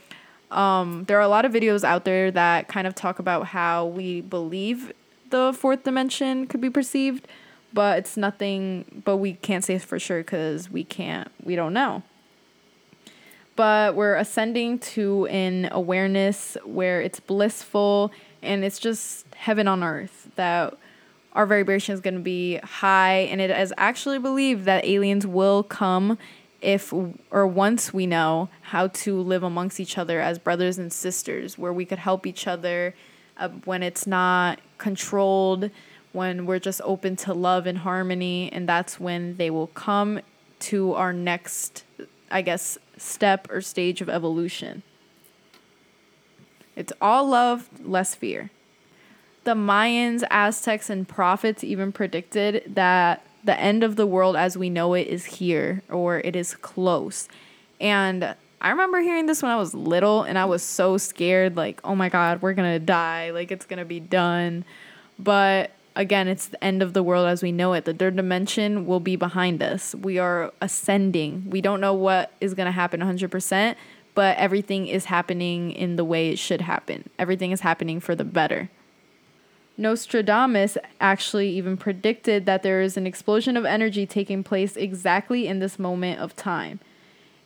Um, 0.50 1.04
there 1.04 1.18
are 1.18 1.22
a 1.22 1.28
lot 1.28 1.44
of 1.44 1.52
videos 1.52 1.84
out 1.84 2.04
there 2.04 2.30
that 2.30 2.68
kind 2.68 2.86
of 2.86 2.94
talk 2.94 3.18
about 3.18 3.46
how 3.46 3.86
we 3.86 4.20
believe 4.20 4.92
the 5.30 5.54
fourth 5.56 5.84
dimension 5.84 6.46
could 6.46 6.60
be 6.60 6.70
perceived, 6.70 7.28
but 7.72 7.98
it's 7.98 8.16
nothing. 8.16 9.02
But 9.04 9.18
we 9.18 9.34
can't 9.34 9.64
say 9.64 9.78
for 9.78 9.98
sure 9.98 10.20
because 10.20 10.70
we 10.70 10.82
can't. 10.84 11.30
We 11.44 11.54
don't 11.56 11.72
know 11.72 12.02
but 13.60 13.94
we're 13.94 14.14
ascending 14.14 14.78
to 14.78 15.26
an 15.26 15.68
awareness 15.70 16.56
where 16.64 17.02
it's 17.02 17.20
blissful 17.20 18.10
and 18.40 18.64
it's 18.64 18.78
just 18.78 19.26
heaven 19.34 19.68
on 19.68 19.84
earth 19.84 20.30
that 20.36 20.74
our 21.34 21.44
vibration 21.44 21.92
is 21.92 22.00
going 22.00 22.14
to 22.14 22.20
be 22.20 22.56
high 22.56 23.28
and 23.30 23.38
it 23.38 23.50
is 23.50 23.70
actually 23.76 24.18
believed 24.18 24.64
that 24.64 24.82
aliens 24.86 25.26
will 25.26 25.62
come 25.62 26.16
if 26.60 26.92
or 27.30 27.46
once 27.46 27.92
we 27.92 28.06
know 28.06 28.48
how 28.62 28.88
to 28.88 29.20
live 29.20 29.42
amongst 29.42 29.80
each 29.80 29.96
other 29.96 30.20
as 30.20 30.38
brothers 30.38 30.78
and 30.78 30.92
sisters 30.92 31.56
where 31.56 31.72
we 31.72 31.84
could 31.84 31.98
help 31.98 32.26
each 32.26 32.46
other 32.46 32.94
uh, 33.38 33.48
when 33.64 33.82
it's 33.82 34.06
not 34.06 34.60
controlled 34.78 35.70
when 36.12 36.44
we're 36.44 36.58
just 36.58 36.80
open 36.84 37.16
to 37.16 37.32
love 37.32 37.66
and 37.66 37.78
harmony 37.78 38.50
and 38.52 38.68
that's 38.68 39.00
when 39.00 39.36
they 39.36 39.48
will 39.48 39.68
come 39.68 40.20
to 40.58 40.92
our 40.94 41.12
next 41.12 41.84
i 42.30 42.42
guess 42.42 42.76
step 42.98 43.50
or 43.50 43.60
stage 43.60 44.00
of 44.00 44.08
evolution 44.08 44.82
it's 46.80 46.94
all 46.98 47.28
love, 47.28 47.68
less 47.82 48.14
fear. 48.14 48.50
The 49.44 49.54
The 49.54 49.60
Mayans, 49.60 50.22
Aztecs, 50.30 50.88
and 50.88 51.06
prophets 51.06 51.62
even 51.62 51.92
predicted 51.92 52.62
that 52.74 53.22
the 53.44 53.58
end 53.58 53.82
of 53.82 53.96
the 53.96 54.06
world 54.06 54.36
as 54.36 54.56
we 54.56 54.70
know 54.70 54.94
it 54.94 55.06
is 55.06 55.24
here 55.24 55.82
or 55.88 56.18
it 56.20 56.36
is 56.36 56.54
close. 56.54 57.28
And 57.80 58.34
I 58.60 58.70
remember 58.70 59.00
hearing 59.00 59.26
this 59.26 59.42
when 59.42 59.50
I 59.50 59.56
was 59.56 59.74
little 59.74 60.22
and 60.22 60.38
I 60.38 60.44
was 60.44 60.62
so 60.62 60.98
scared 60.98 61.56
like, 61.56 61.80
"Oh 61.82 61.94
my 61.94 62.08
god, 62.08 62.42
we're 62.42 62.52
going 62.52 62.72
to 62.72 62.84
die. 62.84 63.30
Like 63.30 63.50
it's 63.50 63.66
going 63.66 63.78
to 63.78 63.84
be 63.84 64.00
done." 64.00 64.64
But 65.18 65.72
again, 65.96 66.28
it's 66.28 66.46
the 66.46 66.62
end 66.62 66.82
of 66.82 66.92
the 66.92 67.02
world 67.02 67.26
as 67.26 67.42
we 67.42 67.52
know 67.52 67.72
it. 67.72 67.84
The 67.84 67.94
third 67.94 68.16
dimension 68.16 68.86
will 68.86 69.00
be 69.00 69.16
behind 69.16 69.62
us. 69.62 69.94
We 69.94 70.18
are 70.18 70.52
ascending. 70.60 71.48
We 71.48 71.60
don't 71.60 71.80
know 71.80 71.94
what 71.94 72.32
is 72.40 72.54
going 72.54 72.66
to 72.66 72.72
happen 72.72 73.00
100%, 73.00 73.76
but 74.14 74.36
everything 74.36 74.86
is 74.86 75.06
happening 75.06 75.72
in 75.72 75.96
the 75.96 76.04
way 76.04 76.30
it 76.30 76.38
should 76.38 76.60
happen. 76.62 77.08
Everything 77.18 77.50
is 77.50 77.60
happening 77.60 78.00
for 78.00 78.14
the 78.14 78.24
better. 78.24 78.70
Nostradamus 79.80 80.76
actually 81.00 81.48
even 81.48 81.78
predicted 81.78 82.44
that 82.44 82.62
there 82.62 82.82
is 82.82 82.98
an 82.98 83.06
explosion 83.06 83.56
of 83.56 83.64
energy 83.64 84.06
taking 84.06 84.44
place 84.44 84.76
exactly 84.76 85.46
in 85.46 85.58
this 85.58 85.78
moment 85.78 86.20
of 86.20 86.36
time. 86.36 86.80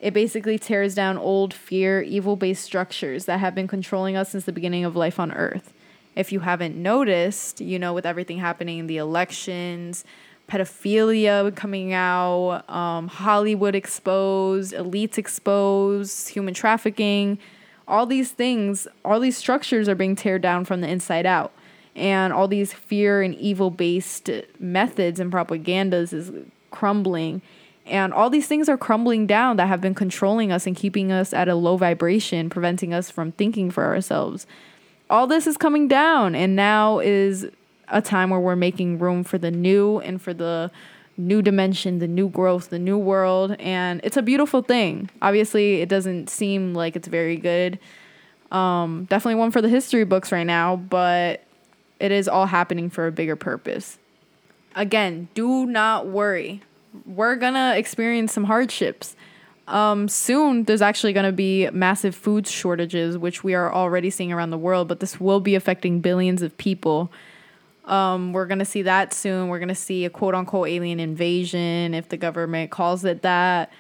It 0.01 0.13
basically 0.13 0.59
tears 0.59 0.97
down 0.97 1.17
old 1.17 1.55
fear, 1.55 2.03
evil 2.03 2.35
based 2.35 2.65
structures 2.65 3.27
that 3.27 3.39
have 3.39 3.55
been 3.55 3.69
controlling 3.69 4.17
us 4.17 4.31
since 4.31 4.47
the 4.47 4.53
beginning 4.53 4.85
of 4.85 4.97
life 4.97 5.21
on 5.21 5.31
Earth. 5.31 5.73
If 6.17 6.33
you 6.33 6.41
haven't 6.41 6.75
noticed, 6.75 7.61
you 7.61 7.79
know, 7.79 7.93
with 7.93 8.05
everything 8.05 8.39
happening 8.39 8.79
in 8.79 8.89
the 8.89 8.97
elections, 8.97 10.05
pedophilia 10.49 11.55
coming 11.55 11.93
out, 11.93 12.69
um, 12.69 13.07
Hollywood 13.07 13.77
exposed, 13.77 14.75
elites 14.75 15.19
exposed, 15.19 16.31
human 16.31 16.53
trafficking, 16.53 17.39
all 17.87 18.07
these 18.07 18.33
things, 18.33 18.89
all 19.05 19.21
these 19.21 19.37
structures 19.37 19.89
are 19.89 19.95
being 19.95 20.17
teared 20.17 20.41
down 20.41 20.65
from 20.65 20.81
the 20.81 20.89
inside 20.89 21.27
out 21.27 21.53
and 21.97 22.33
all 22.33 22.49
these 22.49 22.73
fear 22.73 23.23
and 23.23 23.35
evil 23.37 23.71
based 23.71 24.31
methods 24.59 25.21
and 25.21 25.33
propagandas 25.33 26.13
is 26.13 26.33
crumbling 26.71 27.41
and 27.87 28.15
all 28.15 28.31
these 28.31 28.47
things 28.47 28.69
are 28.69 28.79
crumbling 28.79 29.27
down 29.27 29.57
that 29.57 29.69
have 29.69 29.81
been 29.81 29.95
controlling 29.95 30.51
us 30.51 30.67
and 30.67 30.75
keeping 30.75 31.13
us 31.13 31.33
at 31.33 31.49
a 31.49 31.55
low 31.55 31.77
vibration 31.77 32.51
preventing 32.51 32.93
us 32.93 33.11
from 33.11 33.33
thinking 33.33 33.71
for 33.71 33.85
ourselves 33.85 34.47
all 35.09 35.27
this 35.27 35.47
is 35.47 35.57
coming 35.57 35.87
down 35.87 36.35
and 36.35 36.57
now 36.57 36.99
is 36.99 37.47
a 37.89 38.01
time 38.01 38.31
where 38.31 38.41
we're 38.41 38.57
making 38.57 38.99
room 38.99 39.23
for 39.23 39.39
the 39.39 39.51
new 39.51 39.99
and 40.01 40.21
for 40.21 40.33
the 40.35 40.71
new 41.17 41.43
dimension, 41.43 41.99
the 41.99 42.09
new 42.09 42.29
growth, 42.29 42.71
the 42.71 42.79
new 42.79 42.99
world, 42.99 43.57
and 43.59 44.01
it's 44.03 44.17
a 44.17 44.23
beautiful 44.23 44.63
thing. 44.63 45.11
Obviously, 45.23 45.81
it 45.81 45.89
doesn't 45.89 46.29
seem 46.29 46.75
like 46.75 46.97
it's 46.97 47.09
very 47.09 47.37
good. 47.37 47.79
Um, 48.51 49.07
definitely 49.09 49.37
one 49.37 49.51
for 49.51 49.63
the 49.63 49.69
history 49.69 50.05
books 50.05 50.33
right 50.33 50.45
now, 50.45 50.77
but 50.77 51.43
it 52.01 52.13
is 52.13 52.29
all 52.29 52.47
happening 52.47 52.91
for 52.91 53.07
a 53.07 53.13
bigger 53.13 53.37
purpose. 53.37 53.99
Again, 54.75 55.29
do 55.35 55.67
not 55.67 56.07
worry. 56.07 56.63
We're 57.07 57.37
gonna 57.37 57.75
experience 57.77 58.33
some 58.33 58.45
hardships. 58.45 59.17
Um, 59.67 60.09
soon, 60.09 60.65
there's 60.65 60.83
actually 60.83 61.13
going 61.15 61.27
to 61.27 61.33
be 61.33 61.71
massive 61.71 62.15
food 62.15 62.47
shortages, 62.47 63.17
which 63.17 63.43
we 63.43 63.55
are 63.55 63.73
already 63.73 64.11
seeing 64.11 64.33
around 64.33 64.51
the 64.51 64.59
world, 64.59 64.89
but 64.89 65.01
this 65.01 65.19
will 65.19 65.41
be 65.41 65.55
affecting 65.55 66.01
billions 66.01 66.43
of 66.43 66.57
people. 66.59 67.11
Um, 67.87 68.33
we're 68.33 68.47
going 68.47 68.59
to 68.59 68.65
see 68.65 68.83
that 68.83 69.13
soon. 69.13 69.49
We're 69.49 69.59
going 69.59 69.69
to 69.69 69.75
see 69.75 70.05
a 70.05 70.11
quote 70.11 70.35
unquote 70.35 70.69
alien 70.69 71.01
invasion, 71.01 71.95
if 71.95 72.09
the 72.09 72.17
government 72.17 72.71
calls 72.71 73.05
it 73.05 73.23
that. 73.23 73.73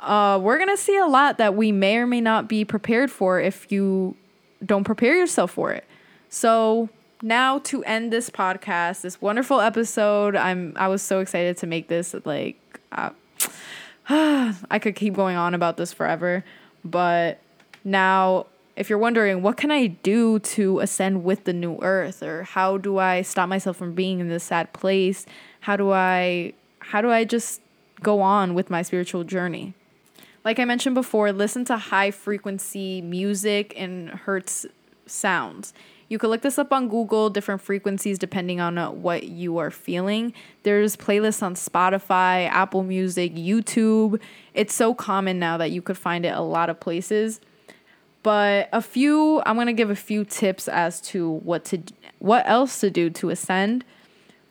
Uh, 0.00 0.38
we're 0.40 0.58
going 0.58 0.68
to 0.68 0.76
see 0.76 0.96
a 0.98 1.06
lot 1.06 1.38
that 1.38 1.54
we 1.54 1.72
may 1.72 1.96
or 1.96 2.06
may 2.06 2.20
not 2.20 2.48
be 2.48 2.64
prepared 2.64 3.10
for 3.10 3.40
if 3.40 3.70
you 3.72 4.16
don't 4.64 4.84
prepare 4.84 5.16
yourself 5.16 5.52
for 5.52 5.72
it. 5.72 5.84
So, 6.28 6.88
now 7.24 7.58
to 7.60 7.82
end 7.84 8.12
this 8.12 8.28
podcast, 8.28 9.00
this 9.00 9.20
wonderful 9.20 9.58
episode, 9.58 10.36
I'm 10.36 10.74
I 10.76 10.88
was 10.88 11.00
so 11.02 11.20
excited 11.20 11.56
to 11.58 11.66
make 11.66 11.88
this 11.88 12.14
like 12.24 12.60
uh, 12.92 13.10
I 14.08 14.78
could 14.78 14.94
keep 14.94 15.14
going 15.14 15.36
on 15.36 15.54
about 15.54 15.78
this 15.78 15.92
forever, 15.92 16.44
but 16.84 17.40
now 17.82 18.46
if 18.76 18.90
you're 18.90 18.98
wondering 18.98 19.40
what 19.40 19.56
can 19.56 19.70
I 19.70 19.86
do 19.86 20.38
to 20.40 20.80
ascend 20.80 21.24
with 21.24 21.44
the 21.44 21.54
new 21.54 21.78
earth 21.80 22.22
or 22.22 22.42
how 22.42 22.76
do 22.76 22.98
I 22.98 23.22
stop 23.22 23.48
myself 23.48 23.76
from 23.78 23.94
being 23.94 24.20
in 24.20 24.28
this 24.28 24.44
sad 24.44 24.72
place? 24.74 25.24
How 25.60 25.76
do 25.76 25.92
I 25.92 26.52
how 26.80 27.00
do 27.00 27.10
I 27.10 27.24
just 27.24 27.62
go 28.02 28.20
on 28.20 28.54
with 28.54 28.68
my 28.68 28.82
spiritual 28.82 29.24
journey? 29.24 29.72
Like 30.44 30.58
I 30.58 30.66
mentioned 30.66 30.94
before, 30.94 31.32
listen 31.32 31.64
to 31.66 31.78
high 31.78 32.10
frequency 32.10 33.00
music 33.00 33.72
and 33.78 34.10
hertz 34.10 34.66
sounds. 35.06 35.72
You 36.08 36.18
could 36.18 36.28
look 36.30 36.42
this 36.42 36.58
up 36.58 36.72
on 36.72 36.88
Google, 36.88 37.30
different 37.30 37.60
frequencies 37.60 38.18
depending 38.18 38.60
on 38.60 38.76
what 39.02 39.24
you 39.24 39.58
are 39.58 39.70
feeling. 39.70 40.32
There's 40.62 40.96
playlists 40.96 41.42
on 41.42 41.54
Spotify, 41.54 42.48
Apple 42.48 42.82
Music, 42.82 43.34
YouTube. 43.34 44.20
It's 44.52 44.74
so 44.74 44.94
common 44.94 45.38
now 45.38 45.56
that 45.56 45.70
you 45.70 45.82
could 45.82 45.98
find 45.98 46.24
it 46.26 46.34
a 46.34 46.40
lot 46.40 46.70
of 46.70 46.78
places. 46.80 47.40
But 48.22 48.68
a 48.72 48.80
few, 48.80 49.42
I'm 49.44 49.56
going 49.56 49.66
to 49.66 49.72
give 49.72 49.90
a 49.90 49.96
few 49.96 50.24
tips 50.24 50.66
as 50.68 51.00
to 51.02 51.30
what 51.30 51.64
to 51.66 51.82
what 52.18 52.48
else 52.48 52.80
to 52.80 52.90
do 52.90 53.10
to 53.10 53.30
ascend. 53.30 53.84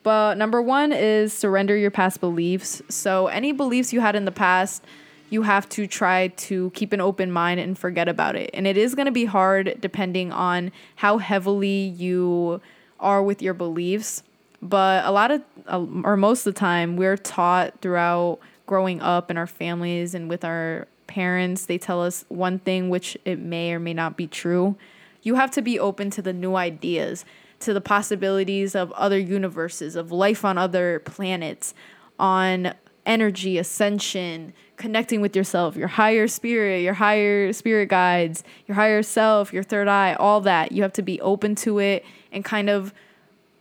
But 0.04 0.36
number 0.36 0.60
1 0.60 0.92
is 0.92 1.32
surrender 1.32 1.76
your 1.76 1.90
past 1.90 2.20
beliefs. 2.20 2.82
So 2.88 3.26
any 3.28 3.52
beliefs 3.52 3.92
you 3.92 4.00
had 4.00 4.14
in 4.14 4.26
the 4.26 4.30
past, 4.30 4.84
you 5.30 5.42
have 5.42 5.68
to 5.70 5.86
try 5.86 6.28
to 6.28 6.70
keep 6.70 6.92
an 6.92 7.00
open 7.00 7.30
mind 7.30 7.60
and 7.60 7.78
forget 7.78 8.08
about 8.08 8.36
it. 8.36 8.50
And 8.52 8.66
it 8.66 8.76
is 8.76 8.94
going 8.94 9.06
to 9.06 9.12
be 9.12 9.24
hard 9.24 9.78
depending 9.80 10.32
on 10.32 10.72
how 10.96 11.18
heavily 11.18 11.86
you 11.86 12.60
are 13.00 13.22
with 13.22 13.42
your 13.42 13.54
beliefs. 13.54 14.22
But 14.62 15.04
a 15.04 15.10
lot 15.10 15.30
of, 15.30 15.42
uh, 15.66 15.84
or 16.04 16.16
most 16.16 16.46
of 16.46 16.54
the 16.54 16.58
time, 16.58 16.96
we're 16.96 17.16
taught 17.16 17.80
throughout 17.80 18.38
growing 18.66 19.00
up 19.00 19.30
in 19.30 19.36
our 19.36 19.46
families 19.46 20.14
and 20.14 20.28
with 20.28 20.44
our 20.44 20.86
parents, 21.06 21.66
they 21.66 21.78
tell 21.78 22.02
us 22.02 22.24
one 22.28 22.58
thing 22.58 22.88
which 22.88 23.16
it 23.24 23.38
may 23.38 23.72
or 23.72 23.78
may 23.78 23.94
not 23.94 24.16
be 24.16 24.26
true. 24.26 24.76
You 25.22 25.34
have 25.36 25.50
to 25.52 25.62
be 25.62 25.78
open 25.78 26.10
to 26.10 26.22
the 26.22 26.32
new 26.32 26.56
ideas, 26.56 27.24
to 27.60 27.72
the 27.72 27.80
possibilities 27.80 28.74
of 28.74 28.90
other 28.92 29.18
universes, 29.18 29.96
of 29.96 30.10
life 30.12 30.44
on 30.44 30.58
other 30.58 31.00
planets, 31.00 31.74
on 32.18 32.74
energy, 33.06 33.58
ascension, 33.58 34.52
connecting 34.84 35.22
with 35.22 35.34
yourself, 35.34 35.76
your 35.76 35.88
higher 35.88 36.28
spirit, 36.28 36.82
your 36.82 36.92
higher 36.92 37.54
spirit 37.54 37.88
guides, 37.88 38.44
your 38.66 38.74
higher 38.74 39.02
self, 39.02 39.50
your 39.50 39.62
third 39.62 39.88
eye, 39.88 40.12
all 40.12 40.42
that. 40.42 40.72
You 40.72 40.82
have 40.82 40.92
to 40.92 41.00
be 41.00 41.18
open 41.22 41.54
to 41.54 41.78
it 41.78 42.04
and 42.30 42.44
kind 42.44 42.68
of, 42.68 42.92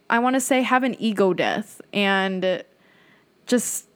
I 0.09 0.19
want 0.19 0.34
to 0.34 0.41
say, 0.41 0.63
have 0.63 0.84
an 0.84 0.97
ego 0.99 1.34
death 1.34 1.80
and 1.93 2.65
just 3.45 3.88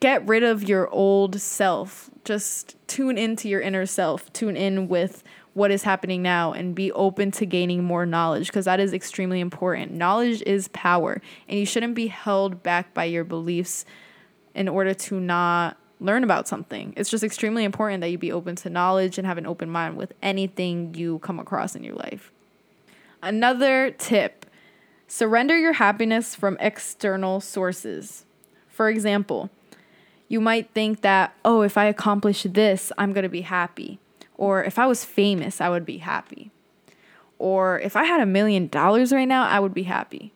get 0.00 0.28
rid 0.28 0.42
of 0.42 0.68
your 0.68 0.90
old 0.90 1.40
self. 1.40 2.10
Just 2.22 2.76
tune 2.86 3.16
into 3.16 3.48
your 3.48 3.62
inner 3.62 3.86
self, 3.86 4.30
tune 4.34 4.54
in 4.54 4.88
with 4.88 5.24
what 5.54 5.70
is 5.70 5.84
happening 5.84 6.20
now 6.20 6.52
and 6.52 6.74
be 6.74 6.92
open 6.92 7.30
to 7.30 7.46
gaining 7.46 7.82
more 7.82 8.04
knowledge 8.04 8.48
because 8.48 8.66
that 8.66 8.78
is 8.78 8.92
extremely 8.92 9.40
important. 9.40 9.92
Knowledge 9.92 10.42
is 10.42 10.68
power, 10.68 11.22
and 11.48 11.58
you 11.58 11.64
shouldn't 11.64 11.94
be 11.94 12.08
held 12.08 12.62
back 12.62 12.92
by 12.92 13.04
your 13.04 13.24
beliefs 13.24 13.86
in 14.54 14.68
order 14.68 14.92
to 14.92 15.18
not 15.18 15.78
learn 16.02 16.24
about 16.24 16.48
something. 16.48 16.92
It's 16.96 17.10
just 17.10 17.24
extremely 17.24 17.64
important 17.64 18.00
that 18.00 18.08
you 18.08 18.18
be 18.18 18.32
open 18.32 18.56
to 18.56 18.70
knowledge 18.70 19.18
and 19.18 19.26
have 19.26 19.38
an 19.38 19.46
open 19.46 19.70
mind 19.70 19.96
with 19.96 20.12
anything 20.22 20.94
you 20.94 21.20
come 21.20 21.38
across 21.38 21.74
in 21.74 21.84
your 21.84 21.94
life. 21.94 22.32
Another 23.22 23.90
tip 23.92 24.46
surrender 25.06 25.58
your 25.58 25.74
happiness 25.74 26.34
from 26.34 26.56
external 26.58 27.40
sources. 27.40 28.24
For 28.68 28.88
example, 28.88 29.50
you 30.28 30.40
might 30.40 30.70
think 30.70 31.02
that, 31.02 31.34
oh, 31.44 31.62
if 31.62 31.76
I 31.76 31.84
accomplish 31.84 32.44
this, 32.44 32.90
I'm 32.96 33.12
going 33.12 33.22
to 33.22 33.28
be 33.28 33.42
happy. 33.42 33.98
Or 34.36 34.64
if 34.64 34.78
I 34.78 34.86
was 34.86 35.04
famous, 35.04 35.60
I 35.60 35.68
would 35.68 35.84
be 35.84 35.98
happy. 35.98 36.50
Or 37.38 37.78
if 37.80 37.96
I 37.96 38.04
had 38.04 38.20
a 38.20 38.26
million 38.26 38.68
dollars 38.68 39.12
right 39.12 39.28
now, 39.28 39.46
I 39.46 39.60
would 39.60 39.74
be 39.74 39.82
happy 39.82 40.32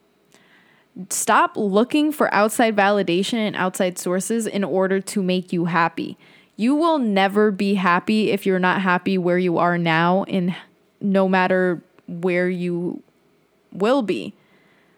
stop 1.10 1.56
looking 1.56 2.12
for 2.12 2.32
outside 2.32 2.74
validation 2.74 3.34
and 3.34 3.56
outside 3.56 3.98
sources 3.98 4.46
in 4.46 4.64
order 4.64 5.00
to 5.00 5.22
make 5.22 5.52
you 5.52 5.66
happy. 5.66 6.16
You 6.56 6.74
will 6.74 6.98
never 6.98 7.50
be 7.50 7.74
happy 7.74 8.30
if 8.30 8.46
you're 8.46 8.58
not 8.58 8.80
happy 8.80 9.18
where 9.18 9.38
you 9.38 9.58
are 9.58 9.76
now, 9.76 10.24
and 10.24 10.56
no 11.00 11.28
matter 11.28 11.82
where 12.06 12.48
you 12.48 13.02
will 13.72 14.02
be. 14.02 14.32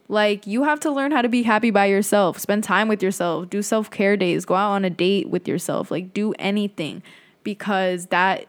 Like, 0.08 0.46
you 0.46 0.62
have 0.64 0.80
to 0.80 0.90
learn 0.90 1.10
how 1.10 1.20
to 1.20 1.28
be 1.28 1.42
happy 1.42 1.70
by 1.70 1.86
yourself, 1.86 2.38
spend 2.38 2.64
time 2.64 2.88
with 2.88 3.02
yourself, 3.02 3.50
do 3.50 3.60
self 3.60 3.90
care 3.90 4.16
days, 4.16 4.44
go 4.44 4.54
out 4.54 4.70
on 4.70 4.84
a 4.84 4.90
date 4.90 5.28
with 5.28 5.46
yourself, 5.46 5.90
like, 5.90 6.14
do 6.14 6.32
anything 6.38 7.02
because 7.42 8.06
that 8.06 8.46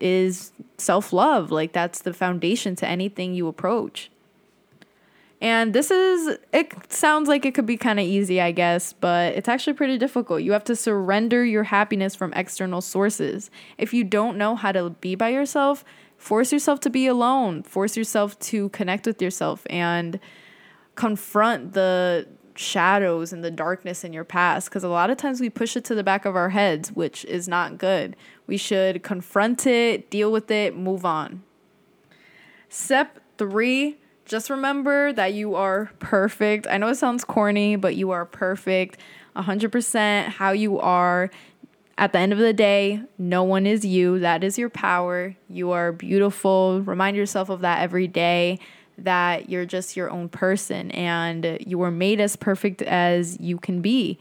is 0.00 0.52
self 0.76 1.12
love. 1.12 1.50
Like, 1.50 1.72
that's 1.72 2.02
the 2.02 2.12
foundation 2.12 2.76
to 2.76 2.88
anything 2.88 3.34
you 3.34 3.46
approach. 3.46 4.10
And 5.40 5.74
this 5.74 5.90
is, 5.90 6.38
it 6.52 6.90
sounds 6.90 7.28
like 7.28 7.44
it 7.44 7.54
could 7.54 7.66
be 7.66 7.76
kind 7.76 8.00
of 8.00 8.06
easy, 8.06 8.40
I 8.40 8.52
guess, 8.52 8.94
but 8.94 9.34
it's 9.34 9.48
actually 9.48 9.74
pretty 9.74 9.98
difficult. 9.98 10.42
You 10.42 10.52
have 10.52 10.64
to 10.64 10.74
surrender 10.74 11.44
your 11.44 11.64
happiness 11.64 12.14
from 12.14 12.32
external 12.32 12.80
sources. 12.80 13.50
If 13.76 13.92
you 13.92 14.02
don't 14.02 14.38
know 14.38 14.56
how 14.56 14.72
to 14.72 14.90
be 14.90 15.14
by 15.14 15.28
yourself, 15.28 15.84
Force 16.16 16.52
yourself 16.52 16.80
to 16.80 16.90
be 16.90 17.06
alone. 17.06 17.62
Force 17.62 17.96
yourself 17.96 18.38
to 18.40 18.68
connect 18.70 19.06
with 19.06 19.20
yourself 19.20 19.66
and 19.68 20.18
confront 20.94 21.74
the 21.74 22.26
shadows 22.54 23.34
and 23.34 23.44
the 23.44 23.50
darkness 23.50 24.02
in 24.02 24.14
your 24.14 24.24
past 24.24 24.70
because 24.70 24.82
a 24.82 24.88
lot 24.88 25.10
of 25.10 25.18
times 25.18 25.40
we 25.40 25.50
push 25.50 25.76
it 25.76 25.84
to 25.84 25.94
the 25.94 26.02
back 26.02 26.24
of 26.24 26.34
our 26.34 26.50
heads, 26.50 26.90
which 26.90 27.24
is 27.26 27.46
not 27.46 27.76
good. 27.76 28.16
We 28.46 28.56
should 28.56 29.02
confront 29.02 29.66
it, 29.66 30.10
deal 30.10 30.32
with 30.32 30.50
it, 30.50 30.74
move 30.74 31.04
on. 31.04 31.42
Step 32.68 33.20
three, 33.36 33.98
just 34.26 34.50
remember 34.50 35.12
that 35.12 35.34
you 35.34 35.54
are 35.54 35.90
perfect. 36.00 36.66
I 36.66 36.78
know 36.78 36.88
it 36.88 36.96
sounds 36.96 37.24
corny, 37.24 37.76
but 37.76 37.96
you 37.96 38.10
are 38.10 38.24
perfect 38.24 38.98
100% 39.36 40.28
how 40.28 40.50
you 40.50 40.78
are. 40.78 41.30
At 41.98 42.12
the 42.12 42.18
end 42.18 42.32
of 42.32 42.38
the 42.38 42.52
day, 42.52 43.00
no 43.16 43.42
one 43.42 43.66
is 43.66 43.84
you. 43.84 44.18
That 44.18 44.44
is 44.44 44.58
your 44.58 44.68
power. 44.68 45.34
You 45.48 45.70
are 45.70 45.92
beautiful. 45.92 46.82
Remind 46.82 47.16
yourself 47.16 47.48
of 47.48 47.60
that 47.60 47.80
every 47.80 48.06
day 48.06 48.58
that 48.98 49.48
you're 49.48 49.64
just 49.64 49.96
your 49.96 50.10
own 50.10 50.28
person 50.28 50.90
and 50.90 51.58
you 51.66 51.78
were 51.78 51.90
made 51.90 52.20
as 52.20 52.36
perfect 52.36 52.82
as 52.82 53.38
you 53.40 53.58
can 53.58 53.80
be. 53.80 54.18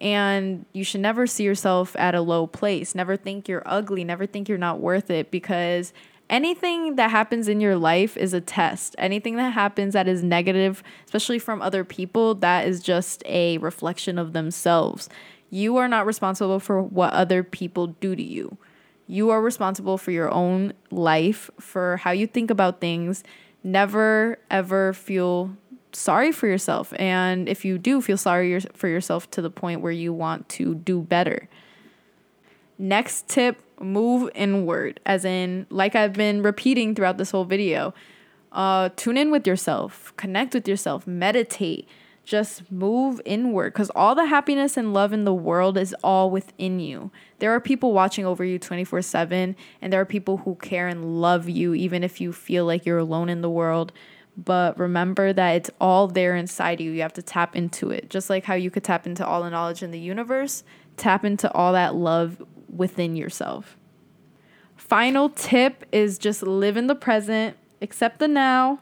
And 0.00 0.64
you 0.72 0.82
should 0.82 1.02
never 1.02 1.26
see 1.26 1.44
yourself 1.44 1.94
at 1.96 2.14
a 2.14 2.22
low 2.22 2.46
place. 2.46 2.94
Never 2.94 3.16
think 3.16 3.48
you're 3.48 3.62
ugly. 3.66 4.02
Never 4.02 4.26
think 4.26 4.48
you're 4.48 4.58
not 4.58 4.80
worth 4.80 5.10
it 5.10 5.30
because 5.30 5.92
anything 6.30 6.96
that 6.96 7.10
happens 7.10 7.48
in 7.48 7.60
your 7.60 7.76
life 7.76 8.16
is 8.16 8.32
a 8.32 8.40
test. 8.40 8.94
Anything 8.96 9.36
that 9.36 9.50
happens 9.50 9.92
that 9.92 10.08
is 10.08 10.22
negative, 10.22 10.82
especially 11.04 11.38
from 11.38 11.60
other 11.60 11.84
people, 11.84 12.34
that 12.36 12.66
is 12.66 12.80
just 12.80 13.22
a 13.26 13.58
reflection 13.58 14.18
of 14.18 14.32
themselves. 14.32 15.10
You 15.50 15.76
are 15.76 15.88
not 15.88 16.06
responsible 16.06 16.60
for 16.60 16.80
what 16.80 17.12
other 17.12 17.42
people 17.42 17.88
do 17.88 18.16
to 18.16 18.22
you. 18.22 18.56
You 19.06 19.30
are 19.30 19.42
responsible 19.42 19.98
for 19.98 20.12
your 20.12 20.32
own 20.32 20.72
life, 20.92 21.50
for 21.58 21.96
how 21.98 22.12
you 22.12 22.28
think 22.28 22.50
about 22.50 22.80
things. 22.80 23.24
Never 23.64 24.38
ever 24.50 24.92
feel 24.92 25.56
sorry 25.92 26.30
for 26.30 26.46
yourself. 26.46 26.92
And 26.96 27.48
if 27.48 27.64
you 27.64 27.76
do 27.76 28.00
feel 28.00 28.16
sorry 28.16 28.60
for 28.60 28.86
yourself 28.86 29.28
to 29.32 29.42
the 29.42 29.50
point 29.50 29.80
where 29.80 29.92
you 29.92 30.12
want 30.12 30.48
to 30.50 30.76
do 30.76 31.00
better. 31.00 31.48
Next 32.80 33.28
tip 33.28 33.62
move 33.80 34.30
inward, 34.34 35.00
as 35.04 35.24
in, 35.24 35.66
like 35.70 35.94
I've 35.94 36.14
been 36.14 36.42
repeating 36.42 36.94
throughout 36.94 37.18
this 37.18 37.30
whole 37.30 37.44
video. 37.44 37.94
Uh, 38.52 38.88
tune 38.96 39.16
in 39.16 39.30
with 39.30 39.46
yourself, 39.46 40.12
connect 40.16 40.54
with 40.54 40.66
yourself, 40.66 41.06
meditate 41.06 41.88
just 42.30 42.70
move 42.70 43.20
inward 43.24 43.72
because 43.72 43.90
all 43.90 44.14
the 44.14 44.26
happiness 44.26 44.76
and 44.76 44.94
love 44.94 45.12
in 45.12 45.24
the 45.24 45.34
world 45.34 45.76
is 45.76 45.94
all 46.04 46.30
within 46.30 46.78
you. 46.78 47.10
There 47.40 47.50
are 47.52 47.60
people 47.60 47.92
watching 47.92 48.24
over 48.24 48.44
you 48.44 48.56
24 48.58 49.02
7, 49.02 49.56
and 49.82 49.92
there 49.92 50.00
are 50.00 50.06
people 50.06 50.38
who 50.38 50.54
care 50.54 50.86
and 50.86 51.20
love 51.20 51.48
you, 51.48 51.74
even 51.74 52.04
if 52.04 52.20
you 52.20 52.32
feel 52.32 52.64
like 52.64 52.86
you're 52.86 52.98
alone 52.98 53.28
in 53.28 53.40
the 53.40 53.50
world. 53.50 53.92
But 54.36 54.78
remember 54.78 55.32
that 55.32 55.56
it's 55.56 55.70
all 55.80 56.06
there 56.06 56.36
inside 56.36 56.80
you. 56.80 56.92
You 56.92 57.02
have 57.02 57.12
to 57.14 57.22
tap 57.22 57.56
into 57.56 57.90
it. 57.90 58.08
Just 58.08 58.30
like 58.30 58.44
how 58.44 58.54
you 58.54 58.70
could 58.70 58.84
tap 58.84 59.06
into 59.06 59.26
all 59.26 59.42
the 59.42 59.50
knowledge 59.50 59.82
in 59.82 59.90
the 59.90 59.98
universe, 59.98 60.62
tap 60.96 61.24
into 61.24 61.52
all 61.52 61.72
that 61.72 61.96
love 61.96 62.40
within 62.80 63.14
yourself. 63.14 63.76
Final 64.74 65.28
tip 65.28 65.84
is 65.92 66.18
just 66.18 66.42
live 66.42 66.76
in 66.76 66.88
the 66.88 66.96
present, 66.96 67.56
accept 67.80 68.18
the 68.18 68.26
now, 68.26 68.80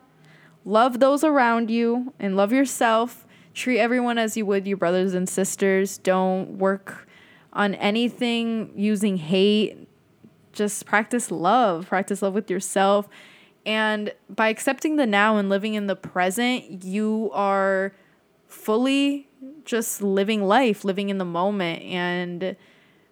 love 0.64 1.00
those 1.00 1.22
around 1.22 1.70
you, 1.70 2.14
and 2.18 2.36
love 2.36 2.52
yourself 2.52 3.26
treat 3.58 3.80
everyone 3.80 4.18
as 4.18 4.36
you 4.36 4.46
would 4.46 4.66
your 4.66 4.76
brothers 4.76 5.14
and 5.14 5.28
sisters. 5.28 5.98
Don't 5.98 6.58
work 6.58 7.08
on 7.52 7.74
anything 7.74 8.72
using 8.76 9.16
hate. 9.16 9.88
Just 10.52 10.86
practice 10.86 11.30
love, 11.30 11.88
practice 11.88 12.22
love 12.22 12.34
with 12.34 12.50
yourself. 12.50 13.08
And 13.66 14.12
by 14.30 14.48
accepting 14.48 14.96
the 14.96 15.06
now 15.06 15.36
and 15.36 15.48
living 15.48 15.74
in 15.74 15.88
the 15.88 15.96
present, 15.96 16.84
you 16.84 17.30
are 17.34 17.92
fully 18.46 19.28
just 19.64 20.00
living 20.00 20.44
life, 20.44 20.84
living 20.84 21.08
in 21.10 21.18
the 21.18 21.24
moment. 21.24 21.82
And 21.82 22.56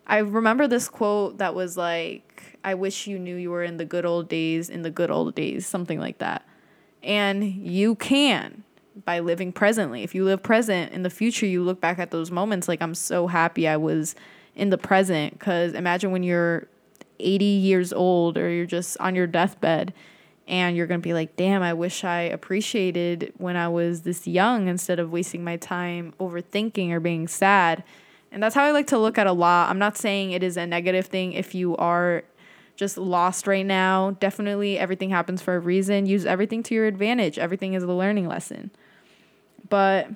I 0.07 0.19
remember 0.19 0.69
this 0.69 0.89
quote 0.89 1.39
that 1.39 1.55
was 1.55 1.77
like, 1.77 2.59
I 2.63 2.75
wish 2.75 3.07
you 3.07 3.19
knew 3.19 3.37
you 3.37 3.51
were 3.51 3.65
in 3.65 3.77
the 3.77 3.85
good 3.85 4.07
old 4.07 4.29
days, 4.29 4.71
in 4.71 4.83
the 4.83 4.91
good 4.91 5.11
old 5.11 5.35
days, 5.35 5.67
something 5.67 5.99
like 5.99 6.19
that. 6.19 6.47
And 7.03 7.45
you 7.45 7.95
can 7.97 8.63
by 9.05 9.21
living 9.21 9.53
presently. 9.53 10.03
If 10.03 10.15
you 10.15 10.25
live 10.25 10.43
present 10.43 10.93
in 10.93 11.03
the 11.03 11.11
future, 11.11 11.47
you 11.47 11.63
look 11.63 11.81
back 11.81 11.99
at 11.99 12.11
those 12.11 12.31
moments 12.31 12.69
like 12.69 12.81
I'm 12.81 12.95
so 12.95 13.27
happy 13.27 13.69
I 13.69 13.77
was 13.77 14.15
in 14.55 14.71
the 14.71 14.79
present 14.79 15.39
cuz 15.39 15.75
imagine 15.75 16.13
when 16.13 16.23
you're 16.23 16.69
80 17.19 17.45
years 17.45 17.93
old 17.93 18.39
or 18.39 18.49
you're 18.49 18.67
just 18.67 18.97
on 18.99 19.15
your 19.15 19.27
deathbed 19.27 19.93
and 20.49 20.77
you're 20.77 20.87
going 20.87 21.01
to 21.01 21.05
be 21.05 21.15
like, 21.15 21.35
"Damn, 21.37 21.63
I 21.63 21.75
wish 21.75 22.05
I 22.05 22.21
appreciated 22.21 23.33
when 23.37 23.57
I 23.57 23.69
was 23.69 24.03
this 24.03 24.27
young 24.27 24.69
instead 24.69 25.01
of 25.01 25.11
wasting 25.11 25.43
my 25.43 25.57
time 25.57 26.15
overthinking 26.21 26.91
or 26.93 27.01
being 27.01 27.27
sad." 27.27 27.83
And 28.37 28.43
that's 28.43 28.55
how 28.55 28.65
I 28.65 28.71
like 28.71 28.89
to 28.89 28.99
look 28.99 29.17
at 29.17 29.27
a 29.27 29.33
lot. 29.33 29.71
I'm 29.71 29.79
not 29.79 29.97
saying 29.97 30.33
it 30.33 30.43
is 30.43 30.59
a 30.59 30.67
negative 30.67 31.07
thing 31.07 31.33
if 31.33 31.55
you 31.55 31.75
are 31.79 32.23
just 32.77 32.99
lost 32.99 33.47
right 33.47 33.65
now. 33.65 34.11
Definitely 34.21 34.79
everything 34.79 35.09
happens 35.09 35.41
for 35.41 35.57
a 35.57 35.59
reason. 35.59 36.05
Use 36.05 36.27
everything 36.27 36.63
to 36.65 36.75
your 36.75 36.85
advantage. 36.85 37.39
Everything 37.39 37.73
is 37.73 37.83
a 37.83 37.91
learning 37.91 38.29
lesson. 38.29 38.73
But 39.71 40.11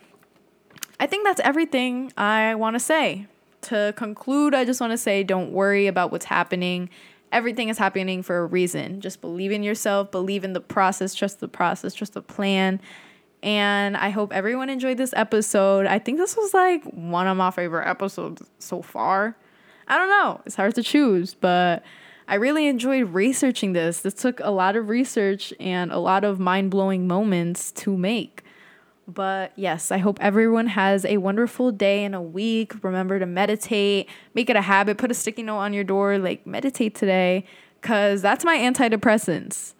I 1.01 1.07
think 1.07 1.25
that's 1.25 1.41
everything 1.41 2.13
I 2.19 2.57
want 2.57 2.75
to 2.75 2.81
say. 2.81 3.27
To 3.63 3.95
conclude, 3.97 4.55
I 4.55 4.67
just 4.67 4.83
want 4.83 4.91
to 4.91 4.99
say 4.99 5.25
don't 5.25 5.53
worry 5.53 5.87
about 5.87 6.13
what's 6.13 6.27
happening. 6.27 6.91
Everything 7.33 7.71
is 7.71 7.79
happening 7.79 8.23
for 8.23 8.41
a 8.41 8.45
reason. 8.45 9.01
Just 9.01 9.23
believe 9.23 9.51
in 9.51 9.63
yourself, 9.63 10.11
believe 10.11 10.45
in 10.45 10.53
the 10.53 10.61
process, 10.61 11.15
trust 11.15 11.41
the 11.41 11.49
process, 11.49 11.95
trust 11.95 12.13
the 12.13 12.21
plan. 12.21 12.83
And 13.43 13.97
I 13.97 14.11
hope 14.11 14.33
everyone 14.33 14.69
enjoyed 14.69 14.99
this 14.99 15.15
episode. 15.15 15.87
I 15.87 15.99
think 15.99 16.19
this 16.19 16.37
was 16.37 16.53
like 16.53 16.85
one 16.85 17.27
of 17.27 17.37
my 17.37 17.51
favorite 17.51 17.89
episodes 17.89 18.43
so 18.59 18.83
far. 18.83 19.37
I 19.89 19.97
don't 19.97 20.09
know, 20.09 20.41
it's 20.47 20.55
hard 20.55 20.75
to 20.77 20.83
choose, 20.83 21.35
but 21.35 21.83
I 22.29 22.37
really 22.37 22.69
enjoyed 22.69 23.13
researching 23.13 23.73
this. 23.73 24.03
This 24.03 24.15
took 24.15 24.39
a 24.41 24.51
lot 24.51 24.77
of 24.77 24.89
research 24.89 25.53
and 25.59 25.91
a 25.91 25.99
lot 25.99 26.23
of 26.23 26.39
mind 26.39 26.71
blowing 26.71 27.09
moments 27.09 27.73
to 27.73 27.97
make. 27.97 28.45
But 29.09 29.53
yes, 29.57 29.91
I 29.91 29.99
hope 29.99 30.19
everyone 30.21 30.69
has 30.69 31.05
a 31.05 31.17
wonderful 31.17 31.73
day 31.73 32.05
and 32.05 32.15
a 32.15 32.21
week. 32.21 32.85
Remember 32.85 33.19
to 33.19 33.27
meditate, 33.27 34.09
make 34.35 34.49
it 34.49 34.55
a 34.55 34.63
habit, 34.63 34.99
put 34.99 35.11
a 35.11 35.15
sticky 35.15 35.43
note 35.43 35.59
on 35.59 35.73
your 35.73 35.83
door, 35.83 36.19
like 36.19 36.47
meditate 36.47 36.95
today, 36.95 37.45
because 37.81 38.23
that's 38.23 38.45
my 38.45 38.57
antidepressants. 38.57 39.75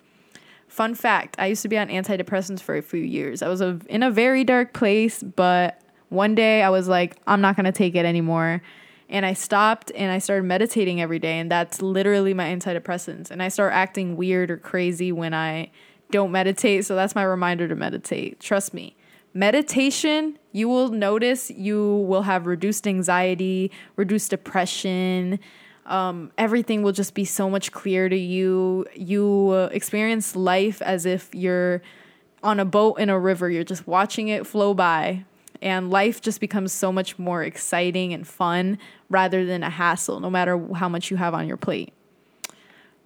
Fun 0.71 0.95
fact 0.95 1.35
I 1.37 1.47
used 1.47 1.63
to 1.63 1.69
be 1.69 1.77
on 1.77 1.89
antidepressants 1.89 2.61
for 2.61 2.77
a 2.77 2.81
few 2.81 3.03
years. 3.03 3.43
I 3.43 3.49
was 3.49 3.61
a, 3.61 3.81
in 3.89 4.05
a 4.05 4.11
very 4.11 4.45
dark 4.45 4.73
place, 4.73 5.21
but 5.21 5.81
one 6.11 6.37
day 6.37 6.63
I 6.63 6.71
was 6.71 6.87
like, 6.87 7.17
I'm 7.27 7.41
not 7.41 7.57
going 7.57 7.65
to 7.65 7.73
take 7.73 7.97
it 7.97 8.07
anymore. 8.07 8.63
And 9.09 9.27
I 9.27 9.33
stopped 9.33 9.91
and 9.97 10.13
I 10.13 10.19
started 10.19 10.45
meditating 10.45 11.01
every 11.01 11.19
day. 11.19 11.41
And 11.41 11.51
that's 11.51 11.83
literally 11.83 12.35
my 12.35 12.45
antidepressants. 12.45 13.33
And 13.33 13.43
I 13.43 13.49
start 13.49 13.73
acting 13.73 14.17
weird 14.17 14.49
or 14.49 14.57
crazy 14.59 15.11
when 15.11 15.35
I 15.35 15.73
don't 16.13 16.31
meditate. 16.31 16.85
So 16.85 16.95
that's 16.95 17.17
my 17.17 17.25
reminder 17.25 17.67
to 17.67 17.75
meditate. 17.75 18.39
Trust 18.39 18.73
me 18.73 18.97
meditation, 19.35 20.39
you 20.53 20.69
will 20.69 20.89
notice 20.89 21.51
you 21.51 22.05
will 22.09 22.23
have 22.23 22.47
reduced 22.47 22.87
anxiety, 22.87 23.71
reduced 23.97 24.31
depression. 24.31 25.39
Um, 25.91 26.31
everything 26.39 26.83
will 26.83 26.93
just 26.93 27.15
be 27.15 27.25
so 27.25 27.51
much 27.51 27.73
clearer 27.73 28.09
to 28.09 28.17
you. 28.17 28.87
You 28.95 29.51
uh, 29.51 29.69
experience 29.73 30.37
life 30.37 30.81
as 30.81 31.05
if 31.05 31.35
you're 31.35 31.83
on 32.45 32.61
a 32.61 32.65
boat 32.65 32.95
in 32.95 33.11
a 33.11 33.19
river, 33.19 33.51
you're 33.51 33.65
just 33.65 33.87
watching 33.87 34.29
it 34.29 34.47
flow 34.47 34.73
by. 34.73 35.25
And 35.61 35.91
life 35.91 36.23
just 36.23 36.41
becomes 36.41 36.73
so 36.73 36.91
much 36.91 37.19
more 37.19 37.43
exciting 37.43 38.15
and 38.15 38.27
fun 38.27 38.79
rather 39.11 39.45
than 39.45 39.63
a 39.63 39.69
hassle, 39.69 40.21
no 40.21 40.31
matter 40.31 40.59
how 40.75 40.89
much 40.89 41.11
you 41.11 41.19
have 41.19 41.35
on 41.35 41.47
your 41.47 41.59
plate. 41.59 41.93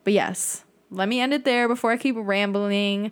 But 0.04 0.12
yes, 0.12 0.64
let 0.90 1.08
me 1.08 1.20
end 1.20 1.32
it 1.32 1.44
there 1.44 1.66
before 1.66 1.90
I 1.90 1.96
keep 1.96 2.14
rambling. 2.18 3.10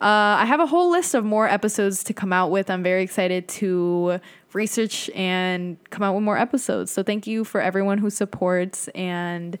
Uh, 0.00 0.40
I 0.40 0.46
have 0.46 0.60
a 0.60 0.66
whole 0.66 0.90
list 0.90 1.14
of 1.14 1.24
more 1.24 1.46
episodes 1.46 2.02
to 2.04 2.14
come 2.14 2.32
out 2.32 2.50
with. 2.50 2.70
I'm 2.70 2.82
very 2.82 3.02
excited 3.02 3.48
to 3.48 4.18
research 4.54 5.10
and 5.10 5.76
come 5.90 6.02
out 6.02 6.14
with 6.14 6.22
more 6.22 6.38
episodes. 6.38 6.90
So 6.90 7.02
thank 7.02 7.26
you 7.26 7.44
for 7.44 7.60
everyone 7.60 7.98
who 7.98 8.08
supports 8.08 8.88
and 8.88 9.58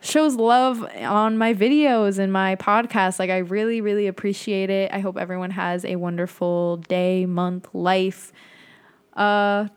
shows 0.00 0.34
love 0.36 0.82
on 1.00 1.36
my 1.36 1.52
videos 1.52 2.18
and 2.18 2.32
my 2.32 2.56
podcast. 2.56 3.18
Like 3.18 3.28
I 3.28 3.38
really, 3.38 3.82
really 3.82 4.06
appreciate 4.06 4.70
it. 4.70 4.90
I 4.92 5.00
hope 5.00 5.18
everyone 5.18 5.50
has 5.50 5.84
a 5.84 5.96
wonderful 5.96 6.78
day, 6.78 7.26
month, 7.26 7.68
life. 7.74 8.32
Uh, 9.14 9.68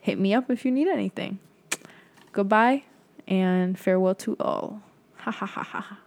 hit 0.00 0.18
me 0.18 0.32
up 0.32 0.50
if 0.50 0.64
you 0.64 0.70
need 0.70 0.88
anything. 0.88 1.38
Goodbye 2.32 2.84
and 3.28 3.78
farewell 3.78 4.14
to 4.16 4.36
all. 4.40 4.82
Ha 5.18 5.30
ha 5.30 5.46
ha 5.46 5.62
ha. 5.62 5.98